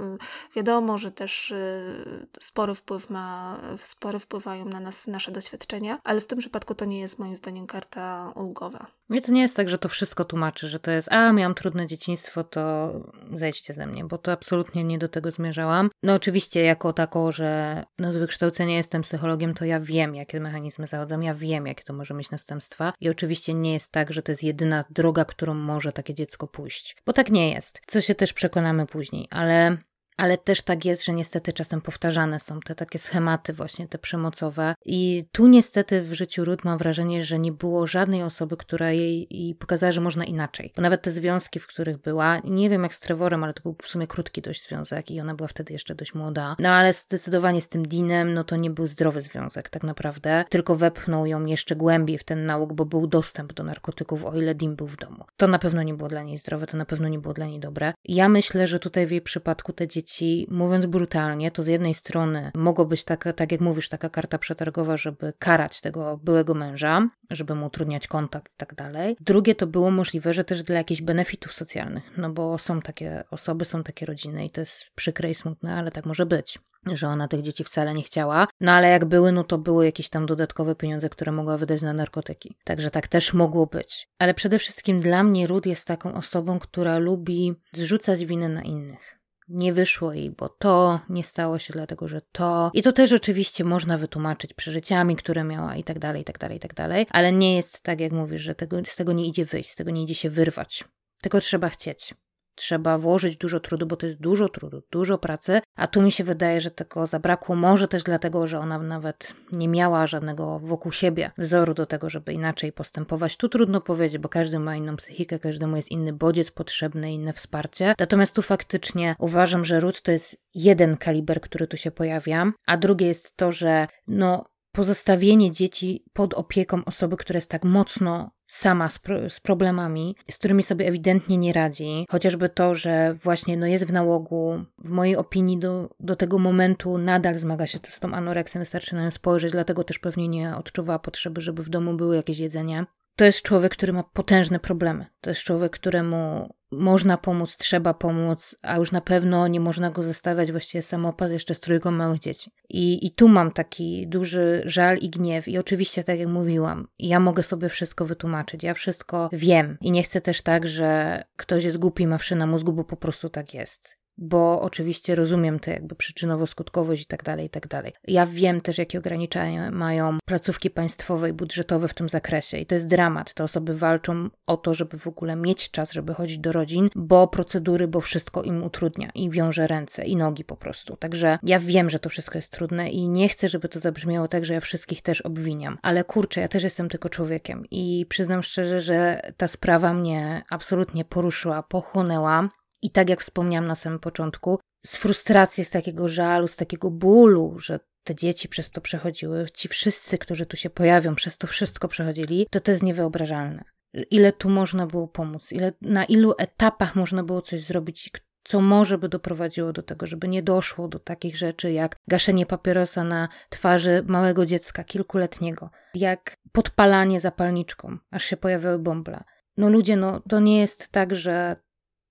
Y, 0.00 0.18
wiadomo, 0.56 0.98
że 0.98 1.10
też 1.10 1.50
y, 1.50 2.26
spory 2.40 2.74
wpływ 2.74 3.10
ma, 3.10 3.60
spory 3.82 4.18
wpływają 4.18 4.64
na 4.64 4.80
nas 4.80 5.06
nasze 5.06 5.32
doświadczenia, 5.32 5.98
ale 6.04 6.20
w 6.20 6.26
tym 6.26 6.38
przypadku 6.38 6.74
to 6.74 6.84
nie 6.84 7.00
jest 7.00 7.18
moim 7.18 7.36
zdaniem 7.36 7.66
karta 7.66 8.32
ulgowa. 8.36 8.86
Mnie 9.08 9.22
to 9.22 9.32
nie 9.32 9.40
jest 9.40 9.56
tak, 9.56 9.68
że 9.68 9.78
to 9.78 9.88
wszystko 9.88 10.24
tłumaczy, 10.24 10.68
że 10.68 10.78
to 10.78 10.90
jest, 10.90 11.12
a 11.12 11.32
miałam 11.32 11.54
trudne 11.54 11.86
dzieciństwo, 11.86 12.44
to 12.44 12.92
zejdźcie 13.36 13.74
ze 13.74 13.86
mnie, 13.86 14.04
bo 14.04 14.18
to 14.18 14.32
absolutnie 14.32 14.84
nie 14.84 14.98
do 14.98 15.08
tego 15.08 15.30
zmierzałam. 15.30 15.90
No 16.02 16.14
oczywiście 16.14 16.62
jako 16.62 16.92
tako, 16.92 17.32
że 17.32 17.82
no 17.98 18.12
z 18.12 18.16
wykształcenia 18.16 18.76
jestem 18.76 19.02
psychologiem, 19.02 19.54
to 19.54 19.64
ja 19.64 19.80
wiem, 19.80 20.14
jakie 20.20 20.40
mechanizmy 20.40 20.86
zachodzą, 20.86 21.20
ja 21.20 21.34
wiem, 21.34 21.66
jakie 21.66 21.84
to 21.84 21.92
może 21.92 22.14
mieć 22.14 22.30
następstwa. 22.30 22.92
I 23.00 23.08
oczywiście 23.08 23.54
nie 23.54 23.72
jest 23.72 23.92
tak, 23.92 24.12
że 24.12 24.22
to 24.22 24.32
jest 24.32 24.42
jedyna 24.42 24.84
droga, 24.90 25.24
którą 25.24 25.54
może 25.54 25.92
takie 25.92 26.14
dziecko 26.14 26.46
pójść, 26.46 26.96
bo 27.06 27.12
tak 27.12 27.30
nie 27.30 27.50
jest, 27.50 27.80
co 27.86 28.00
się 28.00 28.14
też 28.14 28.32
przekonamy 28.32 28.86
później, 28.86 29.28
ale 29.30 29.76
ale 30.20 30.38
też 30.38 30.62
tak 30.62 30.84
jest, 30.84 31.04
że 31.04 31.12
niestety 31.12 31.52
czasem 31.52 31.80
powtarzane 31.80 32.40
są 32.40 32.60
te 32.60 32.74
takie 32.74 32.98
schematy 32.98 33.52
właśnie, 33.52 33.88
te 33.88 33.98
przemocowe. 33.98 34.74
I 34.84 35.24
tu 35.32 35.46
niestety 35.46 36.02
w 36.02 36.12
życiu 36.12 36.44
Ruth 36.44 36.64
mam 36.64 36.78
wrażenie, 36.78 37.24
że 37.24 37.38
nie 37.38 37.52
było 37.52 37.86
żadnej 37.86 38.22
osoby, 38.22 38.56
która 38.56 38.92
jej, 38.92 39.54
pokazała, 39.58 39.92
że 39.92 40.00
można 40.00 40.24
inaczej. 40.24 40.72
Bo 40.76 40.82
nawet 40.82 41.02
te 41.02 41.10
związki, 41.10 41.60
w 41.60 41.66
których 41.66 41.98
była, 41.98 42.38
nie 42.44 42.70
wiem 42.70 42.82
jak 42.82 42.94
z 42.94 43.00
Trevorem, 43.00 43.44
ale 43.44 43.54
to 43.54 43.62
był 43.62 43.76
w 43.82 43.88
sumie 43.88 44.06
krótki 44.06 44.42
dość 44.42 44.68
związek 44.68 45.10
i 45.10 45.20
ona 45.20 45.34
była 45.34 45.48
wtedy 45.48 45.72
jeszcze 45.72 45.94
dość 45.94 46.14
młoda. 46.14 46.56
No 46.58 46.68
ale 46.68 46.92
zdecydowanie 46.92 47.60
z 47.60 47.68
tym 47.68 47.88
Dinem, 47.88 48.34
no 48.34 48.44
to 48.44 48.56
nie 48.56 48.70
był 48.70 48.86
zdrowy 48.86 49.22
związek 49.22 49.68
tak 49.68 49.82
naprawdę, 49.82 50.44
tylko 50.48 50.76
wepchnął 50.76 51.26
ją 51.26 51.44
jeszcze 51.44 51.76
głębiej 51.76 52.18
w 52.18 52.24
ten 52.24 52.46
nauk, 52.46 52.72
bo 52.72 52.84
był 52.84 53.06
dostęp 53.06 53.52
do 53.52 53.62
narkotyków, 53.62 54.24
o 54.24 54.36
ile 54.36 54.54
Dim 54.54 54.76
był 54.76 54.86
w 54.86 54.96
domu. 54.96 55.24
To 55.36 55.48
na 55.48 55.58
pewno 55.58 55.82
nie 55.82 55.94
było 55.94 56.08
dla 56.08 56.22
niej 56.22 56.38
zdrowe, 56.38 56.66
to 56.66 56.76
na 56.76 56.84
pewno 56.84 57.08
nie 57.08 57.18
było 57.18 57.34
dla 57.34 57.46
niej 57.46 57.60
dobre. 57.60 57.92
Ja 58.04 58.28
myślę, 58.28 58.66
że 58.66 58.78
tutaj 58.78 59.06
w 59.06 59.10
jej 59.10 59.22
przypadku 59.22 59.72
te 59.72 59.88
dzieci 59.88 60.09
dzieci, 60.10 60.46
mówiąc 60.50 60.86
brutalnie, 60.86 61.50
to 61.50 61.62
z 61.62 61.66
jednej 61.66 61.94
strony 61.94 62.50
mogło 62.54 62.86
być 62.86 63.04
taka, 63.04 63.32
tak 63.32 63.52
jak 63.52 63.60
mówisz, 63.60 63.88
taka 63.88 64.08
karta 64.08 64.38
przetargowa, 64.38 64.96
żeby 64.96 65.32
karać 65.38 65.80
tego 65.80 66.20
byłego 66.22 66.54
męża, 66.54 67.02
żeby 67.30 67.54
mu 67.54 67.66
utrudniać 67.66 68.06
kontakt 68.06 68.52
i 68.52 68.56
tak 68.56 68.74
dalej. 68.74 69.16
Drugie 69.20 69.54
to 69.54 69.66
było 69.66 69.90
możliwe, 69.90 70.34
że 70.34 70.44
też 70.44 70.62
dla 70.62 70.76
jakichś 70.76 71.02
benefitów 71.02 71.52
socjalnych, 71.52 72.04
no 72.16 72.30
bo 72.30 72.58
są 72.58 72.80
takie 72.80 73.24
osoby, 73.30 73.64
są 73.64 73.82
takie 73.82 74.06
rodziny 74.06 74.44
i 74.46 74.50
to 74.50 74.60
jest 74.60 74.84
przykre 74.94 75.30
i 75.30 75.34
smutne, 75.34 75.74
ale 75.74 75.90
tak 75.90 76.06
może 76.06 76.26
być 76.26 76.58
że 76.86 77.08
ona 77.08 77.28
tych 77.28 77.42
dzieci 77.42 77.64
wcale 77.64 77.94
nie 77.94 78.02
chciała. 78.02 78.48
No 78.60 78.72
ale 78.72 78.88
jak 78.88 79.04
były, 79.04 79.32
no 79.32 79.44
to 79.44 79.58
były 79.58 79.84
jakieś 79.84 80.08
tam 80.08 80.26
dodatkowe 80.26 80.74
pieniądze, 80.74 81.08
które 81.08 81.32
mogła 81.32 81.58
wydać 81.58 81.82
na 81.82 81.92
narkotyki. 81.92 82.56
Także 82.64 82.90
tak 82.90 83.08
też 83.08 83.34
mogło 83.34 83.66
być. 83.66 84.08
Ale 84.18 84.34
przede 84.34 84.58
wszystkim 84.58 85.00
dla 85.00 85.22
mnie 85.22 85.46
Ruth 85.46 85.66
jest 85.66 85.86
taką 85.86 86.14
osobą, 86.14 86.58
która 86.58 86.98
lubi 86.98 87.54
zrzucać 87.72 88.26
winę 88.26 88.48
na 88.48 88.62
innych 88.62 89.19
nie 89.50 89.72
wyszło 89.72 90.12
jej, 90.12 90.30
bo 90.30 90.48
to 90.48 91.00
nie 91.08 91.24
stało 91.24 91.58
się 91.58 91.72
dlatego, 91.72 92.08
że 92.08 92.20
to. 92.32 92.70
I 92.74 92.82
to 92.82 92.92
też 92.92 93.12
oczywiście 93.12 93.64
można 93.64 93.98
wytłumaczyć 93.98 94.54
przeżyciami, 94.54 95.16
które 95.16 95.44
miała 95.44 95.76
i 95.76 95.84
tak 95.84 95.98
dalej, 95.98 96.22
i 96.22 96.24
tak 96.24 96.38
dalej, 96.38 96.56
i 96.56 96.60
tak 96.60 96.74
dalej, 96.74 97.06
ale 97.10 97.32
nie 97.32 97.56
jest 97.56 97.82
tak, 97.82 98.00
jak 98.00 98.12
mówisz, 98.12 98.42
że 98.42 98.54
tego, 98.54 98.76
z 98.84 98.96
tego 98.96 99.12
nie 99.12 99.26
idzie 99.26 99.44
wyjść, 99.44 99.70
z 99.70 99.76
tego 99.76 99.90
nie 99.90 100.02
idzie 100.02 100.14
się 100.14 100.30
wyrwać. 100.30 100.84
Tylko 101.22 101.40
trzeba 101.40 101.68
chcieć 101.68 102.14
trzeba 102.54 102.98
włożyć 102.98 103.36
dużo 103.36 103.60
trudu, 103.60 103.86
bo 103.86 103.96
to 103.96 104.06
jest 104.06 104.20
dużo 104.20 104.48
trudu, 104.48 104.82
dużo 104.90 105.18
pracy, 105.18 105.60
a 105.76 105.86
tu 105.86 106.02
mi 106.02 106.12
się 106.12 106.24
wydaje, 106.24 106.60
że 106.60 106.70
tego 106.70 107.06
zabrakło 107.06 107.56
może 107.56 107.88
też 107.88 108.02
dlatego, 108.02 108.46
że 108.46 108.58
ona 108.58 108.78
nawet 108.78 109.34
nie 109.52 109.68
miała 109.68 110.06
żadnego 110.06 110.58
wokół 110.58 110.92
siebie 110.92 111.30
wzoru 111.38 111.74
do 111.74 111.86
tego, 111.86 112.10
żeby 112.10 112.32
inaczej 112.32 112.72
postępować. 112.72 113.36
Tu 113.36 113.48
trudno 113.48 113.80
powiedzieć, 113.80 114.18
bo 114.18 114.28
każdy 114.28 114.58
ma 114.58 114.76
inną 114.76 114.96
psychikę, 114.96 115.38
każdemu 115.38 115.76
jest 115.76 115.90
inny 115.90 116.12
bodziec 116.12 116.50
potrzebny, 116.50 117.12
inne 117.12 117.32
wsparcie. 117.32 117.94
Natomiast 117.98 118.34
tu 118.34 118.42
faktycznie 118.42 119.16
uważam, 119.18 119.64
że 119.64 119.80
ród 119.80 120.02
to 120.02 120.12
jest 120.12 120.36
jeden 120.54 120.96
kaliber, 120.96 121.40
który 121.40 121.66
tu 121.66 121.76
się 121.76 121.90
pojawia, 121.90 122.52
a 122.66 122.76
drugie 122.76 123.06
jest 123.06 123.36
to, 123.36 123.52
że 123.52 123.88
no 124.06 124.44
pozostawienie 124.80 125.50
dzieci 125.50 126.04
pod 126.12 126.34
opieką 126.34 126.84
osoby, 126.84 127.16
która 127.16 127.36
jest 127.38 127.50
tak 127.50 127.64
mocno 127.64 128.30
sama 128.46 128.88
z, 128.88 128.98
pro, 128.98 129.30
z, 129.30 129.40
problemami, 129.40 130.16
z 130.30 130.38
którymi 130.38 130.62
sobie 130.62 130.86
ewidentnie 130.86 131.36
nie 131.36 131.52
radzi, 131.52 132.06
chociażby 132.10 132.48
to, 132.48 132.74
że 132.74 133.14
właśnie 133.14 133.56
no 133.56 133.66
jest 133.66 133.86
w 133.86 133.92
nałogu, 133.92 134.64
w 134.78 134.90
mojej 134.90 135.16
opinii 135.16 135.58
do, 135.58 135.90
do 136.00 136.16
tego 136.16 136.38
momentu 136.38 136.98
nadal 136.98 137.34
zmaga 137.34 137.66
się 137.66 137.78
z 137.84 138.00
tą 138.00 138.12
anoreksją, 138.12 138.58
wystarczy 138.58 138.94
na 138.94 139.04
nią 139.04 139.10
spojrzeć, 139.10 139.52
dlatego 139.52 139.84
też 139.84 139.98
pewnie 139.98 140.28
nie 140.28 140.56
odczuwała 140.56 140.98
potrzeby, 140.98 141.40
żeby 141.40 141.62
w 141.62 141.68
domu 141.68 141.94
było 141.94 142.14
jakieś 142.14 142.38
jedzenie. 142.38 142.86
To 143.16 143.24
jest 143.24 143.42
człowiek, 143.42 143.72
który 143.72 143.92
ma 143.92 144.02
potężne 144.02 144.60
problemy. 144.60 145.06
To 145.20 145.30
jest 145.30 145.42
człowiek, 145.42 145.72
któremu 145.72 146.50
można 146.70 147.18
pomóc, 147.18 147.56
trzeba 147.56 147.94
pomóc, 147.94 148.56
a 148.62 148.76
już 148.76 148.92
na 148.92 149.00
pewno 149.00 149.48
nie 149.48 149.60
można 149.60 149.90
go 149.90 150.02
zostawiać 150.02 150.52
właściwie 150.52 150.82
samopas 150.82 151.32
jeszcze 151.32 151.54
z 151.54 151.60
trójką 151.60 151.90
małych 151.90 152.20
dzieci. 152.20 152.50
I, 152.68 153.06
I 153.06 153.10
tu 153.10 153.28
mam 153.28 153.52
taki 153.52 154.06
duży 154.08 154.62
żal 154.64 154.96
i 154.98 155.10
gniew 155.10 155.48
i 155.48 155.58
oczywiście, 155.58 156.04
tak 156.04 156.18
jak 156.18 156.28
mówiłam, 156.28 156.88
ja 156.98 157.20
mogę 157.20 157.42
sobie 157.42 157.68
wszystko 157.68 158.04
wytłumaczyć, 158.04 158.62
ja 158.62 158.74
wszystko 158.74 159.30
wiem 159.32 159.78
i 159.80 159.90
nie 159.90 160.02
chcę 160.02 160.20
też 160.20 160.42
tak, 160.42 160.68
że 160.68 161.22
ktoś 161.36 161.64
jest 161.64 161.78
głupi, 161.78 162.06
ma 162.06 162.18
wszy 162.18 162.36
na 162.36 162.46
mózgu, 162.46 162.72
bo 162.72 162.84
po 162.84 162.96
prostu 162.96 163.28
tak 163.28 163.54
jest 163.54 163.99
bo 164.20 164.60
oczywiście 164.60 165.14
rozumiem 165.14 165.60
te 165.60 165.70
jakby 165.72 165.94
przyczynowo-skutkowość 165.94 167.02
i 167.02 167.06
tak 167.06 167.22
dalej, 167.22 167.46
i 167.46 167.50
tak 167.50 167.68
dalej. 167.68 167.92
Ja 168.08 168.26
wiem 168.26 168.60
też, 168.60 168.78
jakie 168.78 168.98
ograniczenia 168.98 169.70
mają 169.70 170.18
placówki 170.24 170.70
państwowe 170.70 171.30
i 171.30 171.32
budżetowe 171.32 171.88
w 171.88 171.94
tym 171.94 172.08
zakresie 172.08 172.58
i 172.58 172.66
to 172.66 172.74
jest 172.74 172.88
dramat. 172.88 173.34
Te 173.34 173.44
osoby 173.44 173.76
walczą 173.76 174.30
o 174.46 174.56
to, 174.56 174.74
żeby 174.74 174.98
w 174.98 175.06
ogóle 175.06 175.36
mieć 175.36 175.70
czas, 175.70 175.92
żeby 175.92 176.14
chodzić 176.14 176.38
do 176.38 176.52
rodzin, 176.52 176.90
bo 176.94 177.28
procedury, 177.28 177.88
bo 177.88 178.00
wszystko 178.00 178.42
im 178.42 178.62
utrudnia 178.62 179.10
i 179.14 179.30
wiąże 179.30 179.66
ręce 179.66 180.04
i 180.04 180.16
nogi 180.16 180.44
po 180.44 180.56
prostu. 180.56 180.96
Także 180.96 181.38
ja 181.42 181.58
wiem, 181.58 181.90
że 181.90 181.98
to 181.98 182.08
wszystko 182.08 182.38
jest 182.38 182.52
trudne 182.52 182.90
i 182.90 183.08
nie 183.08 183.28
chcę, 183.28 183.48
żeby 183.48 183.68
to 183.68 183.80
zabrzmiało 183.80 184.28
tak, 184.28 184.44
że 184.44 184.54
ja 184.54 184.60
wszystkich 184.60 185.02
też 185.02 185.20
obwiniam, 185.20 185.78
ale 185.82 186.04
kurczę, 186.04 186.40
ja 186.40 186.48
też 186.48 186.62
jestem 186.62 186.88
tylko 186.88 187.08
człowiekiem 187.08 187.64
i 187.70 188.06
przyznam 188.08 188.42
szczerze, 188.42 188.80
że 188.80 189.20
ta 189.36 189.48
sprawa 189.48 189.94
mnie 189.94 190.42
absolutnie 190.50 191.04
poruszyła, 191.04 191.62
pochłonęła 191.62 192.48
i 192.82 192.90
tak 192.90 193.08
jak 193.08 193.20
wspomniałam 193.20 193.68
na 193.68 193.74
samym 193.74 193.98
początku, 193.98 194.58
z 194.86 194.96
frustracji, 194.96 195.64
z 195.64 195.70
takiego 195.70 196.08
żalu, 196.08 196.48
z 196.48 196.56
takiego 196.56 196.90
bólu, 196.90 197.58
że 197.58 197.80
te 198.04 198.14
dzieci 198.14 198.48
przez 198.48 198.70
to 198.70 198.80
przechodziły, 198.80 199.46
ci 199.54 199.68
wszyscy, 199.68 200.18
którzy 200.18 200.46
tu 200.46 200.56
się 200.56 200.70
pojawią, 200.70 201.14
przez 201.14 201.38
to 201.38 201.46
wszystko 201.46 201.88
przechodzili, 201.88 202.46
to 202.50 202.60
to 202.60 202.70
jest 202.70 202.82
niewyobrażalne. 202.82 203.64
Ile 204.10 204.32
tu 204.32 204.48
można 204.48 204.86
było 204.86 205.08
pomóc, 205.08 205.52
ile, 205.52 205.72
na 205.80 206.04
ilu 206.04 206.34
etapach 206.38 206.96
można 206.96 207.22
było 207.22 207.42
coś 207.42 207.60
zrobić, 207.60 208.10
co 208.44 208.60
może 208.60 208.98
by 208.98 209.08
doprowadziło 209.08 209.72
do 209.72 209.82
tego, 209.82 210.06
żeby 210.06 210.28
nie 210.28 210.42
doszło 210.42 210.88
do 210.88 210.98
takich 210.98 211.36
rzeczy 211.36 211.72
jak 211.72 211.96
gaszenie 212.08 212.46
papierosa 212.46 213.04
na 213.04 213.28
twarzy 213.48 214.02
małego 214.06 214.46
dziecka, 214.46 214.84
kilkuletniego, 214.84 215.70
jak 215.94 216.36
podpalanie 216.52 217.20
zapalniczką, 217.20 217.98
aż 218.10 218.24
się 218.24 218.36
pojawiały 218.36 218.78
bąble. 218.78 219.24
No 219.56 219.68
ludzie, 219.68 219.96
no 219.96 220.20
to 220.20 220.40
nie 220.40 220.60
jest 220.60 220.88
tak, 220.88 221.14
że 221.14 221.56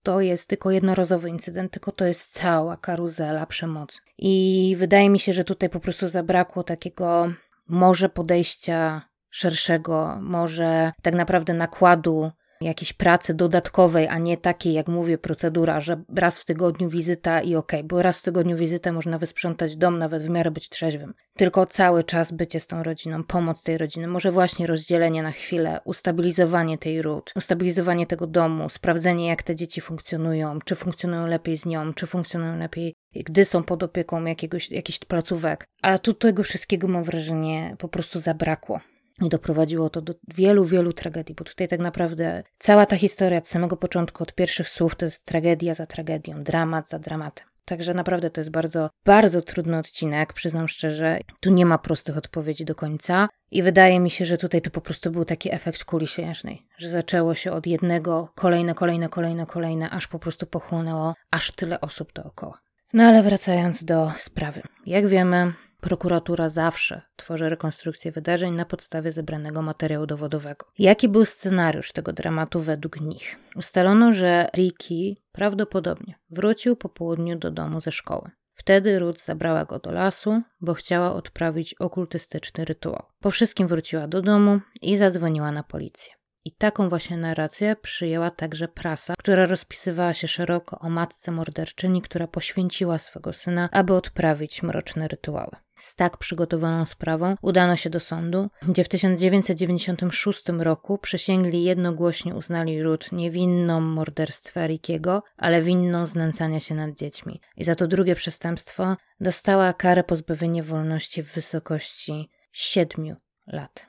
to 0.03 0.21
jest 0.21 0.49
tylko 0.49 0.71
jednorazowy 0.71 1.29
incydent, 1.29 1.71
tylko 1.71 1.91
to 1.91 2.05
jest 2.05 2.33
cała 2.33 2.77
karuzela 2.77 3.45
przemocy. 3.45 3.99
I 4.17 4.75
wydaje 4.77 5.09
mi 5.09 5.19
się, 5.19 5.33
że 5.33 5.43
tutaj 5.43 5.69
po 5.69 5.79
prostu 5.79 6.07
zabrakło 6.07 6.63
takiego 6.63 7.33
może 7.67 8.09
podejścia 8.09 9.01
szerszego, 9.29 10.17
może 10.21 10.91
tak 11.01 11.13
naprawdę 11.15 11.53
nakładu 11.53 12.31
jakiejś 12.61 12.93
pracy 12.93 13.33
dodatkowej, 13.33 14.07
a 14.07 14.17
nie 14.17 14.37
takiej, 14.37 14.73
jak 14.73 14.87
mówię, 14.87 15.17
procedura, 15.17 15.79
że 15.79 16.03
raz 16.15 16.39
w 16.39 16.45
tygodniu 16.45 16.89
wizyta 16.89 17.41
i 17.41 17.55
okej, 17.55 17.79
okay, 17.79 17.87
bo 17.87 18.01
raz 18.01 18.19
w 18.19 18.23
tygodniu 18.23 18.57
wizytę 18.57 18.91
można 18.91 19.17
wysprzątać 19.17 19.77
dom, 19.77 19.97
nawet 19.97 20.23
w 20.23 20.29
miarę 20.29 20.51
być 20.51 20.69
trzeźwym. 20.69 21.13
Tylko 21.37 21.65
cały 21.65 22.03
czas 22.03 22.31
bycie 22.31 22.59
z 22.59 22.67
tą 22.67 22.83
rodziną, 22.83 23.23
pomoc 23.23 23.63
tej 23.63 23.77
rodziny, 23.77 24.07
może 24.07 24.31
właśnie 24.31 24.67
rozdzielenie 24.67 25.23
na 25.23 25.31
chwilę, 25.31 25.79
ustabilizowanie 25.85 26.77
tej 26.77 27.01
ród, 27.01 27.31
ustabilizowanie 27.35 28.07
tego 28.07 28.27
domu, 28.27 28.69
sprawdzenie, 28.69 29.27
jak 29.27 29.43
te 29.43 29.55
dzieci 29.55 29.81
funkcjonują, 29.81 30.59
czy 30.65 30.75
funkcjonują 30.75 31.27
lepiej 31.27 31.57
z 31.57 31.65
nią, 31.65 31.93
czy 31.93 32.07
funkcjonują 32.07 32.57
lepiej, 32.57 32.95
gdy 33.15 33.45
są 33.45 33.63
pod 33.63 33.83
opieką 33.83 34.25
jakiegoś, 34.25 34.71
jakichś 34.71 34.99
placówek. 34.99 35.67
A 35.81 35.97
tu 35.97 36.13
tego 36.13 36.43
wszystkiego, 36.43 36.87
mam 36.87 37.03
wrażenie, 37.03 37.75
po 37.79 37.87
prostu 37.87 38.19
zabrakło. 38.19 38.79
I 39.21 39.29
doprowadziło 39.29 39.89
to 39.89 40.01
do 40.01 40.13
wielu, 40.27 40.65
wielu 40.65 40.93
tragedii, 40.93 41.35
bo 41.35 41.43
tutaj 41.43 41.67
tak 41.67 41.79
naprawdę 41.79 42.43
cała 42.59 42.85
ta 42.85 42.95
historia 42.95 43.37
od 43.37 43.47
samego 43.47 43.77
początku, 43.77 44.23
od 44.23 44.33
pierwszych 44.33 44.69
słów, 44.69 44.95
to 44.95 45.05
jest 45.05 45.25
tragedia 45.25 45.73
za 45.73 45.85
tragedią, 45.85 46.43
dramat 46.43 46.89
za 46.89 46.99
dramatem. 46.99 47.49
Także 47.65 47.93
naprawdę 47.93 48.29
to 48.29 48.41
jest 48.41 48.51
bardzo, 48.51 48.89
bardzo 49.05 49.41
trudny 49.41 49.77
odcinek, 49.77 50.33
przyznam 50.33 50.67
szczerze. 50.67 51.19
Tu 51.39 51.51
nie 51.51 51.65
ma 51.65 51.77
prostych 51.77 52.17
odpowiedzi 52.17 52.65
do 52.65 52.75
końca 52.75 53.29
i 53.51 53.63
wydaje 53.63 53.99
mi 53.99 54.09
się, 54.09 54.25
że 54.25 54.37
tutaj 54.37 54.61
to 54.61 54.69
po 54.69 54.81
prostu 54.81 55.11
był 55.11 55.25
taki 55.25 55.53
efekt 55.53 55.83
kuli 55.83 56.07
śnieżnej, 56.07 56.65
że 56.77 56.89
zaczęło 56.89 57.35
się 57.35 57.51
od 57.51 57.67
jednego, 57.67 58.31
kolejne, 58.35 58.73
kolejne, 58.75 59.09
kolejne, 59.09 59.45
kolejne, 59.45 59.89
aż 59.89 60.07
po 60.07 60.19
prostu 60.19 60.45
pochłonęło 60.45 61.13
aż 61.31 61.51
tyle 61.51 61.81
osób 61.81 62.13
dookoła. 62.13 62.59
No 62.93 63.03
ale 63.03 63.23
wracając 63.23 63.83
do 63.83 64.11
sprawy. 64.17 64.61
Jak 64.85 65.07
wiemy, 65.07 65.53
Prokuratura 65.81 66.49
zawsze 66.49 67.01
tworzy 67.15 67.49
rekonstrukcję 67.49 68.11
wydarzeń 68.11 68.53
na 68.53 68.65
podstawie 68.65 69.11
zebranego 69.11 69.61
materiału 69.61 70.05
dowodowego. 70.05 70.65
Jaki 70.79 71.09
był 71.09 71.25
scenariusz 71.25 71.91
tego 71.91 72.13
dramatu 72.13 72.61
według 72.61 73.01
nich? 73.01 73.39
Ustalono, 73.55 74.13
że 74.13 74.49
Ricky 74.55 75.15
prawdopodobnie 75.31 76.15
wrócił 76.29 76.75
po 76.75 76.89
południu 76.89 77.37
do 77.37 77.51
domu 77.51 77.81
ze 77.81 77.91
szkoły. 77.91 78.29
Wtedy 78.53 78.99
Ruth 78.99 79.19
zabrała 79.19 79.65
go 79.65 79.79
do 79.79 79.91
lasu, 79.91 80.41
bo 80.61 80.73
chciała 80.73 81.13
odprawić 81.13 81.73
okultystyczny 81.73 82.65
rytuał. 82.65 83.05
Po 83.19 83.31
wszystkim 83.31 83.67
wróciła 83.67 84.07
do 84.07 84.21
domu 84.21 84.59
i 84.81 84.97
zadzwoniła 84.97 85.51
na 85.51 85.63
policję. 85.63 86.18
I 86.49 86.51
taką 86.51 86.89
właśnie 86.89 87.17
narrację 87.17 87.75
przyjęła 87.75 88.31
także 88.31 88.67
prasa, 88.67 89.13
która 89.17 89.45
rozpisywała 89.45 90.13
się 90.13 90.27
szeroko 90.27 90.79
o 90.79 90.89
matce 90.89 91.31
morderczyni, 91.31 92.01
która 92.01 92.27
poświęciła 92.27 92.99
swego 92.99 93.33
syna, 93.33 93.69
aby 93.71 93.93
odprawić 93.93 94.63
mroczne 94.63 95.07
rytuały. 95.07 95.55
Z 95.77 95.95
tak 95.95 96.17
przygotowaną 96.17 96.85
sprawą 96.85 97.35
udano 97.41 97.75
się 97.75 97.89
do 97.89 97.99
sądu, 97.99 98.49
gdzie 98.61 98.83
w 98.83 98.89
1996 98.89 100.49
roku 100.49 100.97
przysięgli 100.97 101.63
jednogłośnie 101.63 102.35
uznali 102.35 102.83
Ruth 102.83 103.11
niewinną 103.11 103.81
morderstwa 103.81 104.67
Rickiego, 104.67 105.23
ale 105.37 105.61
winną 105.61 106.05
znęcania 106.05 106.59
się 106.59 106.75
nad 106.75 106.95
dziećmi. 106.95 107.41
I 107.57 107.63
za 107.63 107.75
to 107.75 107.87
drugie 107.87 108.15
przestępstwo 108.15 108.97
dostała 109.19 109.73
karę 109.73 110.03
pozbawienia 110.03 110.63
wolności 110.63 111.23
w 111.23 111.33
wysokości 111.33 112.29
7 112.51 113.15
lat. 113.47 113.88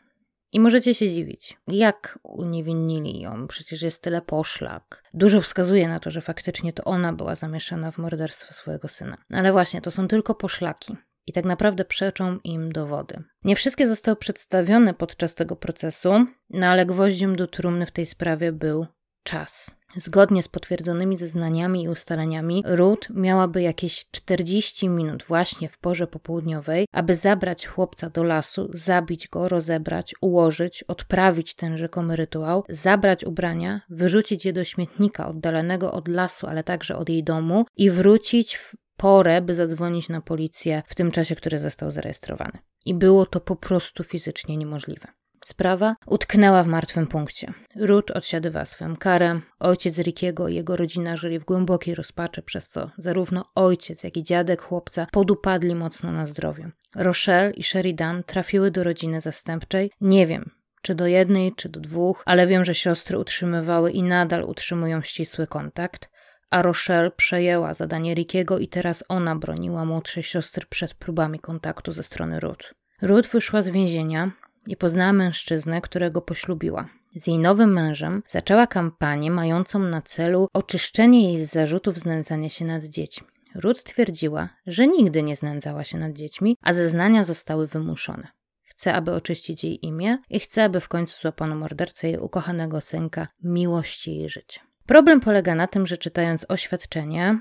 I 0.53 0.61
możecie 0.61 0.94
się 0.94 1.11
dziwić, 1.11 1.59
jak 1.68 2.18
uniewinnili 2.22 3.20
ją, 3.20 3.46
przecież 3.46 3.82
jest 3.82 4.03
tyle 4.03 4.22
poszlak. 4.22 5.05
Dużo 5.14 5.40
wskazuje 5.40 5.88
na 5.88 6.01
to, 6.01 6.11
że 6.11 6.20
faktycznie 6.20 6.72
to 6.72 6.84
ona 6.84 7.12
była 7.12 7.34
zamieszana 7.34 7.90
w 7.90 7.98
morderstwo 7.98 8.55
swojego 8.55 8.88
syna. 8.88 9.16
No 9.30 9.38
ale 9.38 9.53
właśnie, 9.53 9.80
to 9.80 9.90
są 9.90 10.09
tylko 10.09 10.34
poszlaki 10.34 10.96
i 11.26 11.32
tak 11.32 11.44
naprawdę 11.44 11.84
przeczą 11.84 12.38
im 12.44 12.72
dowody. 12.72 13.22
Nie 13.44 13.57
wszystkie 13.57 13.88
zostały 13.88 14.16
przedstawione 14.16 14.94
podczas 14.94 15.34
tego 15.34 15.57
procesu, 15.57 16.12
no 16.51 16.66
ale 16.66 16.86
gwoździem 16.86 17.36
do 17.36 17.46
trumny 17.46 17.86
w 17.86 17.90
tej 17.90 18.07
sprawie 18.07 18.53
był 18.53 18.86
czas. 19.22 19.79
Zgodnie 19.97 20.43
z 20.43 20.49
potwierdzonymi 20.49 21.16
zeznaniami 21.16 21.82
i 21.82 21.88
ustaleniami, 21.88 22.64
Ruth 22.66 23.11
miałaby 23.11 23.62
jakieś 23.62 24.07
40 24.11 24.88
minut 24.88 25.24
właśnie 25.28 25.68
w 25.68 25.78
porze 25.78 26.07
popołudniowej, 26.07 26.86
aby 26.93 27.14
zabrać 27.14 27.66
chłopca 27.66 28.11
do 28.11 28.22
lasu, 28.22 28.70
zabić 28.72 29.28
go, 29.28 29.49
rozebrać, 29.49 30.14
ułożyć, 30.20 30.82
odprawić 30.82 31.55
ten 31.55 31.76
rzekomy 31.78 32.16
rytuał, 32.16 32.64
zabrać 32.68 33.24
ubrania, 33.24 33.80
wyrzucić 33.88 34.45
je 34.45 34.53
do 34.53 34.64
śmietnika 34.64 35.28
oddalonego 35.28 35.93
od 35.93 36.09
lasu, 36.09 36.47
ale 36.47 36.64
także 36.64 36.97
od 36.97 37.09
jej 37.09 37.24
domu 37.24 37.64
i 37.76 37.91
wrócić 37.91 38.57
w 38.57 38.74
porę, 38.97 39.43
by 39.43 39.55
zadzwonić 39.55 40.09
na 40.09 40.20
policję 40.20 40.82
w 40.86 40.95
tym 40.95 41.11
czasie, 41.11 41.36
który 41.36 41.59
został 41.59 41.91
zarejestrowany. 41.91 42.59
I 42.86 42.95
było 42.95 43.26
to 43.26 43.41
po 43.41 43.57
prostu 43.57 44.05
fizycznie 44.05 44.57
niemożliwe. 44.57 45.09
Sprawa 45.51 45.96
utknęła 46.07 46.62
w 46.62 46.66
martwym 46.66 47.07
punkcie. 47.07 47.53
Ruth 47.76 48.11
odsiadywała 48.14 48.66
swoją 48.66 48.96
karę. 48.96 49.40
Ojciec 49.61 49.98
Rickiego 49.98 50.48
i 50.48 50.55
jego 50.55 50.76
rodzina 50.76 51.16
żyli 51.16 51.38
w 51.38 51.44
głębokiej 51.44 51.94
rozpaczy, 51.94 52.42
przez 52.42 52.68
co 52.68 52.90
zarówno 52.98 53.44
ojciec, 53.55 54.05
jak 54.05 54.16
i 54.16 54.22
dziadek 54.22 54.62
chłopca 54.62 55.07
podupadli 55.12 55.74
mocno 55.74 56.12
na 56.12 56.26
zdrowiu. 56.26 56.64
Rochelle 56.94 57.51
i 57.51 57.62
Sheridan 57.62 58.22
trafiły 58.24 58.70
do 58.70 58.84
rodziny 58.84 59.20
zastępczej. 59.20 59.90
Nie 60.01 60.26
wiem, 60.26 60.51
czy 60.82 60.94
do 60.94 61.07
jednej, 61.07 61.55
czy 61.55 61.68
do 61.68 61.80
dwóch, 61.80 62.22
ale 62.26 62.46
wiem, 62.46 62.64
że 62.64 62.74
siostry 62.74 63.18
utrzymywały 63.18 63.90
i 63.90 64.03
nadal 64.03 64.44
utrzymują 64.44 65.03
ścisły 65.03 65.46
kontakt 65.46 66.11
a 66.51 66.62
Rochelle 66.62 67.11
przejęła 67.11 67.74
zadanie 67.74 68.14
Rickiego 68.14 68.59
i 68.59 68.68
teraz 68.68 69.05
ona 69.09 69.36
broniła 69.36 69.84
młodszej 69.84 70.22
siostry 70.22 70.66
przed 70.70 70.94
próbami 70.94 71.38
kontaktu 71.38 71.92
ze 71.92 72.03
strony 72.03 72.40
Ruth. 72.40 72.74
Ruth 73.03 73.28
wyszła 73.28 73.62
z 73.62 73.68
więzienia 73.68 74.30
i 74.66 74.76
poznała 74.76 75.12
mężczyznę, 75.12 75.80
którego 75.80 76.22
poślubiła. 76.22 76.88
Z 77.14 77.26
jej 77.26 77.38
nowym 77.38 77.72
mężem 77.72 78.22
zaczęła 78.28 78.66
kampanię 78.66 79.30
mającą 79.30 79.78
na 79.78 80.02
celu 80.02 80.48
oczyszczenie 80.52 81.32
jej 81.32 81.46
z 81.46 81.52
zarzutów 81.52 81.98
znęcania 81.98 82.48
się 82.48 82.64
nad 82.64 82.84
dziećmi. 82.84 83.26
Ruth 83.54 83.82
twierdziła, 83.82 84.48
że 84.66 84.86
nigdy 84.86 85.22
nie 85.22 85.36
znęcała 85.36 85.84
się 85.84 85.98
nad 85.98 86.12
dziećmi, 86.12 86.56
a 86.62 86.72
zeznania 86.72 87.24
zostały 87.24 87.66
wymuszone. 87.66 88.28
Chce, 88.62 88.94
aby 88.94 89.14
oczyścić 89.14 89.64
jej 89.64 89.86
imię 89.86 90.18
i 90.30 90.40
chce, 90.40 90.64
aby 90.64 90.80
w 90.80 90.88
końcu 90.88 91.20
złapano 91.20 91.56
mordercę 91.56 92.08
jej 92.08 92.18
ukochanego 92.18 92.80
synka, 92.80 93.28
miłości 93.42 94.16
jej 94.16 94.28
życia. 94.28 94.61
Problem 94.86 95.20
polega 95.20 95.54
na 95.54 95.66
tym, 95.66 95.86
że 95.86 95.96
czytając 95.96 96.46
oświadczenie, 96.48 97.40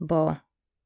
bo 0.00 0.36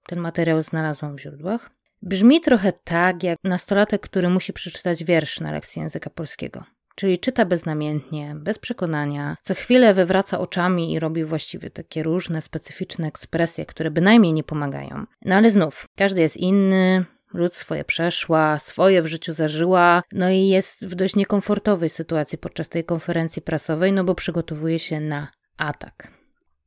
ten 0.07 0.21
materiał 0.21 0.63
znalazłam 0.63 1.17
w 1.17 1.21
źródłach, 1.21 1.71
brzmi 2.03 2.41
trochę 2.41 2.73
tak 2.73 3.23
jak 3.23 3.39
nastolatek, 3.45 4.01
który 4.01 4.29
musi 4.29 4.53
przeczytać 4.53 5.05
wiersz 5.05 5.41
na 5.41 5.53
lekcji 5.53 5.83
języka 5.83 6.11
polskiego. 6.11 6.65
Czyli 6.95 7.19
czyta 7.19 7.45
beznamiętnie, 7.45 8.35
bez 8.37 8.59
przekonania, 8.59 9.37
co 9.43 9.55
chwilę 9.55 9.95
wywraca 9.95 10.39
oczami 10.39 10.93
i 10.93 10.99
robi 10.99 11.25
właściwie 11.25 11.71
takie 11.71 12.03
różne, 12.03 12.43
specyficzne 12.43 13.09
ekspresje, 13.09 13.67
które 13.67 13.91
bynajmniej 13.91 14.33
nie 14.33 14.45
pomagają. 14.45 15.05
No 15.25 15.35
ale 15.35 15.51
znów, 15.51 15.87
każdy 15.97 16.21
jest 16.21 16.37
inny, 16.37 17.05
Lud 17.35 17.55
swoje 17.55 17.85
przeszła, 17.85 18.59
swoje 18.59 19.03
w 19.03 19.07
życiu 19.07 19.33
zażyła, 19.33 20.03
no 20.13 20.31
i 20.31 20.49
jest 20.49 20.87
w 20.87 20.95
dość 20.95 21.17
niekomfortowej 21.17 21.91
sytuacji 21.91 22.39
podczas 22.39 22.69
tej 22.69 22.85
konferencji 22.85 23.43
prasowej, 23.43 23.93
no 23.93 24.05
bo 24.05 24.15
przygotowuje 24.15 24.79
się 24.79 25.01
na 25.01 25.29
atak. 25.57 26.20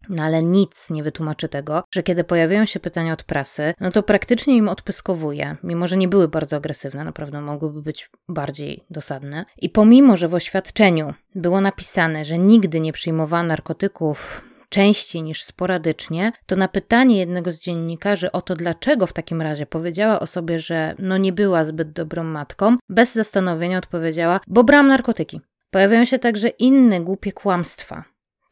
No 0.10 0.24
ale 0.24 0.44
nic 0.44 0.90
nie 0.90 1.04
wytłumaczy 1.04 1.50
tego, 1.50 1.84
że 1.94 2.04
kiedy 2.04 2.24
pojawiają 2.24 2.66
się 2.66 2.80
pytania 2.80 3.14
od 3.14 3.24
prasy, 3.24 3.74
no 3.80 3.92
to 3.92 4.04
praktycznie 4.04 4.58
im 4.58 4.70
odpyskowuje, 4.70 5.58
mimo 5.64 5.88
że 5.88 5.98
nie 5.98 6.08
były 6.08 6.28
bardzo 6.28 6.56
agresywne, 6.56 7.04
naprawdę 7.04 7.42
mogłyby 7.42 7.82
być 7.82 8.10
bardziej 8.30 8.84
dosadne. 8.90 9.46
I 9.58 9.70
pomimo, 9.70 10.18
że 10.18 10.28
w 10.28 10.34
oświadczeniu 10.34 11.14
było 11.36 11.62
napisane, 11.62 12.26
że 12.26 12.38
nigdy 12.38 12.80
nie 12.80 12.94
przyjmowała 12.94 13.44
narkotyków 13.44 14.42
częściej 14.70 15.24
niż 15.24 15.44
sporadycznie, 15.44 16.32
to 16.46 16.56
na 16.56 16.68
pytanie 16.68 17.18
jednego 17.18 17.52
z 17.52 17.60
dziennikarzy 17.60 18.32
o 18.32 18.42
to, 18.42 18.56
dlaczego 18.56 19.08
w 19.08 19.14
takim 19.14 19.42
razie 19.42 19.66
powiedziała 19.66 20.20
o 20.20 20.28
sobie, 20.28 20.60
że 20.60 20.96
no 21.00 21.18
nie 21.18 21.34
była 21.34 21.66
zbyt 21.66 21.92
dobrą 21.92 22.24
matką, 22.24 22.76
bez 22.90 23.14
zastanowienia 23.14 23.78
odpowiedziała, 23.78 24.40
bo 24.48 24.64
brałam 24.64 24.88
narkotyki. 24.88 25.42
Pojawiają 25.72 26.06
się 26.06 26.20
także 26.20 26.48
inne 26.48 27.02
głupie 27.02 27.32
kłamstwa, 27.32 28.04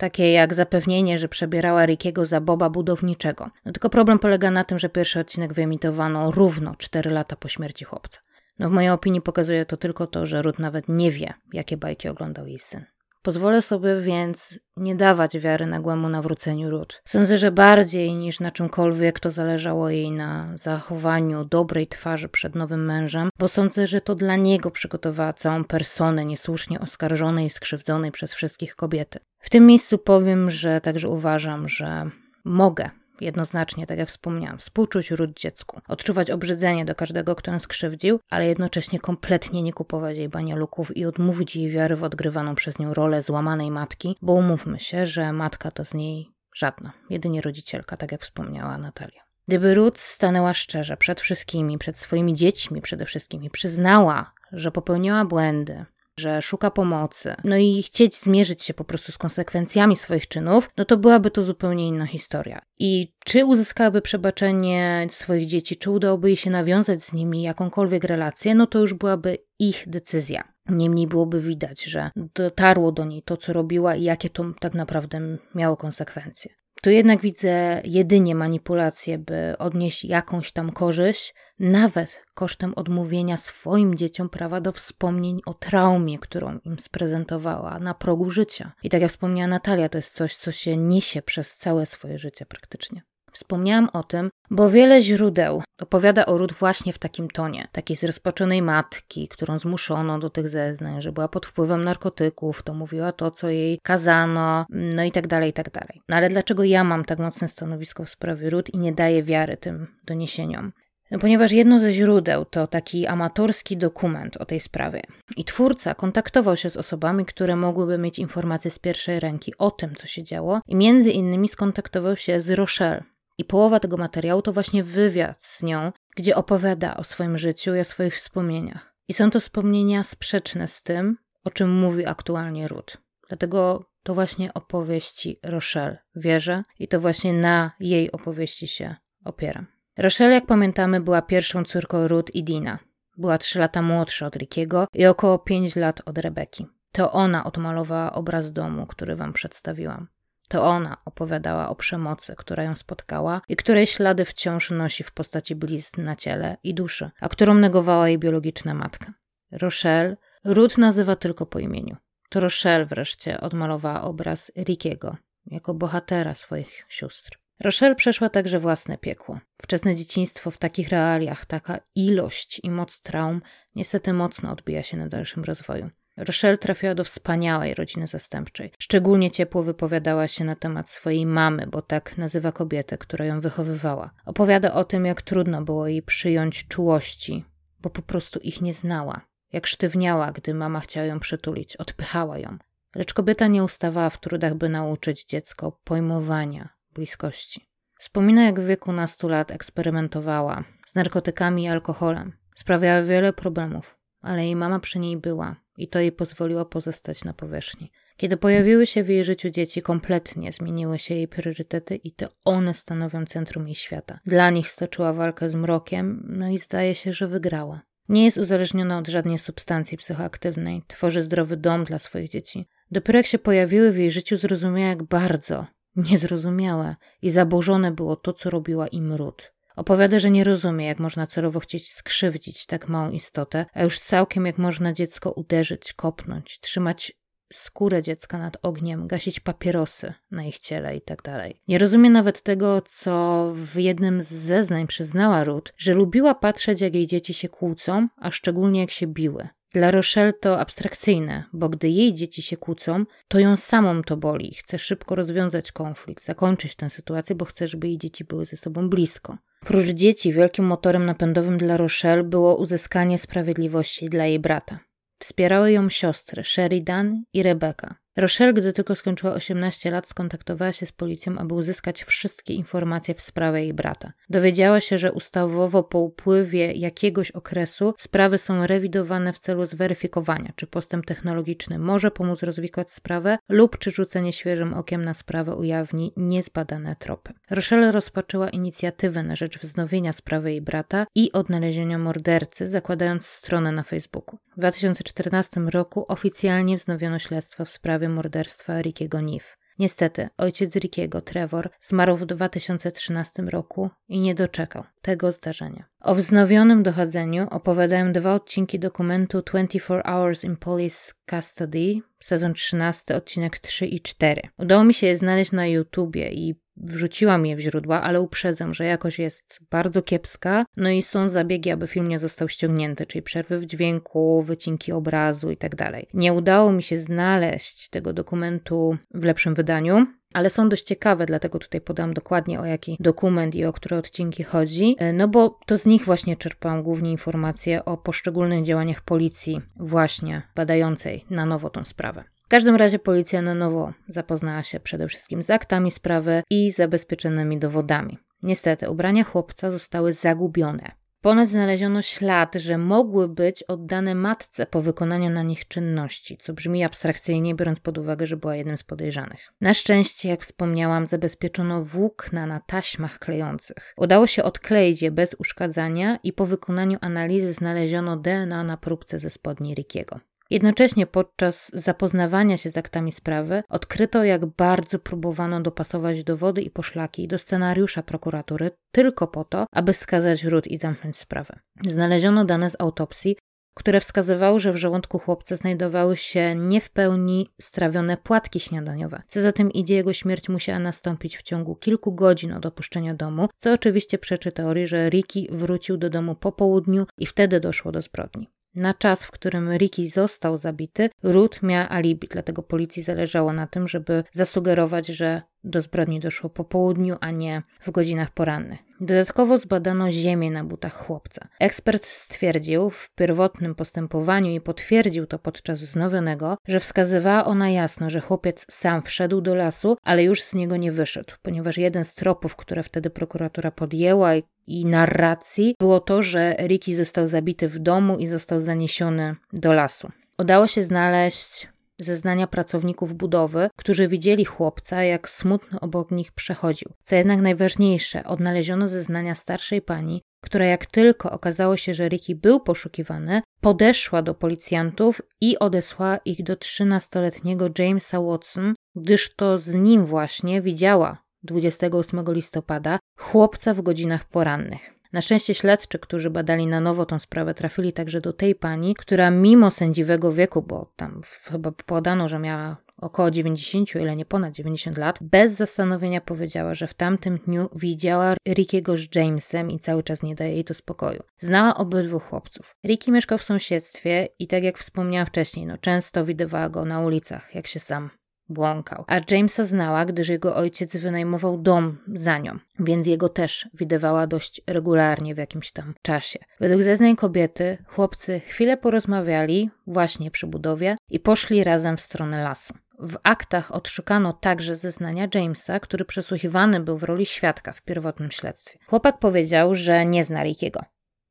takie 0.01 0.31
jak 0.31 0.53
zapewnienie, 0.53 1.19
że 1.19 1.27
przebierała 1.27 1.85
Rickiego 1.85 2.25
za 2.25 2.41
Boba 2.41 2.69
budowniczego. 2.69 3.49
No 3.65 3.71
tylko 3.71 3.89
problem 3.89 4.19
polega 4.19 4.51
na 4.51 4.63
tym, 4.63 4.79
że 4.79 4.89
pierwszy 4.89 5.19
odcinek 5.19 5.53
wyemitowano 5.53 6.31
równo 6.31 6.75
4 6.75 7.11
lata 7.11 7.35
po 7.35 7.47
śmierci 7.47 7.85
chłopca. 7.85 8.19
No 8.59 8.69
w 8.69 8.71
mojej 8.71 8.89
opinii 8.89 9.21
pokazuje 9.21 9.65
to 9.65 9.77
tylko 9.77 10.07
to, 10.07 10.25
że 10.25 10.41
Ruth 10.41 10.59
nawet 10.59 10.85
nie 10.89 11.11
wie, 11.11 11.33
jakie 11.53 11.77
bajki 11.77 12.07
oglądał 12.09 12.47
jej 12.47 12.59
syn. 12.59 12.85
Pozwolę 13.21 13.61
sobie 13.61 14.01
więc 14.01 14.59
nie 14.77 14.95
dawać 14.95 15.39
wiary 15.39 15.65
nagłemu 15.65 16.09
nawróceniu 16.09 16.69
Ruth. 16.69 17.01
Sądzę, 17.05 17.37
że 17.37 17.51
bardziej 17.51 18.13
niż 18.15 18.39
na 18.39 18.51
czymkolwiek 18.51 19.19
to 19.19 19.31
zależało 19.31 19.89
jej 19.89 20.11
na 20.11 20.53
zachowaniu 20.55 21.45
dobrej 21.45 21.87
twarzy 21.87 22.29
przed 22.29 22.55
nowym 22.55 22.85
mężem, 22.85 23.29
bo 23.39 23.47
sądzę, 23.47 23.87
że 23.87 24.01
to 24.01 24.15
dla 24.15 24.35
niego 24.35 24.71
przygotowała 24.71 25.33
całą 25.33 25.63
personę 25.63 26.25
niesłusznie 26.25 26.79
oskarżonej 26.79 27.45
i 27.45 27.49
skrzywdzonej 27.49 28.11
przez 28.11 28.33
wszystkich 28.33 28.75
kobiety. 28.75 29.19
W 29.39 29.49
tym 29.49 29.65
miejscu 29.65 29.97
powiem, 29.97 30.51
że 30.51 30.81
także 30.81 31.09
uważam, 31.09 31.69
że 31.69 32.09
mogę 32.45 32.89
jednoznacznie, 33.21 33.87
tak 33.87 33.97
jak 33.97 34.09
wspomniałam, 34.09 34.57
współczuć 34.57 35.11
ród 35.11 35.39
dziecku, 35.39 35.81
odczuwać 35.87 36.31
obrzydzenie 36.31 36.85
do 36.85 36.95
każdego, 36.95 37.35
kto 37.35 37.51
ją 37.51 37.59
skrzywdził, 37.59 38.19
ale 38.29 38.47
jednocześnie 38.47 38.99
kompletnie 38.99 39.63
nie 39.63 39.73
kupować 39.73 40.17
jej 40.17 40.29
banialuków 40.29 40.97
i 40.97 41.05
odmówić 41.05 41.55
jej 41.55 41.71
wiary 41.71 41.95
w 41.95 42.03
odgrywaną 42.03 42.55
przez 42.55 42.79
nią 42.79 42.93
rolę 42.93 43.21
złamanej 43.21 43.71
matki, 43.71 44.15
bo 44.21 44.33
umówmy 44.33 44.79
się, 44.79 45.05
że 45.05 45.33
matka 45.33 45.71
to 45.71 45.85
z 45.85 45.93
niej 45.93 46.31
żadna, 46.55 46.91
jedynie 47.09 47.41
rodzicielka, 47.41 47.97
tak 47.97 48.11
jak 48.11 48.21
wspomniała 48.21 48.77
Natalia. 48.77 49.21
Gdyby 49.47 49.73
Ruth 49.73 49.99
stanęła 49.99 50.53
szczerze 50.53 50.97
przed 50.97 51.21
wszystkimi, 51.21 51.77
przed 51.77 51.97
swoimi 51.97 52.33
dziećmi 52.33 52.81
przede 52.81 53.05
wszystkim 53.05 53.43
i 53.43 53.49
przyznała, 53.49 54.31
że 54.51 54.71
popełniła 54.71 55.25
błędy, 55.25 55.85
że 56.21 56.41
szuka 56.41 56.71
pomocy, 56.71 57.35
no 57.43 57.57
i 57.57 57.83
chcieć 57.83 58.15
zmierzyć 58.15 58.63
się 58.63 58.73
po 58.73 58.83
prostu 58.83 59.11
z 59.11 59.17
konsekwencjami 59.17 59.95
swoich 59.95 60.27
czynów, 60.27 60.69
no 60.77 60.85
to 60.85 60.97
byłaby 60.97 61.31
to 61.31 61.43
zupełnie 61.43 61.87
inna 61.87 62.05
historia. 62.05 62.61
I 62.79 63.13
czy 63.25 63.45
uzyskałaby 63.45 64.01
przebaczenie 64.01 65.07
swoich 65.09 65.47
dzieci, 65.47 65.75
czy 65.77 65.91
udałoby 65.91 66.29
jej 66.29 66.37
się 66.37 66.49
nawiązać 66.49 67.03
z 67.03 67.13
nimi 67.13 67.41
jakąkolwiek 67.41 68.03
relację, 68.03 68.55
no 68.55 68.67
to 68.67 68.79
już 68.79 68.93
byłaby 68.93 69.37
ich 69.59 69.83
decyzja. 69.87 70.43
Niemniej 70.69 71.07
byłoby 71.07 71.41
widać, 71.41 71.83
że 71.83 72.11
dotarło 72.35 72.91
do 72.91 73.05
niej 73.05 73.23
to, 73.23 73.37
co 73.37 73.53
robiła 73.53 73.95
i 73.95 74.03
jakie 74.03 74.29
to 74.29 74.45
tak 74.59 74.73
naprawdę 74.73 75.37
miało 75.55 75.77
konsekwencje. 75.77 76.51
Tu 76.81 76.89
jednak 76.89 77.21
widzę 77.21 77.81
jedynie 77.85 78.35
manipulację, 78.35 79.17
by 79.17 79.55
odnieść 79.59 80.05
jakąś 80.05 80.51
tam 80.51 80.71
korzyść, 80.71 81.33
nawet 81.61 82.23
kosztem 82.33 82.73
odmówienia 82.75 83.37
swoim 83.37 83.95
dzieciom 83.95 84.29
prawa 84.29 84.61
do 84.61 84.71
wspomnień 84.71 85.41
o 85.45 85.53
traumie, 85.53 86.19
którą 86.19 86.59
im 86.65 86.79
sprezentowała 86.79 87.79
na 87.79 87.93
progu 87.93 88.29
życia. 88.29 88.71
I 88.83 88.89
tak 88.89 89.01
jak 89.01 89.11
wspomniała 89.11 89.47
Natalia, 89.47 89.89
to 89.89 89.97
jest 89.97 90.13
coś, 90.13 90.37
co 90.37 90.51
się 90.51 90.77
niesie 90.77 91.21
przez 91.21 91.57
całe 91.57 91.85
swoje 91.85 92.19
życie 92.19 92.45
praktycznie. 92.45 93.01
Wspomniałam 93.31 93.89
o 93.93 94.03
tym, 94.03 94.29
bo 94.49 94.69
wiele 94.69 95.01
źródeł 95.01 95.63
opowiada 95.81 96.25
o 96.25 96.37
Ruth 96.37 96.53
właśnie 96.53 96.93
w 96.93 96.99
takim 96.99 97.27
tonie, 97.27 97.67
takiej 97.71 97.97
zrozpaczonej 97.97 98.61
matki, 98.61 99.27
którą 99.27 99.59
zmuszono 99.59 100.19
do 100.19 100.29
tych 100.29 100.49
zeznań, 100.49 101.01
że 101.01 101.11
była 101.11 101.27
pod 101.27 101.45
wpływem 101.45 101.83
narkotyków, 101.83 102.63
to 102.63 102.73
mówiła 102.73 103.11
to, 103.11 103.31
co 103.31 103.49
jej 103.49 103.79
kazano, 103.83 104.65
no 104.69 105.03
i 105.03 105.11
tak 105.11 105.27
dalej, 105.27 105.49
i 105.49 105.53
tak 105.53 105.71
dalej. 105.71 106.01
No 106.09 106.15
ale 106.15 106.29
dlaczego 106.29 106.63
ja 106.63 106.83
mam 106.83 107.05
tak 107.05 107.19
mocne 107.19 107.47
stanowisko 107.47 108.05
w 108.05 108.09
sprawie 108.09 108.49
Ruth 108.49 108.73
i 108.73 108.77
nie 108.77 108.91
daję 108.91 109.23
wiary 109.23 109.57
tym 109.57 109.87
doniesieniom? 110.05 110.71
No, 111.11 111.19
ponieważ 111.19 111.51
jedno 111.51 111.79
ze 111.79 111.93
źródeł 111.93 112.45
to 112.45 112.67
taki 112.67 113.07
amatorski 113.07 113.77
dokument 113.77 114.37
o 114.37 114.45
tej 114.45 114.59
sprawie. 114.59 115.01
I 115.37 115.45
twórca 115.45 115.95
kontaktował 115.95 116.57
się 116.57 116.69
z 116.69 116.77
osobami, 116.77 117.25
które 117.25 117.55
mogłyby 117.55 117.97
mieć 117.97 118.19
informacje 118.19 118.71
z 118.71 118.79
pierwszej 118.79 119.19
ręki 119.19 119.53
o 119.57 119.71
tym, 119.71 119.95
co 119.95 120.07
się 120.07 120.23
działo, 120.23 120.61
i 120.67 120.75
między 120.75 121.11
innymi 121.11 121.49
skontaktował 121.49 122.17
się 122.17 122.41
z 122.41 122.49
Rochelle. 122.49 123.03
I 123.37 123.45
połowa 123.45 123.79
tego 123.79 123.97
materiału 123.97 124.41
to 124.41 124.53
właśnie 124.53 124.83
wywiad 124.83 125.45
z 125.45 125.63
nią, 125.63 125.91
gdzie 126.15 126.35
opowiada 126.35 126.97
o 126.97 127.03
swoim 127.03 127.37
życiu 127.37 127.75
i 127.75 127.79
o 127.79 127.85
swoich 127.85 128.15
wspomnieniach. 128.15 128.95
I 129.07 129.13
są 129.13 129.31
to 129.31 129.39
wspomnienia 129.39 130.03
sprzeczne 130.03 130.67
z 130.67 130.83
tym, 130.83 131.17
o 131.43 131.49
czym 131.49 131.79
mówi 131.79 132.05
aktualnie 132.05 132.67
Ruth. 132.67 132.97
Dlatego 133.27 133.85
to 134.03 134.13
właśnie 134.13 134.53
opowieści 134.53 135.39
Rochelle 135.43 135.97
wierzę 136.15 136.63
i 136.79 136.87
to 136.87 136.99
właśnie 136.99 137.33
na 137.33 137.71
jej 137.79 138.11
opowieści 138.11 138.67
się 138.67 138.95
opieram. 139.25 139.80
Rochelle, 139.97 140.33
jak 140.33 140.45
pamiętamy, 140.45 141.01
była 141.01 141.21
pierwszą 141.21 141.63
córką 141.63 142.07
Ruth 142.07 142.35
i 142.35 142.43
Dina. 142.43 142.79
Była 143.17 143.37
trzy 143.37 143.59
lata 143.59 143.81
młodsza 143.81 144.25
od 144.25 144.35
Rickiego 144.35 144.87
i 144.93 145.05
około 145.05 145.39
pięć 145.39 145.75
lat 145.75 146.01
od 146.05 146.17
Rebeki. 146.17 146.67
To 146.91 147.11
ona 147.11 147.43
odmalowała 147.43 148.13
obraz 148.13 148.53
domu, 148.53 148.85
który 148.85 149.15
wam 149.15 149.33
przedstawiłam. 149.33 150.07
To 150.49 150.63
ona 150.63 150.97
opowiadała 151.05 151.69
o 151.69 151.75
przemocy, 151.75 152.35
która 152.37 152.63
ją 152.63 152.75
spotkała 152.75 153.41
i 153.49 153.55
której 153.55 153.87
ślady 153.87 154.25
wciąż 154.25 154.71
nosi 154.71 155.03
w 155.03 155.11
postaci 155.11 155.55
blizn 155.55 156.03
na 156.03 156.15
ciele 156.15 156.57
i 156.63 156.73
duszy, 156.73 157.11
a 157.19 157.29
którą 157.29 157.53
negowała 157.53 158.07
jej 158.07 158.19
biologiczna 158.19 158.73
matka. 158.73 159.13
Rochelle 159.51 160.17
Ruth 160.45 160.77
nazywa 160.77 161.15
tylko 161.15 161.45
po 161.45 161.59
imieniu. 161.59 161.97
To 162.29 162.39
Rochelle 162.39 162.85
wreszcie 162.85 163.41
odmalowała 163.41 164.01
obraz 164.01 164.51
Rickiego 164.57 165.17
jako 165.45 165.73
bohatera 165.73 166.35
swoich 166.35 166.85
sióstr. 166.89 167.40
Rochelle 167.63 167.95
przeszła 167.95 168.29
także 168.29 168.59
własne 168.59 168.97
piekło. 168.97 169.39
Wczesne 169.61 169.95
dzieciństwo 169.95 170.51
w 170.51 170.57
takich 170.57 170.89
realiach, 170.89 171.45
taka 171.45 171.79
ilość 171.95 172.59
i 172.63 172.71
moc 172.71 173.01
traum 173.01 173.41
niestety 173.75 174.13
mocno 174.13 174.51
odbija 174.51 174.83
się 174.83 174.97
na 174.97 175.07
dalszym 175.07 175.43
rozwoju. 175.43 175.89
Rochelle 176.17 176.57
trafiła 176.57 176.95
do 176.95 177.03
wspaniałej 177.03 177.73
rodziny 177.73 178.07
zastępczej. 178.07 178.71
Szczególnie 178.79 179.31
ciepło 179.31 179.63
wypowiadała 179.63 180.27
się 180.27 180.43
na 180.43 180.55
temat 180.55 180.89
swojej 180.89 181.25
mamy, 181.25 181.67
bo 181.67 181.81
tak 181.81 182.17
nazywa 182.17 182.51
kobietę, 182.51 182.97
która 182.97 183.25
ją 183.25 183.41
wychowywała. 183.41 184.11
Opowiada 184.25 184.73
o 184.73 184.83
tym, 184.83 185.05
jak 185.05 185.21
trudno 185.21 185.61
było 185.61 185.87
jej 185.87 186.01
przyjąć 186.01 186.67
czułości, 186.67 187.45
bo 187.79 187.89
po 187.89 188.01
prostu 188.01 188.39
ich 188.39 188.61
nie 188.61 188.73
znała. 188.73 189.21
Jak 189.53 189.67
sztywniała, 189.67 190.31
gdy 190.31 190.53
mama 190.53 190.79
chciała 190.79 191.05
ją 191.05 191.19
przytulić, 191.19 191.75
odpychała 191.75 192.39
ją. 192.39 192.57
Lecz 192.95 193.13
kobieta 193.13 193.47
nie 193.47 193.63
ustawała 193.63 194.09
w 194.09 194.19
trudach, 194.19 194.55
by 194.55 194.69
nauczyć 194.69 195.25
dziecko 195.25 195.79
pojmowania, 195.83 196.69
bliskości. 196.93 197.67
Wspomina, 197.99 198.43
jak 198.43 198.59
w 198.59 198.65
wieku 198.65 198.91
nastu 198.91 199.27
lat 199.27 199.51
eksperymentowała 199.51 200.63
z 200.85 200.95
narkotykami 200.95 201.63
i 201.63 201.67
alkoholem. 201.67 202.33
Sprawiała 202.55 203.03
wiele 203.03 203.33
problemów, 203.33 203.97
ale 204.21 204.45
jej 204.45 204.55
mama 204.55 204.79
przy 204.79 204.99
niej 204.99 205.17
była 205.17 205.55
i 205.77 205.87
to 205.87 205.99
jej 205.99 206.11
pozwoliło 206.11 206.65
pozostać 206.65 207.23
na 207.23 207.33
powierzchni. 207.33 207.91
Kiedy 208.17 208.37
pojawiły 208.37 208.87
się 208.87 209.03
w 209.03 209.09
jej 209.09 209.23
życiu 209.23 209.49
dzieci, 209.49 209.81
kompletnie 209.81 210.51
zmieniły 210.51 210.99
się 210.99 211.15
jej 211.15 211.27
priorytety 211.27 211.95
i 211.95 212.11
to 212.11 212.29
one 212.43 212.73
stanowią 212.73 213.25
centrum 213.25 213.67
jej 213.67 213.75
świata. 213.75 214.19
Dla 214.25 214.49
nich 214.49 214.69
stoczyła 214.69 215.13
walkę 215.13 215.49
z 215.49 215.55
mrokiem, 215.55 216.25
no 216.29 216.49
i 216.49 216.59
zdaje 216.59 216.95
się, 216.95 217.13
że 217.13 217.27
wygrała. 217.27 217.81
Nie 218.09 218.25
jest 218.25 218.37
uzależniona 218.37 218.97
od 218.97 219.07
żadnej 219.07 219.39
substancji 219.39 219.97
psychoaktywnej, 219.97 220.83
tworzy 220.87 221.23
zdrowy 221.23 221.57
dom 221.57 221.83
dla 221.83 221.99
swoich 221.99 222.29
dzieci. 222.29 222.67
Dopiero 222.91 223.19
jak 223.19 223.25
się 223.25 223.39
pojawiły 223.39 223.91
w 223.91 223.97
jej 223.97 224.11
życiu, 224.11 224.37
zrozumiała, 224.37 224.89
jak 224.89 225.03
bardzo 225.03 225.65
niezrozumiałe 225.95 226.95
i 227.21 227.31
zaburzone 227.31 227.91
było 227.91 228.15
to, 228.15 228.33
co 228.33 228.49
robiła 228.49 228.87
im 228.87 229.13
Ruth. 229.13 229.53
Opowiada, 229.75 230.19
że 230.19 230.31
nie 230.31 230.43
rozumie, 230.43 230.85
jak 230.85 230.99
można 230.99 231.27
celowo 231.27 231.59
chcieć 231.59 231.93
skrzywdzić 231.93 232.65
tak 232.65 232.87
małą 232.87 233.11
istotę, 233.11 233.65
a 233.73 233.83
już 233.83 233.99
całkiem 233.99 234.45
jak 234.45 234.57
można 234.57 234.93
dziecko 234.93 235.31
uderzyć, 235.31 235.93
kopnąć, 235.93 236.59
trzymać 236.59 237.13
skórę 237.53 238.01
dziecka 238.01 238.37
nad 238.37 238.57
ogniem, 238.61 239.07
gasić 239.07 239.39
papierosy 239.39 240.13
na 240.31 240.43
ich 240.43 240.59
ciele 240.59 240.95
itd. 240.95 241.21
Tak 241.23 241.51
nie 241.67 241.77
rozumie 241.77 242.09
nawet 242.09 242.43
tego, 242.43 242.81
co 242.81 243.47
w 243.55 243.75
jednym 243.75 244.23
z 244.23 244.27
zeznań 244.27 244.87
przyznała 244.87 245.43
Ruth, 245.43 245.73
że 245.77 245.93
lubiła 245.93 246.35
patrzeć, 246.35 246.81
jak 246.81 246.95
jej 246.95 247.07
dzieci 247.07 247.33
się 247.33 247.49
kłócą, 247.49 248.07
a 248.17 248.31
szczególnie 248.31 248.79
jak 248.79 248.91
się 248.91 249.07
biły. 249.07 249.47
Dla 249.73 249.91
Rochelle 249.91 250.33
to 250.33 250.59
abstrakcyjne, 250.59 251.43
bo 251.53 251.69
gdy 251.69 251.89
jej 251.89 252.15
dzieci 252.15 252.41
się 252.41 252.57
kłócą, 252.57 253.05
to 253.27 253.39
ją 253.39 253.57
samą 253.57 254.01
to 254.01 254.17
boli. 254.17 254.53
Chce 254.53 254.79
szybko 254.79 255.15
rozwiązać 255.15 255.71
konflikt, 255.71 256.23
zakończyć 256.23 256.75
tę 256.75 256.89
sytuację, 256.89 257.35
bo 257.35 257.45
chce, 257.45 257.67
żeby 257.67 257.87
jej 257.87 257.97
dzieci 257.97 258.23
były 258.23 258.45
ze 258.45 258.57
sobą 258.57 258.89
blisko. 258.89 259.37
Prócz 259.65 259.87
dzieci, 259.89 260.33
wielkim 260.33 260.65
motorem 260.65 261.05
napędowym 261.05 261.57
dla 261.57 261.77
Rochelle 261.77 262.23
było 262.23 262.57
uzyskanie 262.57 263.17
sprawiedliwości 263.17 264.09
dla 264.09 264.25
jej 264.25 264.39
brata. 264.39 264.79
Wspierały 265.19 265.71
ją 265.71 265.89
siostry 265.89 266.43
Sheridan 266.43 267.23
i 267.33 267.43
Rebecca. 267.43 267.95
Rochelle, 268.17 268.53
gdy 268.53 268.73
tylko 268.73 268.95
skończyła 268.95 269.33
18 269.33 269.91
lat, 269.91 270.07
skontaktowała 270.07 270.71
się 270.71 270.85
z 270.85 270.91
policją, 270.91 271.37
aby 271.37 271.53
uzyskać 271.53 272.03
wszystkie 272.03 272.53
informacje 272.53 273.15
w 273.15 273.21
sprawie 273.21 273.59
jej 273.59 273.73
brata. 273.73 274.13
Dowiedziała 274.29 274.81
się, 274.81 274.97
że 274.97 275.11
ustawowo 275.11 275.83
po 275.83 275.99
upływie 275.99 276.73
jakiegoś 276.73 277.31
okresu 277.31 277.93
sprawy 277.97 278.37
są 278.37 278.67
rewidowane 278.67 279.33
w 279.33 279.39
celu 279.39 279.65
zweryfikowania, 279.65 280.53
czy 280.55 280.67
postęp 280.67 281.05
technologiczny 281.05 281.79
może 281.79 282.11
pomóc 282.11 282.43
rozwikłać 282.43 282.91
sprawę 282.91 283.37
lub 283.49 283.77
czy 283.77 283.91
rzucenie 283.91 284.33
świeżym 284.33 284.73
okiem 284.73 285.05
na 285.05 285.13
sprawę 285.13 285.55
ujawni 285.55 286.13
niezbadane 286.17 286.95
tropy. 286.95 287.33
Rochelle 287.49 287.91
rozpoczęła 287.91 288.49
inicjatywę 288.49 289.23
na 289.23 289.35
rzecz 289.35 289.59
wznowienia 289.59 290.13
sprawy 290.13 290.51
jej 290.51 290.61
brata 290.61 291.05
i 291.15 291.31
odnalezienia 291.31 291.97
mordercy, 291.97 292.67
zakładając 292.67 293.25
stronę 293.25 293.71
na 293.71 293.83
Facebooku. 293.83 294.39
W 294.55 294.59
2014 294.59 295.61
roku 295.61 296.05
oficjalnie 296.07 296.75
wznowiono 296.75 297.19
śledztwo 297.19 297.65
w 297.65 297.69
sprawie 297.69 298.00
morderstwa 298.09 298.81
Rickiego 298.81 299.21
Nif. 299.21 299.57
Niestety, 299.79 300.29
ojciec 300.37 300.75
Rickiego, 300.75 301.21
Trevor, 301.21 301.69
zmarł 301.79 302.17
w 302.17 302.25
2013 302.25 303.43
roku 303.43 303.89
i 304.07 304.19
nie 304.19 304.35
doczekał 304.35 304.83
tego 305.01 305.31
zdarzenia. 305.31 305.85
O 306.01 306.15
wznowionym 306.15 306.83
dochodzeniu 306.83 307.47
opowiadają 307.49 308.13
dwa 308.13 308.33
odcinki 308.33 308.79
dokumentu 308.79 309.41
24 309.41 310.01
Hours 310.05 310.43
in 310.43 310.57
Police 310.57 311.13
Custody, 311.29 312.01
sezon 312.19 312.53
13, 312.53 313.15
odcinek 313.15 313.59
3 313.59 313.85
i 313.85 313.99
4. 313.99 314.41
Udało 314.57 314.83
mi 314.83 314.93
się 314.93 315.07
je 315.07 315.17
znaleźć 315.17 315.51
na 315.51 315.67
YouTubie 315.67 316.31
i 316.31 316.55
wrzuciłam 316.83 317.45
je 317.45 317.55
w 317.55 317.59
źródła, 317.59 318.01
ale 318.01 318.21
uprzedzam, 318.21 318.73
że 318.73 318.85
jakość 318.85 319.19
jest 319.19 319.59
bardzo 319.71 320.01
kiepska. 320.01 320.65
No 320.77 320.89
i 320.89 321.03
są 321.03 321.29
zabiegi, 321.29 321.71
aby 321.71 321.87
film 321.87 322.07
nie 322.07 322.19
został 322.19 322.49
ściągnięty, 322.49 323.05
czyli 323.05 323.21
przerwy 323.21 323.59
w 323.59 323.65
dźwięku, 323.65 324.43
wycinki 324.43 324.91
obrazu 324.91 325.49
itd. 325.49 325.75
Tak 325.75 326.13
nie 326.13 326.33
udało 326.33 326.71
mi 326.71 326.83
się 326.83 326.99
znaleźć 326.99 327.89
tego 327.89 328.13
dokumentu 328.13 328.97
w 329.13 329.23
lepszym 329.23 329.55
wydaniu, 329.55 330.07
ale 330.33 330.49
są 330.49 330.69
dość 330.69 330.83
ciekawe, 330.83 331.25
dlatego 331.25 331.59
tutaj 331.59 331.81
podam 331.81 332.13
dokładnie 332.13 332.59
o 332.59 332.65
jaki 332.65 332.97
dokument 332.99 333.55
i 333.55 333.65
o 333.65 333.73
które 333.73 333.97
odcinki 333.97 334.43
chodzi, 334.43 334.95
e, 334.99 335.13
no 335.13 335.27
bo 335.27 335.59
to 335.65 335.77
z 335.77 335.85
nich 335.85 336.05
właśnie 336.05 336.37
czerpałam 336.37 336.83
głównie 336.83 337.11
informacje 337.11 337.85
o 337.85 337.97
poszczególnych 337.97 338.63
działaniach 338.63 339.01
policji, 339.01 339.61
właśnie 339.75 340.41
badającej 340.55 341.25
na 341.29 341.45
nowo 341.45 341.69
tą 341.69 341.85
sprawę. 341.85 342.23
W 342.51 342.53
każdym 342.53 342.75
razie 342.75 342.99
policja 342.99 343.41
na 343.41 343.55
nowo 343.55 343.93
zapoznała 344.07 344.63
się 344.63 344.79
przede 344.79 345.07
wszystkim 345.07 345.43
z 345.43 345.49
aktami 345.49 345.91
sprawy 345.91 346.43
i 346.49 346.71
zabezpieczonymi 346.71 347.59
dowodami. 347.59 348.17
Niestety, 348.43 348.89
ubrania 348.89 349.23
chłopca 349.23 349.71
zostały 349.71 350.13
zagubione. 350.13 350.91
Ponoć 351.21 351.49
znaleziono 351.49 352.01
ślad, 352.01 352.55
że 352.55 352.77
mogły 352.77 353.29
być 353.29 353.63
oddane 353.63 354.15
matce 354.15 354.65
po 354.65 354.81
wykonaniu 354.81 355.29
na 355.29 355.43
nich 355.43 355.67
czynności, 355.67 356.37
co 356.37 356.53
brzmi 356.53 356.83
abstrakcyjnie, 356.83 357.55
biorąc 357.55 357.79
pod 357.79 357.97
uwagę, 357.97 358.27
że 358.27 358.37
była 358.37 358.55
jednym 358.55 358.77
z 358.77 358.83
podejrzanych. 358.83 359.53
Na 359.61 359.73
szczęście, 359.73 360.29
jak 360.29 360.41
wspomniałam, 360.41 361.07
zabezpieczono 361.07 361.83
włókna 361.83 362.45
na 362.45 362.59
taśmach 362.59 363.19
klejących. 363.19 363.93
Udało 363.97 364.27
się 364.27 364.43
odkleić 364.43 365.01
je 365.01 365.11
bez 365.11 365.35
uszkadzania 365.39 366.19
i 366.23 366.33
po 366.33 366.45
wykonaniu 366.45 366.97
analizy 367.01 367.53
znaleziono 367.53 368.17
DNA 368.17 368.63
na 368.63 368.77
próbce 368.77 369.19
ze 369.19 369.29
spodni 369.29 369.75
Rickiego. 369.75 370.19
Jednocześnie 370.51 371.07
podczas 371.07 371.71
zapoznawania 371.73 372.57
się 372.57 372.69
z 372.69 372.77
aktami 372.77 373.11
sprawy 373.11 373.63
odkryto, 373.69 374.23
jak 374.23 374.45
bardzo 374.45 374.99
próbowano 374.99 375.61
dopasować 375.61 376.23
dowody 376.23 376.61
i 376.61 376.69
poszlaki 376.69 377.27
do 377.27 377.37
scenariusza 377.37 378.03
prokuratury 378.03 378.71
tylko 378.91 379.27
po 379.27 379.43
to, 379.43 379.65
aby 379.71 379.93
skazać 379.93 380.43
ród 380.43 380.67
i 380.67 380.77
zamknąć 380.77 381.17
sprawę. 381.17 381.59
Znaleziono 381.87 382.45
dane 382.45 382.69
z 382.69 382.81
autopsji, 382.81 383.35
które 383.75 383.99
wskazywały, 383.99 384.59
że 384.59 384.73
w 384.73 384.77
żołądku 384.77 385.19
chłopca 385.19 385.55
znajdowały 385.55 386.17
się 386.17 386.55
nie 386.55 386.81
w 386.81 386.89
pełni 386.89 387.49
strawione 387.61 388.17
płatki 388.17 388.59
śniadaniowe. 388.59 389.21
Co 389.27 389.41
za 389.41 389.51
tym 389.51 389.71
idzie, 389.71 389.95
jego 389.95 390.13
śmierć 390.13 390.49
musiała 390.49 390.79
nastąpić 390.79 391.37
w 391.37 391.43
ciągu 391.43 391.75
kilku 391.75 392.15
godzin 392.15 392.53
od 392.53 392.65
opuszczenia 392.65 393.13
domu, 393.13 393.49
co 393.57 393.73
oczywiście 393.73 394.17
przeczy 394.17 394.51
teorii, 394.51 394.87
że 394.87 395.09
Ricky 395.09 395.47
wrócił 395.51 395.97
do 395.97 396.09
domu 396.09 396.35
po 396.35 396.51
południu 396.51 397.05
i 397.17 397.25
wtedy 397.25 397.59
doszło 397.59 397.91
do 397.91 398.01
zbrodni. 398.01 398.49
Na 398.75 398.93
czas, 398.93 399.23
w 399.23 399.31
którym 399.31 399.77
Ricky 399.77 400.07
został 400.07 400.57
zabity, 400.57 401.09
Ruth 401.23 401.63
miała 401.63 401.89
alibi, 401.89 402.27
dlatego 402.27 402.63
policji 402.63 403.03
zależało 403.03 403.53
na 403.53 403.67
tym, 403.67 403.87
żeby 403.87 404.23
zasugerować, 404.31 405.07
że 405.07 405.41
do 405.63 405.81
zbrodni 405.81 406.19
doszło 406.19 406.49
po 406.49 406.63
południu, 406.63 407.17
a 407.21 407.31
nie 407.31 407.61
w 407.81 407.91
godzinach 407.91 408.31
porannych. 408.31 408.79
Dodatkowo 409.01 409.57
zbadano 409.57 410.11
ziemię 410.11 410.51
na 410.51 410.63
butach 410.63 410.93
chłopca. 410.93 411.47
Ekspert 411.59 412.05
stwierdził 412.05 412.89
w 412.89 413.09
pierwotnym 413.15 413.75
postępowaniu 413.75 414.51
i 414.51 414.61
potwierdził 414.61 415.25
to 415.25 415.39
podczas 415.39 415.79
wznowionego, 415.79 416.57
że 416.67 416.79
wskazywała 416.79 417.45
ona 417.45 417.69
jasno, 417.69 418.09
że 418.09 418.19
chłopiec 418.19 418.65
sam 418.69 419.01
wszedł 419.01 419.41
do 419.41 419.55
lasu, 419.55 419.97
ale 420.03 420.23
już 420.23 420.43
z 420.43 420.53
niego 420.53 420.77
nie 420.77 420.91
wyszedł, 420.91 421.33
ponieważ 421.41 421.77
jeden 421.77 422.03
z 422.03 422.13
tropów, 422.13 422.55
które 422.55 422.83
wtedy 422.83 423.09
prokuratura 423.09 423.71
podjęła 423.71 424.35
i, 424.35 424.43
i 424.67 424.85
narracji, 424.85 425.75
było 425.79 425.99
to, 425.99 426.23
że 426.23 426.55
Ricky 426.59 426.95
został 426.95 427.27
zabity 427.27 427.67
w 427.67 427.79
domu 427.79 428.17
i 428.17 428.27
został 428.27 428.61
zaniesiony 428.61 429.35
do 429.53 429.73
lasu. 429.73 430.11
Udało 430.37 430.67
się 430.67 430.83
znaleźć 430.83 431.67
zeznania 432.03 432.47
pracowników 432.47 433.13
budowy, 433.13 433.69
którzy 433.77 434.07
widzieli 434.07 434.45
chłopca, 434.45 435.03
jak 435.03 435.29
smutno 435.29 435.79
obok 435.79 436.11
nich 436.11 436.31
przechodził. 436.31 436.93
Co 437.03 437.15
jednak 437.15 437.41
najważniejsze, 437.41 438.23
odnaleziono 438.23 438.87
zeznania 438.87 439.35
starszej 439.35 439.81
pani, 439.81 440.21
która 440.43 440.65
jak 440.65 440.85
tylko 440.85 441.31
okazało 441.31 441.77
się, 441.77 441.93
że 441.93 442.09
Ricky 442.09 442.35
był 442.35 442.59
poszukiwany, 442.59 443.41
podeszła 443.61 444.21
do 444.21 444.33
policjantów 444.33 445.21
i 445.41 445.59
odesłała 445.59 446.17
ich 446.17 446.43
do 446.43 446.53
13-letniego 446.53 447.69
Jamesa 447.79 448.21
Watson, 448.21 448.73
gdyż 448.95 449.35
to 449.35 449.57
z 449.57 449.73
nim 449.73 450.05
właśnie 450.05 450.61
widziała 450.61 451.23
28 451.43 452.25
listopada 452.27 452.99
chłopca 453.19 453.73
w 453.73 453.81
godzinach 453.81 454.27
porannych. 454.27 455.00
Na 455.13 455.21
szczęście 455.21 455.53
śledczy, 455.53 455.99
którzy 455.99 456.29
badali 456.29 456.67
na 456.67 456.79
nowo 456.79 457.05
tą 457.05 457.19
sprawę, 457.19 457.53
trafili 457.53 457.93
także 457.93 458.21
do 458.21 458.33
tej 458.33 458.55
pani, 458.55 458.95
która 458.95 459.31
mimo 459.31 459.71
sędziwego 459.71 460.33
wieku, 460.33 460.61
bo 460.61 460.91
tam 460.95 461.21
chyba 461.43 461.71
podano, 461.71 462.27
że 462.27 462.39
miała 462.39 462.77
około 462.97 463.31
90, 463.31 463.95
ile 463.95 464.15
nie 464.15 464.25
ponad 464.25 464.53
90 464.53 464.97
lat, 464.97 465.19
bez 465.21 465.51
zastanowienia 465.51 466.21
powiedziała, 466.21 466.73
że 466.73 466.87
w 466.87 466.93
tamtym 466.93 467.37
dniu 467.37 467.69
widziała 467.75 468.33
Rickiego 468.47 468.97
z 468.97 469.15
Jamesem 469.15 469.71
i 469.71 469.79
cały 469.79 470.03
czas 470.03 470.23
nie 470.23 470.35
daje 470.35 470.53
jej 470.53 470.63
to 470.63 470.73
spokoju. 470.73 471.23
Znała 471.37 471.75
obydwu 471.75 472.19
chłopców. 472.19 472.75
Ricky 472.85 473.11
mieszkał 473.11 473.37
w 473.37 473.43
sąsiedztwie 473.43 474.27
i 474.39 474.47
tak 474.47 474.63
jak 474.63 474.77
wspomniałam 474.77 475.27
wcześniej, 475.27 475.65
no 475.65 475.77
często 475.77 476.25
widywała 476.25 476.69
go 476.69 476.85
na 476.85 476.99
ulicach, 476.99 477.55
jak 477.55 477.67
się 477.67 477.79
sam 477.79 478.09
błąkał. 478.51 479.03
A 479.07 479.19
Jamesa 479.31 479.65
znała, 479.65 480.05
gdyż 480.05 480.29
jego 480.29 480.55
ojciec 480.55 480.97
wynajmował 480.97 481.57
dom 481.57 481.97
za 482.15 482.37
nią, 482.37 482.59
więc 482.79 483.07
jego 483.07 483.29
też 483.29 483.69
widywała 483.73 484.27
dość 484.27 484.61
regularnie 484.67 485.35
w 485.35 485.37
jakimś 485.37 485.71
tam 485.71 485.93
czasie. 486.01 486.39
Według 486.59 486.83
zeznań 486.83 487.15
kobiety, 487.15 487.77
chłopcy 487.87 488.39
chwilę 488.39 488.77
porozmawiali 488.77 489.69
właśnie 489.87 490.31
przy 490.31 490.47
budowie 490.47 490.95
i 491.09 491.19
poszli 491.19 491.63
razem 491.63 491.97
w 491.97 492.01
stronę 492.01 492.43
lasu. 492.43 492.73
W 492.99 493.17
aktach 493.23 493.71
odszukano 493.71 494.33
także 494.33 494.75
zeznania 494.75 495.27
Jamesa, 495.35 495.79
który 495.79 496.05
przesłuchiwany 496.05 496.79
był 496.79 496.97
w 496.97 497.03
roli 497.03 497.25
świadka 497.25 497.73
w 497.73 497.81
pierwotnym 497.81 498.31
śledztwie. 498.31 498.79
Chłopak 498.87 499.19
powiedział, 499.19 499.75
że 499.75 500.05
nie 500.05 500.23
zna 500.23 500.43
Rickiego. 500.43 500.81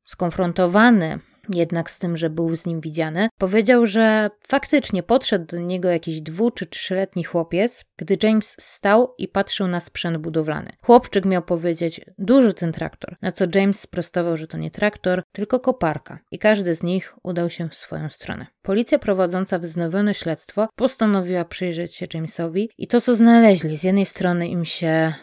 Skonfrontowany 0.05 1.19
jednak 1.49 1.91
z 1.91 1.99
tym, 1.99 2.17
że 2.17 2.29
był 2.29 2.55
z 2.55 2.65
nim 2.65 2.81
widziany, 2.81 3.29
powiedział, 3.37 3.85
że 3.85 4.29
faktycznie 4.47 5.03
podszedł 5.03 5.45
do 5.45 5.57
niego 5.57 5.89
jakiś 5.89 6.21
dwu 6.21 6.51
czy 6.51 6.65
trzyletni 6.65 7.23
chłopiec, 7.23 7.85
gdy 7.97 8.17
James 8.23 8.55
stał 8.59 9.15
i 9.17 9.27
patrzył 9.27 9.67
na 9.67 9.79
sprzęt 9.79 10.17
budowlany. 10.17 10.71
Chłopczyk 10.81 11.25
miał 11.25 11.41
powiedzieć, 11.41 12.01
duży 12.17 12.53
ten 12.53 12.71
traktor, 12.71 13.15
na 13.21 13.31
co 13.31 13.45
James 13.55 13.79
sprostował, 13.79 14.37
że 14.37 14.47
to 14.47 14.57
nie 14.57 14.71
traktor, 14.71 15.23
tylko 15.31 15.59
koparka 15.59 16.19
i 16.31 16.39
każdy 16.39 16.75
z 16.75 16.83
nich 16.83 17.13
udał 17.23 17.49
się 17.49 17.69
w 17.69 17.75
swoją 17.75 18.09
stronę. 18.09 18.47
Policja 18.61 18.99
prowadząca 18.99 19.59
wznowione 19.59 20.13
śledztwo 20.13 20.67
postanowiła 20.75 21.45
przyjrzeć 21.45 21.95
się 21.95 22.05
Jamesowi 22.13 22.69
i 22.77 22.87
to, 22.87 23.01
co 23.01 23.15
znaleźli, 23.15 23.77
z 23.77 23.83
jednej 23.83 24.05
strony 24.05 24.47
im 24.47 24.65
się 24.65 25.13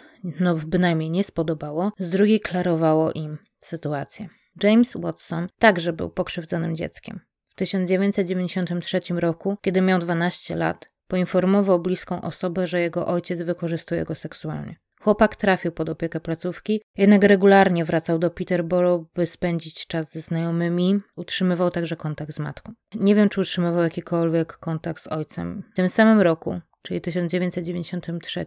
no 0.40 0.54
bynajmniej 0.54 1.10
nie 1.10 1.24
spodobało, 1.24 1.92
z 1.98 2.10
drugiej 2.10 2.40
klarowało 2.40 3.12
im 3.12 3.38
sytuację. 3.60 4.28
James 4.62 4.96
Watson 4.96 5.48
także 5.58 5.92
był 5.92 6.10
pokrzywdzonym 6.10 6.76
dzieckiem. 6.76 7.20
W 7.48 7.54
1993 7.54 9.00
roku, 9.16 9.56
kiedy 9.62 9.80
miał 9.80 9.98
12 9.98 10.56
lat, 10.56 10.88
poinformował 11.08 11.80
bliską 11.80 12.22
osobę, 12.22 12.66
że 12.66 12.80
jego 12.80 13.06
ojciec 13.06 13.42
wykorzystuje 13.42 14.04
go 14.04 14.14
seksualnie. 14.14 14.76
Chłopak 15.00 15.36
trafił 15.36 15.72
pod 15.72 15.88
opiekę 15.88 16.20
placówki, 16.20 16.82
jednak 16.96 17.24
regularnie 17.24 17.84
wracał 17.84 18.18
do 18.18 18.30
Peterborough, 18.30 19.12
by 19.14 19.26
spędzić 19.26 19.86
czas 19.86 20.12
ze 20.12 20.20
znajomymi. 20.20 21.00
Utrzymywał 21.16 21.70
także 21.70 21.96
kontakt 21.96 22.32
z 22.32 22.38
matką. 22.38 22.72
Nie 22.94 23.14
wiem, 23.14 23.28
czy 23.28 23.40
utrzymywał 23.40 23.82
jakikolwiek 23.82 24.52
kontakt 24.52 25.02
z 25.02 25.06
ojcem. 25.06 25.62
W 25.72 25.76
tym 25.76 25.88
samym 25.88 26.20
roku, 26.20 26.60
czyli 26.82 27.00
1993, 27.00 28.46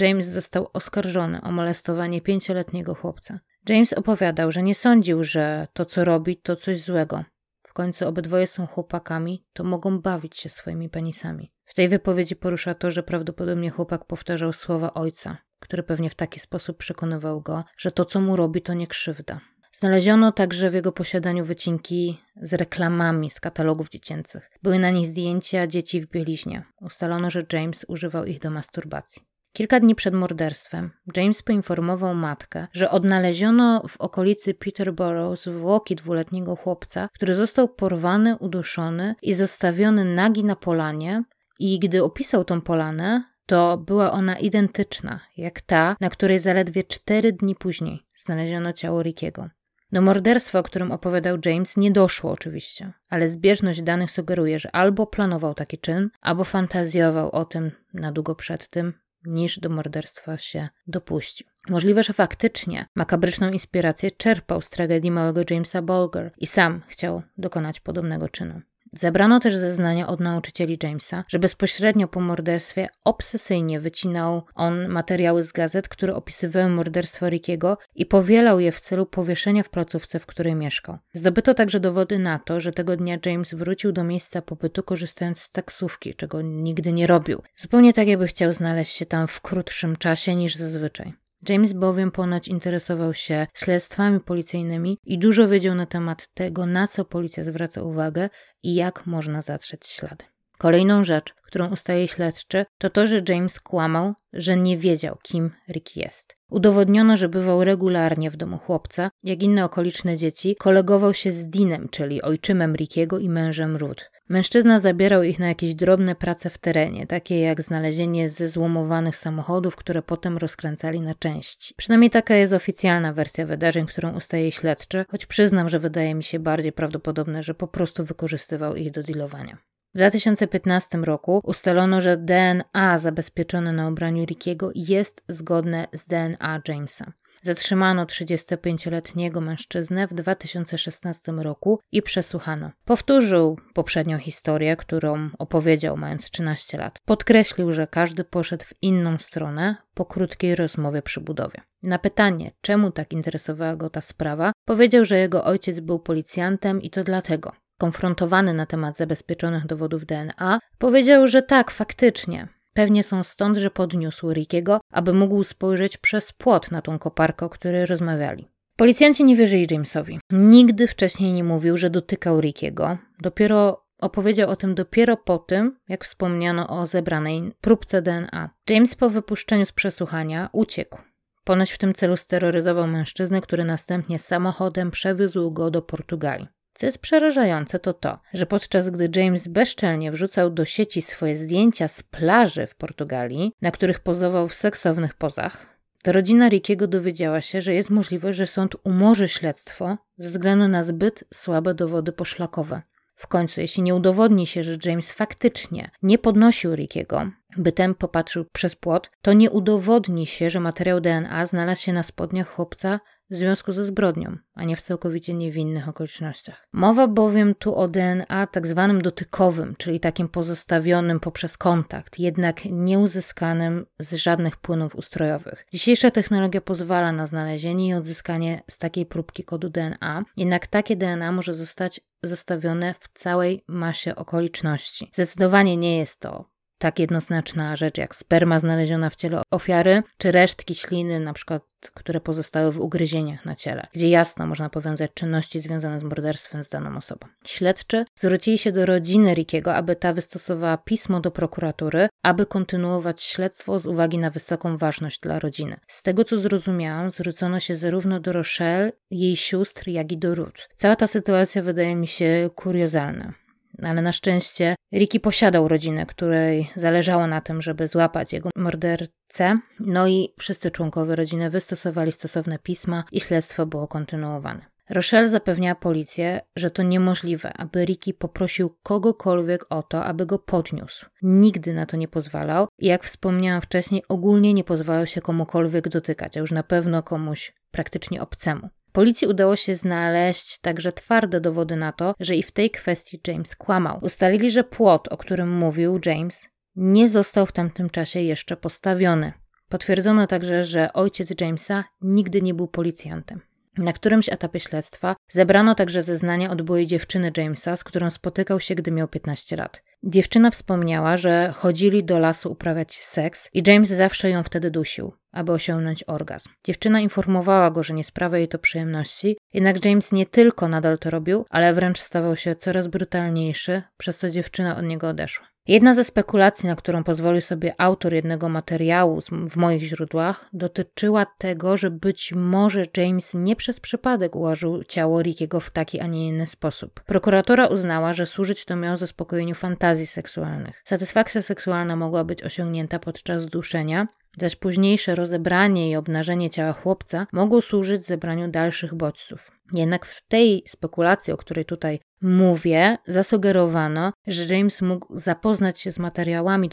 James 0.00 0.26
został 0.26 0.68
oskarżony 0.72 1.40
o 1.42 1.52
molestowanie 1.52 2.20
pięcioletniego 2.20 2.94
chłopca. 2.94 3.40
James 3.68 3.92
opowiadał, 3.92 4.52
że 4.52 4.62
nie 4.62 4.74
sądził, 4.74 5.24
że 5.24 5.68
to, 5.72 5.84
co 5.84 6.04
robi, 6.04 6.36
to 6.36 6.56
coś 6.56 6.80
złego. 6.80 7.24
W 7.62 7.72
końcu 7.72 8.08
obydwoje 8.08 8.46
są 8.46 8.66
chłopakami, 8.66 9.44
to 9.52 9.64
mogą 9.64 10.00
bawić 10.00 10.36
się 10.36 10.48
swoimi 10.48 10.88
penisami. 10.88 11.52
W 11.64 11.74
tej 11.74 11.88
wypowiedzi 11.88 12.36
porusza 12.36 12.74
to, 12.74 12.90
że 12.90 13.02
prawdopodobnie 13.02 13.70
chłopak 13.70 14.04
powtarzał 14.04 14.52
słowa 14.52 14.94
ojca, 14.94 15.38
który 15.60 15.82
pewnie 15.82 16.10
w 16.10 16.14
taki 16.14 16.40
sposób 16.40 16.76
przekonywał 16.76 17.40
go, 17.40 17.64
że 17.78 17.92
to, 17.92 18.04
co 18.04 18.20
mu 18.20 18.36
robi, 18.36 18.62
to 18.62 18.74
nie 18.74 18.86
krzywda. 18.86 19.40
Znaleziono 19.72 20.32
także 20.32 20.70
w 20.70 20.74
jego 20.74 20.92
posiadaniu 20.92 21.44
wycinki 21.44 22.20
z 22.42 22.52
reklamami 22.52 23.30
z 23.30 23.40
katalogów 23.40 23.88
dziecięcych. 23.88 24.50
Były 24.62 24.78
na 24.78 24.90
nich 24.90 25.06
zdjęcia 25.06 25.66
dzieci 25.66 26.00
w 26.00 26.06
bieliźnie. 26.06 26.64
Ustalono, 26.80 27.30
że 27.30 27.42
James 27.52 27.86
używał 27.88 28.24
ich 28.24 28.40
do 28.40 28.50
masturbacji. 28.50 29.22
Kilka 29.56 29.80
dni 29.80 29.94
przed 29.94 30.14
morderstwem 30.14 30.90
James 31.16 31.42
poinformował 31.42 32.14
matkę, 32.14 32.66
że 32.72 32.90
odnaleziono 32.90 33.82
w 33.88 33.96
okolicy 33.96 34.54
Peterborough 34.54 35.38
zwłoki 35.38 35.96
dwuletniego 35.96 36.56
chłopca, 36.56 37.08
który 37.12 37.34
został 37.34 37.68
porwany, 37.68 38.36
uduszony 38.36 39.14
i 39.22 39.34
zostawiony 39.34 40.04
nagi 40.04 40.44
na 40.44 40.56
polanie. 40.56 41.22
I 41.58 41.78
gdy 41.78 42.04
opisał 42.04 42.44
tą 42.44 42.60
polanę, 42.60 43.24
to 43.46 43.76
była 43.76 44.12
ona 44.12 44.38
identyczna 44.38 45.20
jak 45.36 45.60
ta, 45.60 45.96
na 46.00 46.10
której 46.10 46.38
zaledwie 46.38 46.84
cztery 46.84 47.32
dni 47.32 47.54
później 47.54 48.06
znaleziono 48.16 48.72
ciało 48.72 49.02
Rickiego. 49.02 49.48
Do 49.92 50.02
morderstwa, 50.02 50.58
o 50.58 50.62
którym 50.62 50.92
opowiadał 50.92 51.38
James, 51.44 51.76
nie 51.76 51.90
doszło 51.90 52.30
oczywiście, 52.30 52.92
ale 53.10 53.28
zbieżność 53.28 53.82
danych 53.82 54.10
sugeruje, 54.10 54.58
że 54.58 54.74
albo 54.74 55.06
planował 55.06 55.54
taki 55.54 55.78
czyn, 55.78 56.10
albo 56.20 56.44
fantazjował 56.44 57.30
o 57.30 57.44
tym 57.44 57.70
na 57.94 58.12
długo 58.12 58.34
przed 58.34 58.68
tym, 58.68 58.92
niż 59.24 59.58
do 59.58 59.68
morderstwa 59.68 60.38
się 60.38 60.68
dopuścił. 60.86 61.46
Możliwe, 61.68 62.02
że 62.02 62.12
faktycznie 62.12 62.86
makabryczną 62.94 63.48
inspirację 63.48 64.10
czerpał 64.10 64.62
z 64.62 64.70
tragedii 64.70 65.10
małego 65.10 65.40
Jamesa 65.50 65.82
Bolger 65.82 66.32
i 66.38 66.46
sam 66.46 66.82
chciał 66.88 67.22
dokonać 67.38 67.80
podobnego 67.80 68.28
czynu. 68.28 68.60
Zebrano 68.92 69.40
też 69.40 69.56
zeznania 69.56 70.06
od 70.06 70.20
nauczycieli 70.20 70.78
Jamesa, 70.82 71.24
że 71.28 71.38
bezpośrednio 71.38 72.08
po 72.08 72.20
morderstwie 72.20 72.88
obsesyjnie 73.04 73.80
wycinał 73.80 74.42
on 74.54 74.88
materiały 74.88 75.42
z 75.42 75.52
gazet, 75.52 75.88
które 75.88 76.14
opisywały 76.14 76.68
morderstwo 76.68 77.28
Rickiego 77.28 77.78
i 77.94 78.06
powielał 78.06 78.60
je 78.60 78.72
w 78.72 78.80
celu 78.80 79.06
powieszenia 79.06 79.62
w 79.62 79.70
placówce, 79.70 80.18
w 80.18 80.26
której 80.26 80.54
mieszkał. 80.54 80.98
Zdobyto 81.14 81.54
także 81.54 81.80
dowody 81.80 82.18
na 82.18 82.38
to, 82.38 82.60
że 82.60 82.72
tego 82.72 82.96
dnia 82.96 83.18
James 83.26 83.54
wrócił 83.54 83.92
do 83.92 84.04
miejsca 84.04 84.42
pobytu 84.42 84.82
korzystając 84.82 85.40
z 85.40 85.50
taksówki, 85.50 86.14
czego 86.14 86.42
nigdy 86.42 86.92
nie 86.92 87.06
robił. 87.06 87.42
Zupełnie 87.56 87.92
tak, 87.92 88.08
jakby 88.08 88.26
chciał 88.26 88.52
znaleźć 88.52 88.96
się 88.96 89.06
tam 89.06 89.26
w 89.26 89.40
krótszym 89.40 89.96
czasie 89.96 90.34
niż 90.34 90.54
zazwyczaj. 90.54 91.25
James 91.48 91.72
bowiem 91.72 92.10
ponoć 92.10 92.48
interesował 92.48 93.14
się 93.14 93.46
śledztwami 93.54 94.20
policyjnymi 94.20 94.98
i 95.04 95.18
dużo 95.18 95.48
wiedział 95.48 95.74
na 95.74 95.86
temat 95.86 96.28
tego, 96.34 96.66
na 96.66 96.86
co 96.86 97.04
policja 97.04 97.44
zwraca 97.44 97.82
uwagę 97.82 98.28
i 98.62 98.74
jak 98.74 99.06
można 99.06 99.42
zatrzeć 99.42 99.86
ślady. 99.86 100.24
Kolejną 100.58 101.04
rzecz, 101.04 101.34
którą 101.46 101.70
ustaje 101.70 102.08
śledczy, 102.08 102.64
to 102.78 102.90
to, 102.90 103.06
że 103.06 103.20
James 103.28 103.60
kłamał, 103.60 104.14
że 104.32 104.56
nie 104.56 104.78
wiedział, 104.78 105.18
kim 105.22 105.50
Rick 105.68 105.96
jest. 105.96 106.36
Udowodniono, 106.50 107.16
że 107.16 107.28
bywał 107.28 107.64
regularnie 107.64 108.30
w 108.30 108.36
domu 108.36 108.58
chłopca, 108.58 109.10
jak 109.22 109.42
inne 109.42 109.64
okoliczne 109.64 110.16
dzieci, 110.16 110.56
kolegował 110.56 111.14
się 111.14 111.32
z 111.32 111.48
Dinem, 111.48 111.88
czyli 111.88 112.22
ojczymem 112.22 112.76
Rickiego 112.76 113.18
i 113.18 113.28
mężem 113.28 113.76
Ruth. 113.76 114.10
Mężczyzna 114.28 114.78
zabierał 114.78 115.22
ich 115.22 115.38
na 115.38 115.48
jakieś 115.48 115.74
drobne 115.74 116.14
prace 116.14 116.50
w 116.50 116.58
terenie, 116.58 117.06
takie 117.06 117.40
jak 117.40 117.62
znalezienie 117.62 118.28
zezłomowanych 118.28 119.16
samochodów, 119.16 119.76
które 119.76 120.02
potem 120.02 120.38
rozkręcali 120.38 121.00
na 121.00 121.14
części. 121.14 121.74
Przynajmniej 121.76 122.10
taka 122.10 122.34
jest 122.34 122.52
oficjalna 122.52 123.12
wersja 123.12 123.46
wydarzeń, 123.46 123.86
którą 123.86 124.16
ustaje 124.16 124.52
śledczy, 124.52 125.04
choć 125.10 125.26
przyznam, 125.26 125.68
że 125.68 125.78
wydaje 125.78 126.14
mi 126.14 126.24
się 126.24 126.38
bardziej 126.38 126.72
prawdopodobne, 126.72 127.42
że 127.42 127.54
po 127.54 127.68
prostu 127.68 128.04
wykorzystywał 128.04 128.76
ich 128.76 128.90
do 128.90 129.02
dealowania. 129.02 129.58
W 129.94 129.98
2015 129.98 130.98
roku 130.98 131.40
ustalono, 131.44 132.00
że 132.00 132.16
DNA 132.16 132.98
zabezpieczone 132.98 133.72
na 133.72 133.88
ubraniu 133.88 134.24
Rickiego 134.24 134.70
jest 134.74 135.24
zgodne 135.28 135.86
z 135.92 136.06
DNA 136.06 136.62
Jamesa. 136.68 137.12
Zatrzymano 137.46 138.04
35-letniego 138.04 139.40
mężczyznę 139.40 140.06
w 140.06 140.14
2016 140.14 141.32
roku 141.32 141.80
i 141.92 142.02
przesłuchano. 142.02 142.70
Powtórzył 142.84 143.58
poprzednią 143.74 144.18
historię, 144.18 144.76
którą 144.76 145.30
opowiedział 145.38 145.96
mając 145.96 146.30
13 146.30 146.78
lat. 146.78 146.98
Podkreślił, 147.04 147.72
że 147.72 147.86
każdy 147.86 148.24
poszedł 148.24 148.64
w 148.64 148.74
inną 148.82 149.18
stronę 149.18 149.76
po 149.94 150.04
krótkiej 150.04 150.54
rozmowie 150.54 151.02
przy 151.02 151.20
budowie. 151.20 151.60
Na 151.82 151.98
pytanie, 151.98 152.52
czemu 152.60 152.90
tak 152.90 153.12
interesowała 153.12 153.76
go 153.76 153.90
ta 153.90 154.00
sprawa, 154.00 154.52
powiedział, 154.64 155.04
że 155.04 155.18
jego 155.18 155.44
ojciec 155.44 155.80
był 155.80 155.98
policjantem 155.98 156.82
i 156.82 156.90
to 156.90 157.04
dlatego. 157.04 157.52
Konfrontowany 157.78 158.54
na 158.54 158.66
temat 158.66 158.96
zabezpieczonych 158.96 159.66
dowodów 159.66 160.06
DNA, 160.06 160.58
powiedział, 160.78 161.26
że 161.26 161.42
tak, 161.42 161.70
faktycznie, 161.70 162.48
Pewnie 162.76 163.02
są 163.02 163.22
stąd, 163.22 163.58
że 163.58 163.70
podniósł 163.70 164.32
Rickiego, 164.32 164.80
aby 164.92 165.12
mógł 165.12 165.44
spojrzeć 165.44 165.96
przez 165.96 166.32
płot 166.32 166.70
na 166.70 166.82
tą 166.82 166.98
koparkę, 166.98 167.46
o 167.46 167.50
której 167.50 167.86
rozmawiali. 167.86 168.48
Policjanci 168.76 169.24
nie 169.24 169.36
wierzyli 169.36 169.66
Jamesowi. 169.70 170.20
Nigdy 170.30 170.86
wcześniej 170.86 171.32
nie 171.32 171.44
mówił, 171.44 171.76
że 171.76 171.90
dotykał 171.90 172.40
Rickiego. 172.40 172.98
Dopiero 173.20 173.86
opowiedział 174.00 174.50
o 174.50 174.56
tym 174.56 174.74
dopiero 174.74 175.16
po 175.16 175.38
tym, 175.38 175.78
jak 175.88 176.04
wspomniano 176.04 176.68
o 176.68 176.86
zebranej 176.86 177.52
próbce 177.60 178.02
DNA. 178.02 178.50
James 178.70 178.94
po 178.94 179.10
wypuszczeniu 179.10 179.66
z 179.66 179.72
przesłuchania 179.72 180.48
uciekł. 180.52 180.98
Ponoć 181.44 181.72
w 181.72 181.78
tym 181.78 181.94
celu 181.94 182.16
steroryzował 182.16 182.86
mężczyznę, 182.86 183.40
który 183.40 183.64
następnie 183.64 184.18
samochodem 184.18 184.90
przewiózł 184.90 185.50
go 185.50 185.70
do 185.70 185.82
Portugalii. 185.82 186.48
Co 186.76 186.86
jest 186.86 186.98
przerażające, 186.98 187.78
to 187.78 187.92
to, 187.92 188.18
że 188.34 188.46
podczas 188.46 188.90
gdy 188.90 189.20
James 189.20 189.48
bezczelnie 189.48 190.12
wrzucał 190.12 190.50
do 190.50 190.64
sieci 190.64 191.02
swoje 191.02 191.36
zdjęcia 191.36 191.88
z 191.88 192.02
plaży 192.02 192.66
w 192.66 192.74
Portugalii, 192.74 193.52
na 193.62 193.70
których 193.70 194.00
pozował 194.00 194.48
w 194.48 194.54
seksownych 194.54 195.14
pozach, 195.14 195.76
to 196.02 196.12
rodzina 196.12 196.48
Rickiego 196.48 196.86
dowiedziała 196.86 197.40
się, 197.40 197.60
że 197.60 197.74
jest 197.74 197.90
możliwość, 197.90 198.38
że 198.38 198.46
sąd 198.46 198.76
umorzy 198.84 199.28
śledztwo 199.28 199.98
ze 200.16 200.28
względu 200.28 200.68
na 200.68 200.82
zbyt 200.82 201.24
słabe 201.34 201.74
dowody 201.74 202.12
poszlakowe. 202.12 202.82
W 203.16 203.26
końcu, 203.26 203.60
jeśli 203.60 203.82
nie 203.82 203.94
udowodni 203.94 204.46
się, 204.46 204.64
że 204.64 204.78
James 204.84 205.12
faktycznie 205.12 205.90
nie 206.02 206.18
podnosił 206.18 206.74
Rickiego, 206.74 207.30
by 207.56 207.72
ten 207.72 207.94
popatrzył 207.94 208.44
przez 208.52 208.76
płot, 208.76 209.10
to 209.22 209.32
nie 209.32 209.50
udowodni 209.50 210.26
się, 210.26 210.50
że 210.50 210.60
materiał 210.60 211.00
DNA 211.00 211.46
znalazł 211.46 211.82
się 211.82 211.92
na 211.92 212.02
spodniach 212.02 212.48
chłopca 212.48 213.00
w 213.30 213.36
związku 213.36 213.72
ze 213.72 213.84
zbrodnią, 213.84 214.36
a 214.54 214.64
nie 214.64 214.76
w 214.76 214.82
całkowicie 214.82 215.34
niewinnych 215.34 215.88
okolicznościach. 215.88 216.68
Mowa 216.72 217.08
bowiem 217.08 217.54
tu 217.54 217.74
o 217.74 217.88
DNA 217.88 218.46
tak 218.46 218.66
zwanym 218.66 219.02
dotykowym, 219.02 219.74
czyli 219.78 220.00
takim 220.00 220.28
pozostawionym 220.28 221.20
poprzez 221.20 221.56
kontakt, 221.56 222.18
jednak 222.18 222.64
nieuzyskanym 222.64 223.86
z 223.98 224.14
żadnych 224.14 224.56
płynów 224.56 224.96
ustrojowych. 224.96 225.66
Dzisiejsza 225.72 226.10
technologia 226.10 226.60
pozwala 226.60 227.12
na 227.12 227.26
znalezienie 227.26 227.88
i 227.88 227.94
odzyskanie 227.94 228.62
z 228.70 228.78
takiej 228.78 229.06
próbki 229.06 229.44
kodu 229.44 229.68
DNA, 229.68 230.22
jednak 230.36 230.66
takie 230.66 230.96
DNA 230.96 231.32
może 231.32 231.54
zostać 231.54 232.00
zostawione 232.22 232.94
w 232.94 233.08
całej 233.08 233.64
masie 233.68 234.16
okoliczności. 234.16 235.10
Zdecydowanie 235.14 235.76
nie 235.76 235.98
jest 235.98 236.20
to 236.20 236.55
tak 236.78 236.98
jednoznaczna 236.98 237.76
rzecz 237.76 237.98
jak 237.98 238.14
sperma 238.14 238.58
znaleziona 238.58 239.10
w 239.10 239.16
ciele 239.16 239.42
ofiary, 239.50 240.02
czy 240.18 240.32
resztki 240.32 240.74
śliny, 240.74 241.20
na 241.20 241.32
przykład, 241.32 241.62
które 241.94 242.20
pozostały 242.20 242.72
w 242.72 242.80
ugryzieniach 242.80 243.44
na 243.44 243.54
ciele, 243.54 243.86
gdzie 243.94 244.08
jasno 244.08 244.46
można 244.46 244.70
powiązać 244.70 245.10
czynności 245.14 245.60
związane 245.60 246.00
z 246.00 246.02
morderstwem 246.02 246.64
z 246.64 246.68
daną 246.68 246.96
osobą. 246.96 247.26
Śledczy 247.44 248.04
zwrócili 248.14 248.58
się 248.58 248.72
do 248.72 248.86
rodziny 248.86 249.34
Rickiego, 249.34 249.74
aby 249.74 249.96
ta 249.96 250.12
wystosowała 250.12 250.76
pismo 250.76 251.20
do 251.20 251.30
prokuratury, 251.30 252.08
aby 252.22 252.46
kontynuować 252.46 253.22
śledztwo 253.22 253.78
z 253.78 253.86
uwagi 253.86 254.18
na 254.18 254.30
wysoką 254.30 254.76
ważność 254.76 255.20
dla 255.20 255.38
rodziny. 255.38 255.76
Z 255.88 256.02
tego 256.02 256.24
co 256.24 256.38
zrozumiałam, 256.38 257.10
zwrócono 257.10 257.60
się 257.60 257.76
zarówno 257.76 258.20
do 258.20 258.32
Rochelle, 258.32 258.92
jej 259.10 259.36
sióstr, 259.36 259.88
jak 259.88 260.12
i 260.12 260.18
do 260.18 260.34
Ruth. 260.34 260.68
Cała 260.76 260.96
ta 260.96 261.06
sytuacja 261.06 261.62
wydaje 261.62 261.96
mi 261.96 262.06
się 262.06 262.50
kuriozalna 262.54 263.45
ale 263.82 264.02
na 264.02 264.12
szczęście 264.12 264.74
Ricky 264.92 265.20
posiadał 265.20 265.68
rodzinę, 265.68 266.06
której 266.06 266.70
zależało 266.74 267.26
na 267.26 267.40
tym, 267.40 267.62
żeby 267.62 267.88
złapać 267.88 268.32
jego 268.32 268.50
mordercę. 268.56 269.58
No 269.80 270.06
i 270.06 270.28
wszyscy 270.38 270.70
członkowie 270.70 271.16
rodziny 271.16 271.50
wystosowali 271.50 272.12
stosowne 272.12 272.58
pisma 272.58 273.04
i 273.12 273.20
śledztwo 273.20 273.66
było 273.66 273.88
kontynuowane. 273.88 274.66
Rochelle 274.90 275.28
zapewniała 275.28 275.74
policję, 275.74 276.40
że 276.56 276.70
to 276.70 276.82
niemożliwe, 276.82 277.52
aby 277.52 277.84
Ricky 277.84 278.14
poprosił 278.14 278.76
kogokolwiek 278.82 279.66
o 279.70 279.82
to, 279.82 280.04
aby 280.04 280.26
go 280.26 280.38
podniósł. 280.38 281.06
Nigdy 281.22 281.74
na 281.74 281.86
to 281.86 281.96
nie 281.96 282.08
pozwalał 282.08 282.68
i 282.78 282.86
jak 282.86 283.04
wspomniałam 283.04 283.60
wcześniej, 283.60 284.02
ogólnie 284.08 284.54
nie 284.54 284.64
pozwalał 284.64 285.06
się 285.06 285.20
komukolwiek 285.20 285.88
dotykać, 285.88 286.36
a 286.36 286.40
już 286.40 286.52
na 286.52 286.62
pewno 286.62 287.02
komuś 287.02 287.54
praktycznie 287.70 288.22
obcemu. 288.22 288.68
Policji 288.96 289.26
udało 289.26 289.56
się 289.56 289.76
znaleźć 289.76 290.58
także 290.58 290.92
twarde 290.92 291.40
dowody 291.40 291.76
na 291.76 291.92
to, 291.92 292.14
że 292.20 292.36
i 292.36 292.42
w 292.42 292.52
tej 292.52 292.70
kwestii 292.70 293.20
James 293.26 293.56
kłamał. 293.56 293.98
Ustalili, 294.02 294.50
że 294.50 294.64
płot, 294.64 295.08
o 295.08 295.16
którym 295.16 295.50
mówił 295.50 296.00
James, 296.06 296.48
nie 296.76 297.08
został 297.08 297.46
w 297.46 297.52
tamtym 297.52 297.90
czasie 297.90 298.20
jeszcze 298.20 298.56
postawiony. 298.56 299.32
Potwierdzono 299.68 300.26
także, 300.26 300.64
że 300.64 300.92
ojciec 300.92 301.40
Jamesa 301.40 301.84
nigdy 302.02 302.42
nie 302.42 302.54
był 302.54 302.68
policjantem. 302.68 303.40
Na 303.78 303.92
którymś 303.92 304.28
etapie 304.28 304.60
śledztwa 304.60 305.16
zebrano 305.28 305.74
także 305.74 306.02
zeznania 306.02 306.50
od 306.50 306.62
byłej 306.62 306.86
dziewczyny 306.86 307.32
Jamesa, 307.36 307.76
z 307.76 307.84
którą 307.84 308.10
spotykał 308.10 308.60
się, 308.60 308.74
gdy 308.74 308.90
miał 308.90 309.08
15 309.08 309.56
lat. 309.56 309.82
Dziewczyna 310.02 310.50
wspomniała, 310.50 311.16
że 311.16 311.52
chodzili 311.56 312.04
do 312.04 312.18
lasu 312.18 312.52
uprawiać 312.52 312.94
seks 312.94 313.50
i 313.52 313.62
James 313.66 313.88
zawsze 313.88 314.30
ją 314.30 314.42
wtedy 314.42 314.70
dusił, 314.70 315.12
aby 315.36 315.52
osiągnąć 315.52 316.04
orgazm. 316.06 316.50
Dziewczyna 316.64 317.00
informowała 317.00 317.70
go, 317.70 317.82
że 317.82 317.94
nie 317.94 318.04
sprawia 318.04 318.38
jej 318.38 318.48
to 318.48 318.58
przyjemności, 318.58 319.36
jednak 319.54 319.84
James 319.84 320.12
nie 320.12 320.26
tylko 320.26 320.68
nadal 320.68 320.98
to 320.98 321.10
robił, 321.10 321.44
ale 321.50 321.74
wręcz 321.74 321.98
stawał 321.98 322.36
się 322.36 322.56
coraz 322.56 322.86
brutalniejszy, 322.86 323.82
przez 323.96 324.18
co 324.18 324.30
dziewczyna 324.30 324.76
od 324.76 324.84
niego 324.84 325.08
odeszła. 325.08 325.46
Jedna 325.68 325.94
ze 325.94 326.04
spekulacji, 326.04 326.66
na 326.66 326.76
którą 326.76 327.04
pozwolił 327.04 327.40
sobie 327.40 327.74
autor 327.78 328.14
jednego 328.14 328.48
materiału 328.48 329.20
w 329.50 329.56
moich 329.56 329.82
źródłach, 329.82 330.48
dotyczyła 330.52 331.26
tego, 331.38 331.76
że 331.76 331.90
być 331.90 332.32
może 332.36 332.82
James 332.96 333.34
nie 333.34 333.56
przez 333.56 333.80
przypadek 333.80 334.36
ułożył 334.36 334.84
ciało 334.84 335.22
Rickiego 335.22 335.60
w 335.60 335.70
taki, 335.70 336.00
a 336.00 336.06
nie 336.06 336.28
inny 336.28 336.46
sposób. 336.46 337.00
Prokuratora 337.00 337.66
uznała, 337.66 338.12
że 338.12 338.26
służyć 338.26 338.64
to 338.64 338.76
miało 338.76 338.96
zaspokojeniu 338.96 339.54
fantazji 339.54 340.06
seksualnych. 340.06 340.82
Satysfakcja 340.84 341.42
seksualna 341.42 341.96
mogła 341.96 342.24
być 342.24 342.42
osiągnięta 342.42 342.98
podczas 342.98 343.46
duszenia, 343.46 344.06
zaś 344.36 344.56
późniejsze 344.56 345.14
rozebranie 345.14 345.90
i 345.90 345.96
obnażenie 345.96 346.50
ciała 346.50 346.72
chłopca 346.72 347.26
mogło 347.32 347.60
służyć 347.60 348.04
zebraniu 348.04 348.48
dalszych 348.48 348.94
bodźców. 348.94 349.50
Jednak 349.72 350.06
w 350.06 350.28
tej 350.28 350.62
spekulacji, 350.66 351.32
o 351.32 351.36
której 351.36 351.64
tutaj 351.64 352.00
mówię, 352.22 352.98
zasugerowano, 353.06 354.12
że 354.26 354.56
James 354.56 354.82
mógł 354.82 355.16
zapoznać 355.16 355.80
się 355.80 355.92
z 355.92 355.98
materiałami 355.98 356.70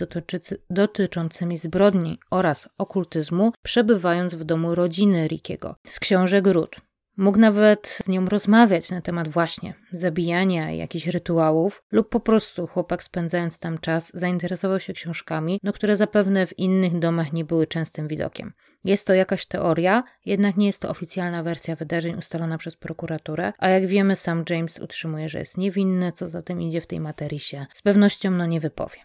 dotyczącymi 0.69 1.57
zbrodni 1.57 2.19
oraz 2.31 2.69
okultyzmu, 2.77 3.51
przebywając 3.63 4.35
w 4.35 4.43
domu 4.43 4.75
rodziny 4.75 5.27
Rickiego 5.27 5.75
z 5.87 5.99
książek 5.99 6.47
Ruth. 6.47 6.92
Mógł 7.17 7.39
nawet 7.39 7.87
z 8.03 8.07
nią 8.07 8.25
rozmawiać 8.25 8.91
na 8.91 9.01
temat 9.01 9.27
właśnie 9.27 9.73
zabijania 9.91 10.71
i 10.71 10.77
jakichś 10.77 11.07
rytuałów, 11.07 11.83
lub 11.91 12.09
po 12.09 12.19
prostu 12.19 12.67
chłopak 12.67 13.03
spędzając 13.03 13.59
tam 13.59 13.77
czas 13.77 14.11
zainteresował 14.13 14.79
się 14.79 14.93
książkami, 14.93 15.59
no 15.63 15.73
które 15.73 15.95
zapewne 15.95 16.47
w 16.47 16.59
innych 16.59 16.99
domach 16.99 17.33
nie 17.33 17.45
były 17.45 17.67
częstym 17.67 18.07
widokiem. 18.07 18.53
Jest 18.83 19.07
to 19.07 19.13
jakaś 19.13 19.45
teoria, 19.45 20.03
jednak 20.25 20.57
nie 20.57 20.67
jest 20.67 20.81
to 20.81 20.89
oficjalna 20.89 21.43
wersja 21.43 21.75
wydarzeń 21.75 22.15
ustalona 22.15 22.57
przez 22.57 22.75
prokuraturę, 22.75 23.53
a 23.57 23.69
jak 23.69 23.87
wiemy 23.87 24.15
sam 24.15 24.43
James 24.49 24.79
utrzymuje, 24.79 25.29
że 25.29 25.39
jest 25.39 25.57
niewinny, 25.57 26.11
co 26.11 26.27
za 26.27 26.41
tym 26.41 26.61
idzie 26.61 26.81
w 26.81 26.87
tej 26.87 26.99
materii 26.99 27.39
się 27.39 27.65
z 27.73 27.81
pewnością 27.81 28.31
no 28.31 28.45
nie 28.45 28.59
wypowie. 28.59 28.97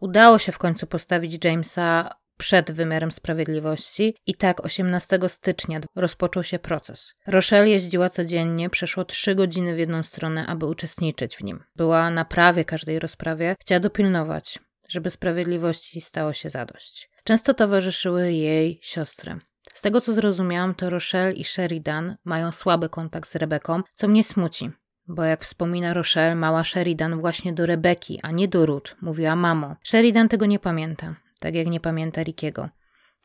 Udało 0.00 0.38
się 0.38 0.52
w 0.52 0.58
końcu 0.58 0.86
postawić 0.86 1.44
Jamesa 1.44 2.14
przed 2.38 2.72
wymiarem 2.72 3.12
sprawiedliwości 3.12 4.16
i 4.26 4.34
tak 4.34 4.64
18 4.64 5.18
stycznia 5.28 5.80
rozpoczął 5.96 6.44
się 6.44 6.58
proces. 6.58 7.14
Rochelle 7.26 7.68
jeździła 7.68 8.10
codziennie, 8.10 8.70
przeszło 8.70 9.04
trzy 9.04 9.34
godziny 9.34 9.74
w 9.74 9.78
jedną 9.78 10.02
stronę, 10.02 10.46
aby 10.46 10.66
uczestniczyć 10.66 11.36
w 11.36 11.42
nim. 11.44 11.64
Była 11.76 12.10
na 12.10 12.24
prawie 12.24 12.64
każdej 12.64 12.98
rozprawie, 12.98 13.56
chciała 13.60 13.80
dopilnować, 13.80 14.58
żeby 14.88 15.10
sprawiedliwości 15.10 16.00
stało 16.00 16.32
się 16.32 16.50
zadość. 16.50 17.10
Często 17.24 17.54
towarzyszyły 17.54 18.32
jej 18.32 18.78
siostry. 18.82 19.38
Z 19.74 19.82
tego 19.82 20.00
co 20.00 20.12
zrozumiałam, 20.12 20.74
to 20.74 20.90
Rochelle 20.90 21.32
i 21.32 21.44
Sheridan 21.44 22.16
mają 22.24 22.52
słaby 22.52 22.88
kontakt 22.88 23.30
z 23.30 23.36
Rebeką, 23.36 23.82
co 23.94 24.08
mnie 24.08 24.24
smuci. 24.24 24.70
Bo 25.08 25.24
jak 25.24 25.44
wspomina 25.44 25.94
Rochelle, 25.94 26.34
mała 26.34 26.64
Sheridan 26.64 27.20
właśnie 27.20 27.52
do 27.52 27.66
Rebeki, 27.66 28.20
a 28.22 28.30
nie 28.30 28.48
do 28.48 28.66
Ruth, 28.66 28.96
mówiła 29.02 29.36
mamo. 29.36 29.76
Sheridan 29.84 30.28
tego 30.28 30.46
nie 30.46 30.58
pamięta 30.58 31.14
tak 31.40 31.54
jak 31.54 31.66
nie 31.66 31.80
pamięta 31.80 32.22
Rickiego. 32.22 32.68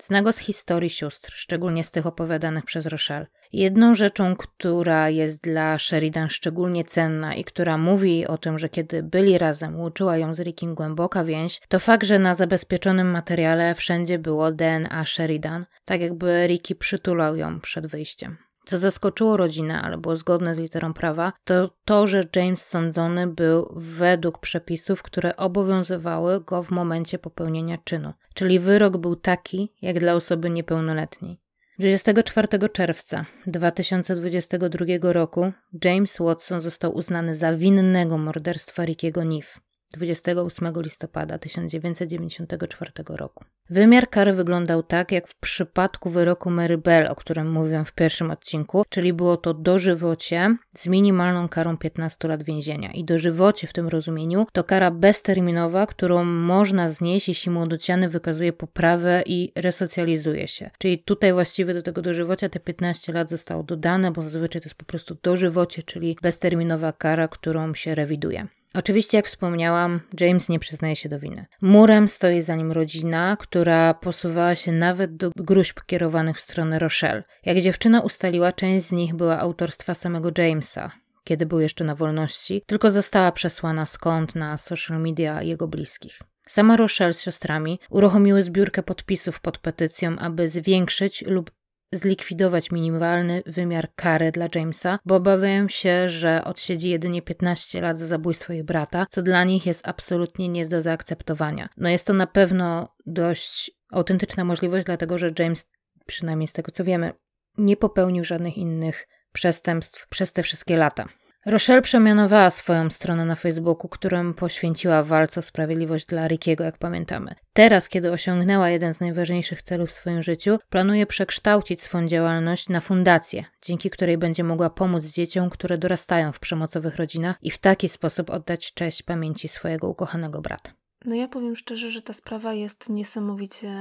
Zna 0.01 0.21
go 0.21 0.31
z 0.31 0.37
historii 0.37 0.89
sióstr, 0.89 1.31
szczególnie 1.35 1.83
z 1.83 1.91
tych 1.91 2.07
opowiadanych 2.07 2.65
przez 2.65 2.85
Rochelle. 2.85 3.27
Jedną 3.53 3.95
rzeczą, 3.95 4.35
która 4.35 5.09
jest 5.09 5.43
dla 5.43 5.79
Sheridan 5.79 6.29
szczególnie 6.29 6.83
cenna 6.83 7.35
i 7.35 7.43
która 7.43 7.77
mówi 7.77 8.27
o 8.27 8.37
tym, 8.37 8.59
że 8.59 8.69
kiedy 8.69 9.03
byli 9.03 9.37
razem, 9.37 9.79
łączyła 9.79 10.17
ją 10.17 10.35
z 10.35 10.39
Rickiem 10.39 10.75
głęboka 10.75 11.23
więź, 11.23 11.61
to 11.69 11.79
fakt, 11.79 12.07
że 12.07 12.19
na 12.19 12.33
zabezpieczonym 12.33 13.11
materiale 13.11 13.75
wszędzie 13.75 14.19
było 14.19 14.51
DNA 14.51 15.05
Sheridan, 15.05 15.65
tak 15.85 16.01
jakby 16.01 16.47
Ricky 16.47 16.75
przytulał 16.75 17.35
ją 17.35 17.59
przed 17.59 17.87
wyjściem. 17.87 18.37
Co 18.71 18.77
zaskoczyło 18.77 19.37
rodzinę, 19.37 19.81
ale 19.81 19.97
było 19.97 20.15
zgodne 20.15 20.55
z 20.55 20.59
literą 20.59 20.93
prawa, 20.93 21.33
to 21.43 21.69
to, 21.85 22.07
że 22.07 22.23
James 22.35 22.65
sądzony 22.67 23.27
był 23.27 23.73
według 23.75 24.39
przepisów, 24.39 25.03
które 25.03 25.35
obowiązywały 25.37 26.41
go 26.41 26.63
w 26.63 26.71
momencie 26.71 27.19
popełnienia 27.19 27.77
czynu. 27.83 28.13
Czyli 28.33 28.59
wyrok 28.59 28.97
był 28.97 29.15
taki, 29.15 29.73
jak 29.81 29.99
dla 29.99 30.13
osoby 30.13 30.49
niepełnoletniej. 30.49 31.39
24 31.79 32.69
czerwca 32.69 33.25
2022 33.47 34.85
roku 35.01 35.51
James 35.85 36.17
Watson 36.19 36.61
został 36.61 36.95
uznany 36.95 37.35
za 37.35 37.53
winnego 37.53 38.17
morderstwa 38.17 38.85
Rickiego 38.85 39.25
Neve. 39.25 39.59
28 39.91 40.81
listopada 40.81 41.37
1994 41.37 42.91
roku. 43.07 43.45
Wymiar 43.69 44.09
kary 44.09 44.33
wyglądał 44.33 44.83
tak, 44.83 45.11
jak 45.11 45.27
w 45.27 45.35
przypadku 45.35 46.09
wyroku 46.09 46.49
Mary 46.49 46.77
Bell, 46.77 47.07
o 47.07 47.15
którym 47.15 47.51
mówiłem 47.51 47.85
w 47.85 47.93
pierwszym 47.93 48.31
odcinku, 48.31 48.83
czyli 48.89 49.13
było 49.13 49.37
to 49.37 49.53
dożywocie 49.53 50.57
z 50.75 50.87
minimalną 50.87 51.49
karą 51.49 51.77
15 51.77 52.27
lat 52.27 52.43
więzienia. 52.43 52.91
I 52.91 53.03
dożywocie 53.03 53.67
w 53.67 53.73
tym 53.73 53.87
rozumieniu 53.87 54.47
to 54.53 54.63
kara 54.63 54.91
bezterminowa, 54.91 55.87
którą 55.87 56.23
można 56.23 56.89
znieść, 56.89 57.27
jeśli 57.27 57.51
młodociany 57.51 58.09
wykazuje 58.09 58.53
poprawę 58.53 59.23
i 59.25 59.51
resocjalizuje 59.55 60.47
się. 60.47 60.69
Czyli 60.77 60.99
tutaj 60.99 61.33
właściwie 61.33 61.73
do 61.73 61.81
tego 61.81 62.01
dożywocia 62.01 62.49
te 62.49 62.59
15 62.59 63.13
lat 63.13 63.29
zostało 63.29 63.63
dodane, 63.63 64.11
bo 64.11 64.21
zazwyczaj 64.21 64.61
to 64.61 64.65
jest 64.65 64.75
po 64.75 64.85
prostu 64.85 65.17
dożywocie, 65.23 65.83
czyli 65.83 66.17
bezterminowa 66.21 66.93
kara, 66.93 67.27
którą 67.27 67.73
się 67.73 67.95
rewiduje. 67.95 68.47
Oczywiście, 68.73 69.17
jak 69.17 69.27
wspomniałam, 69.27 69.99
James 70.19 70.49
nie 70.49 70.59
przyznaje 70.59 70.95
się 70.95 71.09
do 71.09 71.19
winy. 71.19 71.45
Murem 71.61 72.07
stoi 72.07 72.41
za 72.41 72.55
nim 72.55 72.71
rodzina, 72.71 73.37
która 73.39 73.93
posuwała 73.93 74.55
się 74.55 74.71
nawet 74.71 75.15
do 75.15 75.31
gruźb 75.35 75.79
kierowanych 75.85 76.37
w 76.37 76.41
stronę 76.41 76.79
Rochelle. 76.79 77.23
Jak 77.45 77.61
dziewczyna 77.61 78.01
ustaliła, 78.01 78.51
część 78.51 78.85
z 78.85 78.91
nich 78.91 79.15
była 79.15 79.39
autorstwa 79.39 79.93
samego 79.93 80.29
Jamesa, 80.37 80.91
kiedy 81.23 81.45
był 81.45 81.59
jeszcze 81.59 81.83
na 81.83 81.95
wolności, 81.95 82.61
tylko 82.65 82.91
została 82.91 83.31
przesłana 83.31 83.85
skąd 83.85 84.35
na 84.35 84.57
social 84.57 85.01
media 85.01 85.41
jego 85.41 85.67
bliskich. 85.67 86.19
Sama 86.47 86.77
Rochelle 86.77 87.13
z 87.13 87.21
siostrami 87.21 87.79
uruchomiły 87.89 88.43
zbiórkę 88.43 88.83
podpisów 88.83 89.39
pod 89.39 89.57
petycją, 89.57 90.17
aby 90.19 90.49
zwiększyć 90.49 91.23
lub 91.27 91.51
zlikwidować 91.93 92.71
minimalny 92.71 93.43
wymiar 93.45 93.87
kary 93.95 94.31
dla 94.31 94.47
Jamesa, 94.55 94.99
bo 95.05 95.15
obawiają 95.15 95.69
się, 95.69 96.09
że 96.09 96.43
odsiedzi 96.43 96.89
jedynie 96.89 97.21
15 97.21 97.81
lat 97.81 97.99
za 97.99 98.05
zabójstwo 98.05 98.53
jej 98.53 98.63
brata, 98.63 99.05
co 99.09 99.23
dla 99.23 99.43
nich 99.43 99.65
jest 99.65 99.87
absolutnie 99.87 100.49
nie 100.49 100.65
do 100.65 100.81
zaakceptowania. 100.81 101.69
No 101.77 101.89
jest 101.89 102.07
to 102.07 102.13
na 102.13 102.27
pewno 102.27 102.95
dość 103.05 103.71
autentyczna 103.91 104.43
możliwość, 104.43 104.85
dlatego 104.85 105.17
że 105.17 105.29
James, 105.39 105.69
przynajmniej 106.05 106.47
z 106.47 106.53
tego 106.53 106.71
co 106.71 106.83
wiemy, 106.83 107.13
nie 107.57 107.77
popełnił 107.77 108.23
żadnych 108.23 108.57
innych 108.57 109.07
przestępstw 109.33 110.07
przez 110.07 110.33
te 110.33 110.43
wszystkie 110.43 110.77
lata. 110.77 111.20
Rochelle 111.45 111.81
przemianowała 111.81 112.49
swoją 112.49 112.89
stronę 112.89 113.25
na 113.25 113.35
Facebooku, 113.35 113.89
którą 113.89 114.33
poświęciła 114.33 115.03
walce 115.03 115.39
o 115.39 115.43
sprawiedliwość 115.43 116.05
dla 116.05 116.27
Rickiego, 116.27 116.63
jak 116.63 116.77
pamiętamy. 116.77 117.35
Teraz, 117.53 117.89
kiedy 117.89 118.11
osiągnęła 118.11 118.69
jeden 118.69 118.93
z 118.93 118.99
najważniejszych 118.99 119.61
celów 119.61 119.89
w 119.89 119.93
swoim 119.93 120.23
życiu, 120.23 120.59
planuje 120.69 121.05
przekształcić 121.05 121.81
swą 121.81 122.07
działalność 122.07 122.69
na 122.69 122.81
fundację, 122.81 123.45
dzięki 123.61 123.89
której 123.89 124.17
będzie 124.17 124.43
mogła 124.43 124.69
pomóc 124.69 125.05
dzieciom, 125.05 125.49
które 125.49 125.77
dorastają 125.77 126.31
w 126.31 126.39
przemocowych 126.39 126.95
rodzinach 126.95 127.35
i 127.41 127.51
w 127.51 127.57
taki 127.57 127.89
sposób 127.89 128.29
oddać 128.29 128.73
cześć 128.73 129.03
pamięci 129.03 129.47
swojego 129.47 129.89
ukochanego 129.89 130.41
brata. 130.41 130.80
No 131.05 131.15
ja 131.15 131.27
powiem 131.27 131.55
szczerze, 131.55 131.91
że 131.91 132.01
ta 132.01 132.13
sprawa 132.13 132.53
jest 132.53 132.89
niesamowicie 132.89 133.73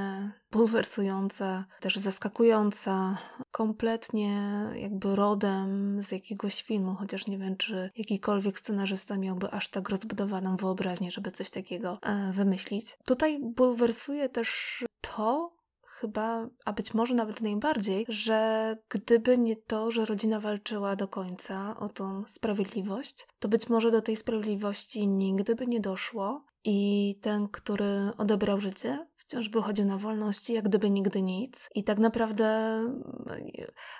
bulwersująca, 0.51 1.65
też 1.79 1.95
zaskakująca, 1.95 3.17
kompletnie 3.51 4.41
jakby 4.75 5.15
rodem 5.15 5.97
z 6.03 6.11
jakiegoś 6.11 6.63
filmu, 6.63 6.95
chociaż 6.95 7.27
nie 7.27 7.37
wiem, 7.37 7.57
czy 7.57 7.89
jakikolwiek 7.97 8.59
scenarzysta 8.59 9.17
miałby 9.17 9.51
aż 9.51 9.69
tak 9.69 9.89
rozbudowaną 9.89 10.55
wyobraźnię, 10.55 11.11
żeby 11.11 11.31
coś 11.31 11.49
takiego 11.49 11.99
e, 12.01 12.31
wymyślić. 12.31 12.97
Tutaj 13.05 13.39
bulwersuje 13.41 14.29
też 14.29 14.83
to, 15.01 15.55
chyba, 15.85 16.47
a 16.65 16.73
być 16.73 16.93
może 16.93 17.15
nawet 17.15 17.41
najbardziej, 17.41 18.05
że 18.09 18.77
gdyby 18.89 19.37
nie 19.37 19.55
to, 19.55 19.91
że 19.91 20.05
rodzina 20.05 20.39
walczyła 20.39 20.95
do 20.95 21.07
końca 21.07 21.79
o 21.79 21.89
tą 21.89 22.23
sprawiedliwość, 22.27 23.27
to 23.39 23.49
być 23.49 23.69
może 23.69 23.91
do 23.91 24.01
tej 24.01 24.15
sprawiedliwości 24.15 25.07
nigdy 25.07 25.55
by 25.55 25.67
nie 25.67 25.79
doszło 25.79 26.50
i 26.65 27.15
ten, 27.21 27.47
który 27.47 28.09
odebrał 28.17 28.59
życie, 28.59 29.07
wciąż 29.31 29.49
by 29.49 29.61
chodził 29.61 29.85
na 29.85 29.97
wolności, 29.97 30.53
jak 30.53 30.65
gdyby 30.65 30.89
nigdy 30.89 31.21
nic. 31.21 31.69
I 31.75 31.83
tak 31.83 31.99
naprawdę 31.99 32.45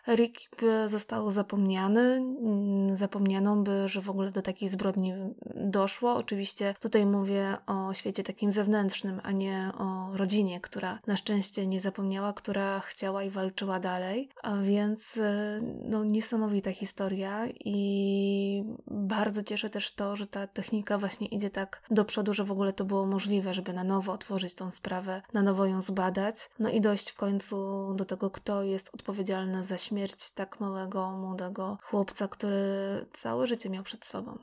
e, 0.07 0.15
Rick 0.15 0.61
został 0.88 1.32
zapomniany, 1.32 2.01
mm, 2.01 2.95
zapomnianą 2.95 3.63
by, 3.63 3.89
że 3.89 4.01
w 4.01 4.09
ogóle 4.09 4.32
do 4.32 4.41
takiej 4.41 4.69
zbrodni 4.69 5.13
doszło. 5.55 6.15
Oczywiście 6.15 6.75
tutaj 6.79 7.05
mówię 7.05 7.57
o 7.67 7.93
świecie 7.93 8.23
takim 8.23 8.51
zewnętrznym, 8.51 9.21
a 9.23 9.32
nie 9.32 9.71
o 9.77 10.17
rodzinie, 10.17 10.59
która 10.59 10.99
na 11.07 11.15
szczęście 11.15 11.67
nie 11.67 11.82
zapomniała, 11.82 12.34
która 12.34 12.79
chciała 12.79 13.23
i 13.23 13.29
walczyła 13.29 13.79
dalej. 13.79 14.29
A 14.43 14.57
więc 14.57 15.17
e, 15.17 15.59
no, 15.86 16.03
niesamowita 16.03 16.71
historia 16.71 17.47
i 17.65 18.63
bardzo 18.88 19.43
cieszę 19.43 19.69
też 19.69 19.95
to, 19.95 20.15
że 20.15 20.27
ta 20.27 20.47
technika 20.47 20.97
właśnie 20.97 21.27
idzie 21.27 21.49
tak 21.49 21.82
do 21.91 22.05
przodu, 22.05 22.34
że 22.34 22.43
w 22.43 22.51
ogóle 22.51 22.73
to 22.73 22.86
było 22.86 23.05
możliwe, 23.05 23.53
żeby 23.53 23.73
na 23.73 23.84
nowo 23.84 24.13
otworzyć 24.13 24.55
tą 24.55 24.71
sprawę 24.71 25.20
na 25.34 25.41
nowo 25.41 25.65
ją 25.65 25.82
zbadać, 25.82 26.49
no 26.59 26.69
i 26.69 26.82
dojść 26.82 27.11
w 27.11 27.15
końcu 27.15 27.88
do 27.95 28.05
tego, 28.05 28.30
kto 28.30 28.63
jest 28.63 28.89
odpowiedzialny 28.93 29.63
za 29.63 29.78
śmierć 29.78 30.32
tak 30.32 30.59
małego, 30.59 31.11
młodego 31.11 31.78
chłopca, 31.84 32.28
który 32.28 32.63
całe 33.13 33.47
życie 33.47 33.69
miał 33.69 33.84
przed 33.84 34.05
sobą. 34.05 34.38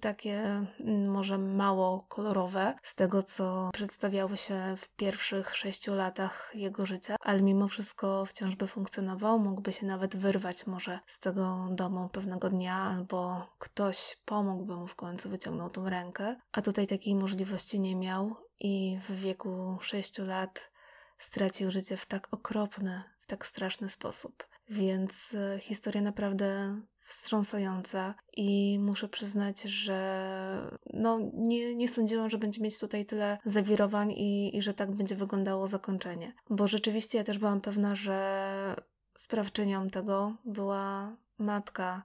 takie 0.00 0.66
mm, 0.80 1.10
może 1.10 1.38
mało 1.38 2.04
kolorowe 2.08 2.74
z 2.82 2.94
tego, 2.94 3.22
co 3.22 3.70
przedstawiało 3.72 4.36
się 4.36 4.74
w 4.76 4.88
pierwszych 4.88 5.56
sześciu 5.56 5.94
latach 5.94 6.50
jego 6.54 6.86
życia, 6.86 7.16
ale 7.20 7.42
mimo 7.42 7.68
wszystko 7.68 8.26
wciąż 8.26 8.56
by 8.56 8.66
funkcjonował, 8.66 9.38
mógłby 9.38 9.72
się 9.72 9.86
nawet 9.86 10.16
wyrwać 10.16 10.66
może 10.66 11.00
z 11.06 11.18
tego 11.18 11.68
domu 11.70 12.08
pewnego 12.08 12.50
dnia, 12.50 12.76
albo 12.76 13.46
ktoś 13.58 14.18
pomógłby 14.24 14.76
mu 14.76 14.86
w 14.86 14.94
końcu, 14.94 15.30
wyciągnął 15.30 15.70
tą 15.70 15.86
rękę, 15.86 16.36
a 16.52 16.62
tutaj 16.62 16.86
takiej 16.86 17.14
możliwości 17.14 17.80
nie 17.80 17.96
miał 17.96 18.36
i 18.60 18.98
w 19.00 19.20
wieku 19.20 19.78
sześciu 19.80 20.26
lat 20.26 20.72
stracił 21.18 21.70
życie 21.70 21.96
w 21.96 22.06
tak 22.06 22.28
okropny, 22.30 23.02
w 23.20 23.26
tak 23.26 23.46
straszny 23.46 23.88
sposób. 23.88 24.46
Więc 24.68 25.34
e, 25.34 25.58
historia 25.60 26.02
naprawdę 26.02 26.80
wstrząsająca 27.00 28.14
i 28.36 28.78
muszę 28.78 29.08
przyznać, 29.08 29.62
że 29.62 30.78
no, 30.92 31.18
nie, 31.34 31.74
nie 31.74 31.88
sądziłam, 31.88 32.30
że 32.30 32.38
będzie 32.38 32.60
mieć 32.60 32.78
tutaj 32.78 33.06
tyle 33.06 33.38
zawirowań 33.44 34.12
i, 34.12 34.56
i 34.56 34.62
że 34.62 34.74
tak 34.74 34.90
będzie 34.90 35.16
wyglądało 35.16 35.68
zakończenie. 35.68 36.32
Bo 36.50 36.68
rzeczywiście 36.68 37.18
ja 37.18 37.24
też 37.24 37.38
byłam 37.38 37.60
pewna, 37.60 37.94
że 37.94 38.76
sprawczynią 39.16 39.90
tego 39.90 40.36
była 40.44 41.16
matka 41.38 42.02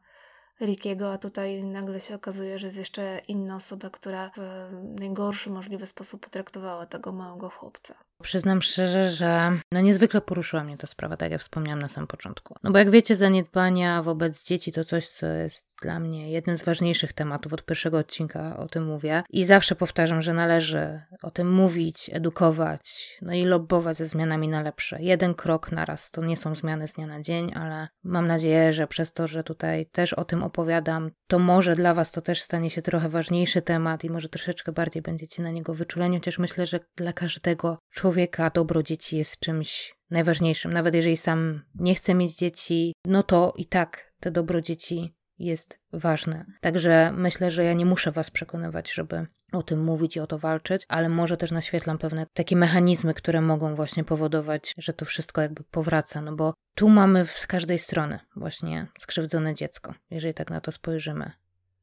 Rickiego, 0.61 1.11
a 1.11 1.17
tutaj 1.17 1.63
nagle 1.63 2.01
się 2.01 2.15
okazuje, 2.15 2.59
że 2.59 2.67
jest 2.67 2.77
jeszcze 2.77 3.21
inna 3.27 3.55
osoba, 3.55 3.89
która 3.89 4.31
w 4.37 4.99
najgorszy 4.99 5.49
możliwy 5.49 5.87
sposób 5.87 6.21
potraktowała 6.21 6.85
tego 6.85 7.11
małego 7.11 7.49
chłopca. 7.49 8.06
Przyznam 8.23 8.61
szczerze, 8.61 9.09
że 9.09 9.59
no 9.71 9.81
niezwykle 9.81 10.21
poruszyła 10.21 10.63
mnie 10.63 10.77
ta 10.77 10.87
sprawa, 10.87 11.17
tak 11.17 11.31
jak 11.31 11.41
wspomniałam 11.41 11.81
na 11.81 11.89
samym 11.89 12.07
początku. 12.07 12.55
No 12.63 12.71
bo 12.71 12.77
jak 12.77 12.89
wiecie, 12.89 13.15
zaniedbania 13.15 14.03
wobec 14.03 14.43
dzieci 14.43 14.71
to 14.71 14.85
coś, 14.85 15.09
co 15.09 15.25
jest 15.25 15.67
dla 15.81 15.99
mnie 15.99 16.31
jednym 16.31 16.57
z 16.57 16.63
ważniejszych 16.63 17.13
tematów. 17.13 17.53
Od 17.53 17.65
pierwszego 17.65 17.97
odcinka 17.97 18.57
o 18.57 18.67
tym 18.67 18.85
mówię 18.85 19.23
i 19.29 19.45
zawsze 19.45 19.75
powtarzam, 19.75 20.21
że 20.21 20.33
należy 20.33 21.01
o 21.23 21.31
tym 21.31 21.51
mówić, 21.51 22.09
edukować, 22.13 23.17
no 23.21 23.33
i 23.33 23.45
lobbować 23.45 23.97
ze 23.97 24.05
zmianami 24.05 24.47
na 24.47 24.61
lepsze. 24.61 24.97
Jeden 25.01 25.33
krok 25.33 25.71
na 25.71 25.85
raz. 25.85 26.11
To 26.11 26.25
nie 26.25 26.37
są 26.37 26.55
zmiany 26.55 26.87
z 26.87 26.93
dnia 26.93 27.07
na 27.07 27.21
dzień, 27.21 27.51
ale 27.55 27.87
mam 28.03 28.27
nadzieję, 28.27 28.73
że 28.73 28.87
przez 28.87 29.13
to, 29.13 29.27
że 29.27 29.43
tutaj 29.43 29.85
też 29.85 30.13
o 30.13 30.25
tym 30.25 30.43
opowiadam, 30.43 31.11
to 31.27 31.39
może 31.39 31.75
dla 31.75 31.93
Was 31.93 32.11
to 32.11 32.21
też 32.21 32.41
stanie 32.41 32.69
się 32.69 32.81
trochę 32.81 33.09
ważniejszy 33.09 33.61
temat 33.61 34.03
i 34.03 34.09
może 34.09 34.29
troszeczkę 34.29 34.71
bardziej 34.71 35.01
będziecie 35.01 35.43
na 35.43 35.51
niego 35.51 35.73
wyczuleni, 35.73 36.17
chociaż 36.17 36.39
myślę, 36.39 36.65
że 36.65 36.79
dla 36.95 37.13
każdego 37.13 37.77
człowieka 37.91 38.06
dobro 38.53 38.83
dzieci 38.83 39.17
jest 39.17 39.39
czymś 39.39 39.95
najważniejszym. 40.09 40.73
Nawet 40.73 40.95
jeżeli 40.95 41.17
sam 41.17 41.61
nie 41.75 41.95
chce 41.95 42.15
mieć 42.15 42.35
dzieci, 42.35 42.93
no 43.05 43.23
to 43.23 43.53
i 43.57 43.65
tak 43.65 44.13
te 44.19 44.31
dobro 44.31 44.61
dzieci 44.61 45.13
jest 45.39 45.79
ważne. 45.93 46.45
Także 46.61 47.11
myślę, 47.17 47.51
że 47.51 47.63
ja 47.63 47.73
nie 47.73 47.85
muszę 47.85 48.11
Was 48.11 48.31
przekonywać, 48.31 48.93
żeby 48.93 49.25
o 49.51 49.63
tym 49.63 49.83
mówić 49.83 50.15
i 50.15 50.19
o 50.19 50.27
to 50.27 50.39
walczyć, 50.39 50.85
ale 50.87 51.09
może 51.09 51.37
też 51.37 51.51
naświetlam 51.51 51.97
pewne 51.97 52.25
takie 52.33 52.55
mechanizmy, 52.55 53.13
które 53.13 53.41
mogą 53.41 53.75
właśnie 53.75 54.03
powodować, 54.03 54.73
że 54.77 54.93
to 54.93 55.05
wszystko 55.05 55.41
jakby 55.41 55.63
powraca, 55.63 56.21
no 56.21 56.35
bo 56.35 56.53
tu 56.75 56.89
mamy 56.89 57.25
z 57.25 57.47
każdej 57.47 57.79
strony 57.79 58.19
właśnie 58.35 58.87
skrzywdzone 58.99 59.55
dziecko, 59.55 59.93
jeżeli 60.09 60.33
tak 60.33 60.49
na 60.49 60.61
to 60.61 60.71
spojrzymy. 60.71 61.31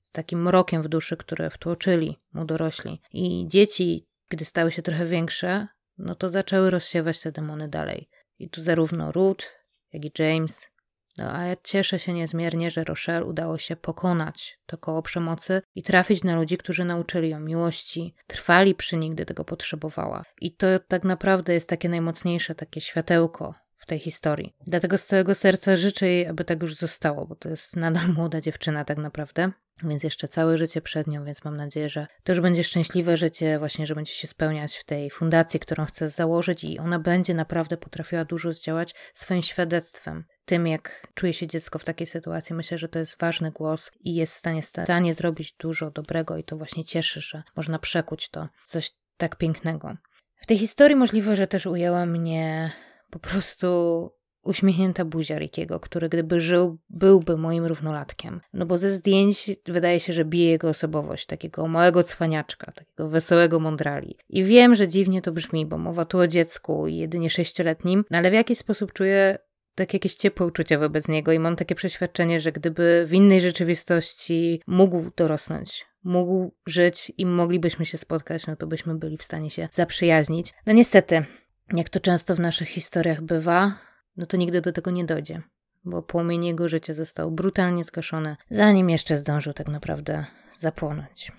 Z 0.00 0.12
takim 0.12 0.42
mrokiem 0.42 0.82
w 0.82 0.88
duszy, 0.88 1.16
które 1.16 1.50
wtłoczyli 1.50 2.20
mu 2.32 2.44
dorośli. 2.44 3.00
I 3.12 3.48
dzieci, 3.48 4.06
gdy 4.28 4.44
stały 4.44 4.72
się 4.72 4.82
trochę 4.82 5.06
większe, 5.06 5.68
no 5.98 6.14
to 6.14 6.30
zaczęły 6.30 6.70
rozsiewać 6.70 7.20
te 7.20 7.32
demony 7.32 7.68
dalej. 7.68 8.08
I 8.38 8.50
tu 8.50 8.62
zarówno 8.62 9.12
Ruth, 9.12 9.44
jak 9.92 10.04
i 10.04 10.12
James 10.18 10.74
no, 11.18 11.32
a 11.32 11.44
ja 11.44 11.56
cieszę 11.64 11.98
się 11.98 12.12
niezmiernie, 12.12 12.70
że 12.70 12.84
Rochelle 12.84 13.24
udało 13.24 13.58
się 13.58 13.76
pokonać 13.76 14.58
to 14.66 14.78
koło 14.78 15.02
przemocy 15.02 15.62
i 15.74 15.82
trafić 15.82 16.24
na 16.24 16.36
ludzi, 16.36 16.58
którzy 16.58 16.84
nauczyli 16.84 17.28
ją 17.28 17.40
miłości, 17.40 18.14
trwali 18.26 18.74
przy 18.74 18.96
niej, 18.96 19.10
gdy 19.10 19.26
tego 19.26 19.44
potrzebowała. 19.44 20.24
I 20.40 20.56
to 20.56 20.66
tak 20.78 21.04
naprawdę 21.04 21.54
jest 21.54 21.68
takie 21.68 21.88
najmocniejsze, 21.88 22.54
takie 22.54 22.80
światełko 22.80 23.54
w 23.84 23.86
tej 23.86 23.98
historii. 23.98 24.54
Dlatego 24.66 24.98
z 24.98 25.06
całego 25.06 25.34
serca 25.34 25.76
życzę 25.76 26.06
jej, 26.06 26.26
aby 26.26 26.44
tak 26.44 26.62
już 26.62 26.74
zostało, 26.74 27.26
bo 27.26 27.34
to 27.34 27.48
jest 27.48 27.76
nadal 27.76 28.08
młoda 28.16 28.40
dziewczyna 28.40 28.84
tak 28.84 28.98
naprawdę. 28.98 29.52
Więc 29.82 30.02
jeszcze 30.02 30.28
całe 30.28 30.58
życie 30.58 30.80
przed 30.80 31.06
nią, 31.06 31.24
więc 31.24 31.44
mam 31.44 31.56
nadzieję, 31.56 31.88
że 31.88 32.06
to 32.22 32.32
już 32.32 32.40
będzie 32.40 32.64
szczęśliwe 32.64 33.16
życie, 33.16 33.58
właśnie, 33.58 33.86
że 33.86 33.94
będzie 33.94 34.12
się 34.12 34.26
spełniać 34.26 34.76
w 34.76 34.84
tej 34.84 35.10
fundacji, 35.10 35.60
którą 35.60 35.84
chce 35.84 36.10
założyć 36.10 36.64
i 36.64 36.78
ona 36.78 36.98
będzie 36.98 37.34
naprawdę 37.34 37.76
potrafiła 37.76 38.24
dużo 38.24 38.52
zdziałać 38.52 38.94
swoim 39.14 39.42
świadectwem. 39.42 40.24
Tym, 40.44 40.66
jak 40.66 41.06
czuje 41.14 41.32
się 41.32 41.46
dziecko 41.46 41.78
w 41.78 41.84
takiej 41.84 42.06
sytuacji, 42.06 42.54
myślę, 42.54 42.78
że 42.78 42.88
to 42.88 42.98
jest 42.98 43.18
ważny 43.20 43.50
głos 43.50 43.90
i 44.00 44.14
jest 44.14 44.34
w 44.34 44.36
stanie, 44.36 44.62
stanie 44.62 45.14
zrobić 45.14 45.54
dużo 45.58 45.90
dobrego 45.90 46.36
i 46.36 46.44
to 46.44 46.56
właśnie 46.56 46.84
cieszy, 46.84 47.20
że 47.20 47.42
można 47.56 47.78
przekuć 47.78 48.28
to 48.30 48.48
coś 48.66 48.92
tak 49.16 49.36
pięknego. 49.36 49.96
W 50.36 50.46
tej 50.46 50.58
historii 50.58 50.96
możliwe, 50.96 51.36
że 51.36 51.46
też 51.46 51.66
ujęła 51.66 52.06
mnie 52.06 52.72
po 53.14 53.18
prostu 53.18 54.10
uśmiechnięta 54.42 55.04
buzia 55.04 55.38
Rickiego, 55.38 55.80
który 55.80 56.08
gdyby 56.08 56.40
żył, 56.40 56.78
byłby 56.90 57.36
moim 57.36 57.66
równolatkiem. 57.66 58.40
No 58.52 58.66
bo 58.66 58.78
ze 58.78 58.90
zdjęć 58.90 59.50
wydaje 59.66 60.00
się, 60.00 60.12
że 60.12 60.24
bije 60.24 60.50
jego 60.50 60.68
osobowość, 60.68 61.26
takiego 61.26 61.68
małego 61.68 62.02
cwaniaczka, 62.02 62.72
takiego 62.72 63.08
wesołego 63.08 63.60
mądrali. 63.60 64.16
I 64.28 64.44
wiem, 64.44 64.74
że 64.74 64.88
dziwnie 64.88 65.22
to 65.22 65.32
brzmi, 65.32 65.66
bo 65.66 65.78
mowa 65.78 66.04
tu 66.04 66.18
o 66.18 66.26
dziecku 66.26 66.86
jedynie 66.86 67.30
sześcioletnim, 67.30 68.04
no 68.10 68.18
ale 68.18 68.30
w 68.30 68.34
jakiś 68.34 68.58
sposób 68.58 68.92
czuję 68.92 69.38
tak 69.74 69.94
jakieś 69.94 70.14
ciepłe 70.14 70.46
uczucia 70.46 70.78
wobec 70.78 71.08
niego 71.08 71.32
i 71.32 71.38
mam 71.38 71.56
takie 71.56 71.74
przeświadczenie, 71.74 72.40
że 72.40 72.52
gdyby 72.52 73.04
w 73.06 73.12
innej 73.12 73.40
rzeczywistości 73.40 74.62
mógł 74.66 75.10
dorosnąć, 75.16 75.86
mógł 76.04 76.54
żyć 76.66 77.12
i 77.18 77.26
moglibyśmy 77.26 77.86
się 77.86 77.98
spotkać, 77.98 78.46
no 78.46 78.56
to 78.56 78.66
byśmy 78.66 78.94
byli 78.94 79.16
w 79.16 79.22
stanie 79.22 79.50
się 79.50 79.68
zaprzyjaźnić. 79.72 80.52
No 80.66 80.72
niestety, 80.72 81.24
jak 81.72 81.88
to 81.88 82.00
często 82.00 82.36
w 82.36 82.40
naszych 82.40 82.68
historiach 82.68 83.22
bywa, 83.22 83.78
no 84.16 84.26
to 84.26 84.36
nigdy 84.36 84.60
do 84.60 84.72
tego 84.72 84.90
nie 84.90 85.04
dojdzie, 85.04 85.42
bo 85.84 86.02
płomień 86.02 86.44
jego 86.44 86.68
życia 86.68 86.94
został 86.94 87.30
brutalnie 87.30 87.84
zgaszony, 87.84 88.36
zanim 88.50 88.90
jeszcze 88.90 89.18
zdążył 89.18 89.52
tak 89.52 89.68
naprawdę 89.68 90.26
zapłonąć. 90.58 91.32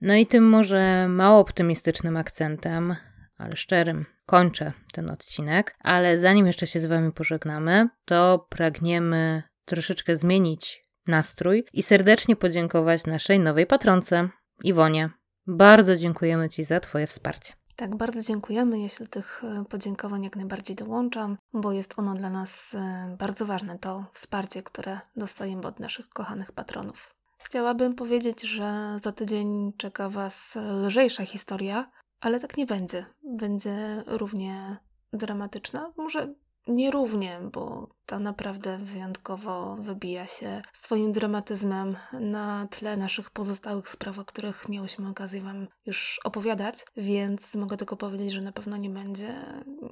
No 0.00 0.14
i 0.14 0.26
tym 0.26 0.44
może 0.44 1.08
mało 1.08 1.40
optymistycznym 1.40 2.16
akcentem, 2.16 2.96
ale 3.36 3.56
szczerym, 3.56 4.06
kończę 4.26 4.72
ten 4.92 5.10
odcinek, 5.10 5.76
ale 5.80 6.18
zanim 6.18 6.46
jeszcze 6.46 6.66
się 6.66 6.80
z 6.80 6.86
Wami 6.86 7.12
pożegnamy, 7.12 7.88
to 8.04 8.46
pragniemy 8.48 9.42
troszeczkę 9.64 10.16
zmienić 10.16 10.88
nastrój 11.06 11.64
i 11.72 11.82
serdecznie 11.82 12.36
podziękować 12.36 13.06
naszej 13.06 13.40
nowej 13.40 13.66
patronce, 13.66 14.28
Iwonie. 14.64 15.10
Bardzo 15.46 15.96
dziękujemy 15.96 16.48
Ci 16.48 16.64
za 16.64 16.80
Twoje 16.80 17.06
wsparcie. 17.06 17.57
Tak, 17.78 17.96
bardzo 17.96 18.22
dziękujemy. 18.22 18.80
Ja 18.80 18.88
się 18.88 19.04
do 19.04 19.10
tych 19.10 19.44
e, 19.44 19.64
podziękowań 19.64 20.24
jak 20.24 20.36
najbardziej 20.36 20.76
dołączam, 20.76 21.36
bo 21.52 21.72
jest 21.72 21.98
ono 21.98 22.14
dla 22.14 22.30
nas 22.30 22.74
e, 22.74 23.16
bardzo 23.18 23.46
ważne, 23.46 23.78
to 23.78 24.04
wsparcie, 24.12 24.62
które 24.62 25.00
dostajemy 25.16 25.66
od 25.66 25.80
naszych 25.80 26.08
kochanych 26.08 26.52
patronów. 26.52 27.14
Chciałabym 27.38 27.94
powiedzieć, 27.94 28.42
że 28.42 28.96
za 29.02 29.12
tydzień 29.12 29.72
czeka 29.76 30.10
Was 30.10 30.56
lżejsza 30.86 31.24
historia, 31.24 31.90
ale 32.20 32.40
tak 32.40 32.56
nie 32.56 32.66
będzie. 32.66 33.06
Będzie 33.24 34.02
równie 34.06 34.76
dramatyczna. 35.12 35.92
Może 35.96 36.34
nierównie, 36.68 37.40
bo 37.52 37.88
ta 38.06 38.18
naprawdę 38.18 38.78
wyjątkowo 38.78 39.76
wybija 39.76 40.26
się 40.26 40.62
swoim 40.72 41.12
dramatyzmem 41.12 41.96
na 42.12 42.68
tle 42.70 42.96
naszych 42.96 43.30
pozostałych 43.30 43.88
spraw, 43.88 44.18
o 44.18 44.24
których 44.24 44.68
miałyśmy 44.68 45.08
okazję 45.08 45.40
Wam 45.40 45.66
już 45.86 46.20
opowiadać, 46.24 46.84
więc 46.96 47.54
mogę 47.54 47.76
tylko 47.76 47.96
powiedzieć, 47.96 48.32
że 48.32 48.40
na 48.40 48.52
pewno 48.52 48.76
nie 48.76 48.90
będzie 48.90 49.34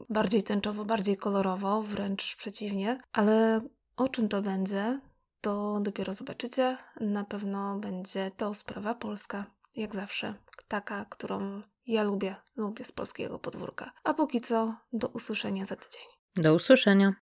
bardziej 0.09 0.43
tęczowo, 0.43 0.85
bardziej 0.85 1.17
kolorowo, 1.17 1.83
wręcz 1.83 2.37
przeciwnie, 2.37 3.01
ale 3.13 3.61
o 3.97 4.09
czym 4.09 4.29
to 4.29 4.43
będzie, 4.43 5.01
to 5.41 5.81
dopiero 5.81 6.15
zobaczycie. 6.15 6.77
Na 7.01 7.25
pewno 7.25 7.79
będzie 7.79 8.31
to 8.37 8.55
sprawa 8.55 8.95
polska, 8.95 9.45
jak 9.75 9.95
zawsze, 9.95 10.35
taka, 10.69 11.05
którą 11.05 11.63
ja 11.87 12.03
lubię, 12.03 12.37
lubię 12.57 12.85
z 12.85 12.93
polskiego 12.93 13.39
podwórka. 13.39 13.91
A 14.05 14.15
póki 14.15 14.41
co, 14.41 14.75
do 14.93 15.09
usłyszenia 15.09 15.65
za 15.65 15.77
tydzień. 15.77 16.16
Do 16.37 16.55
usłyszenia. 16.55 17.26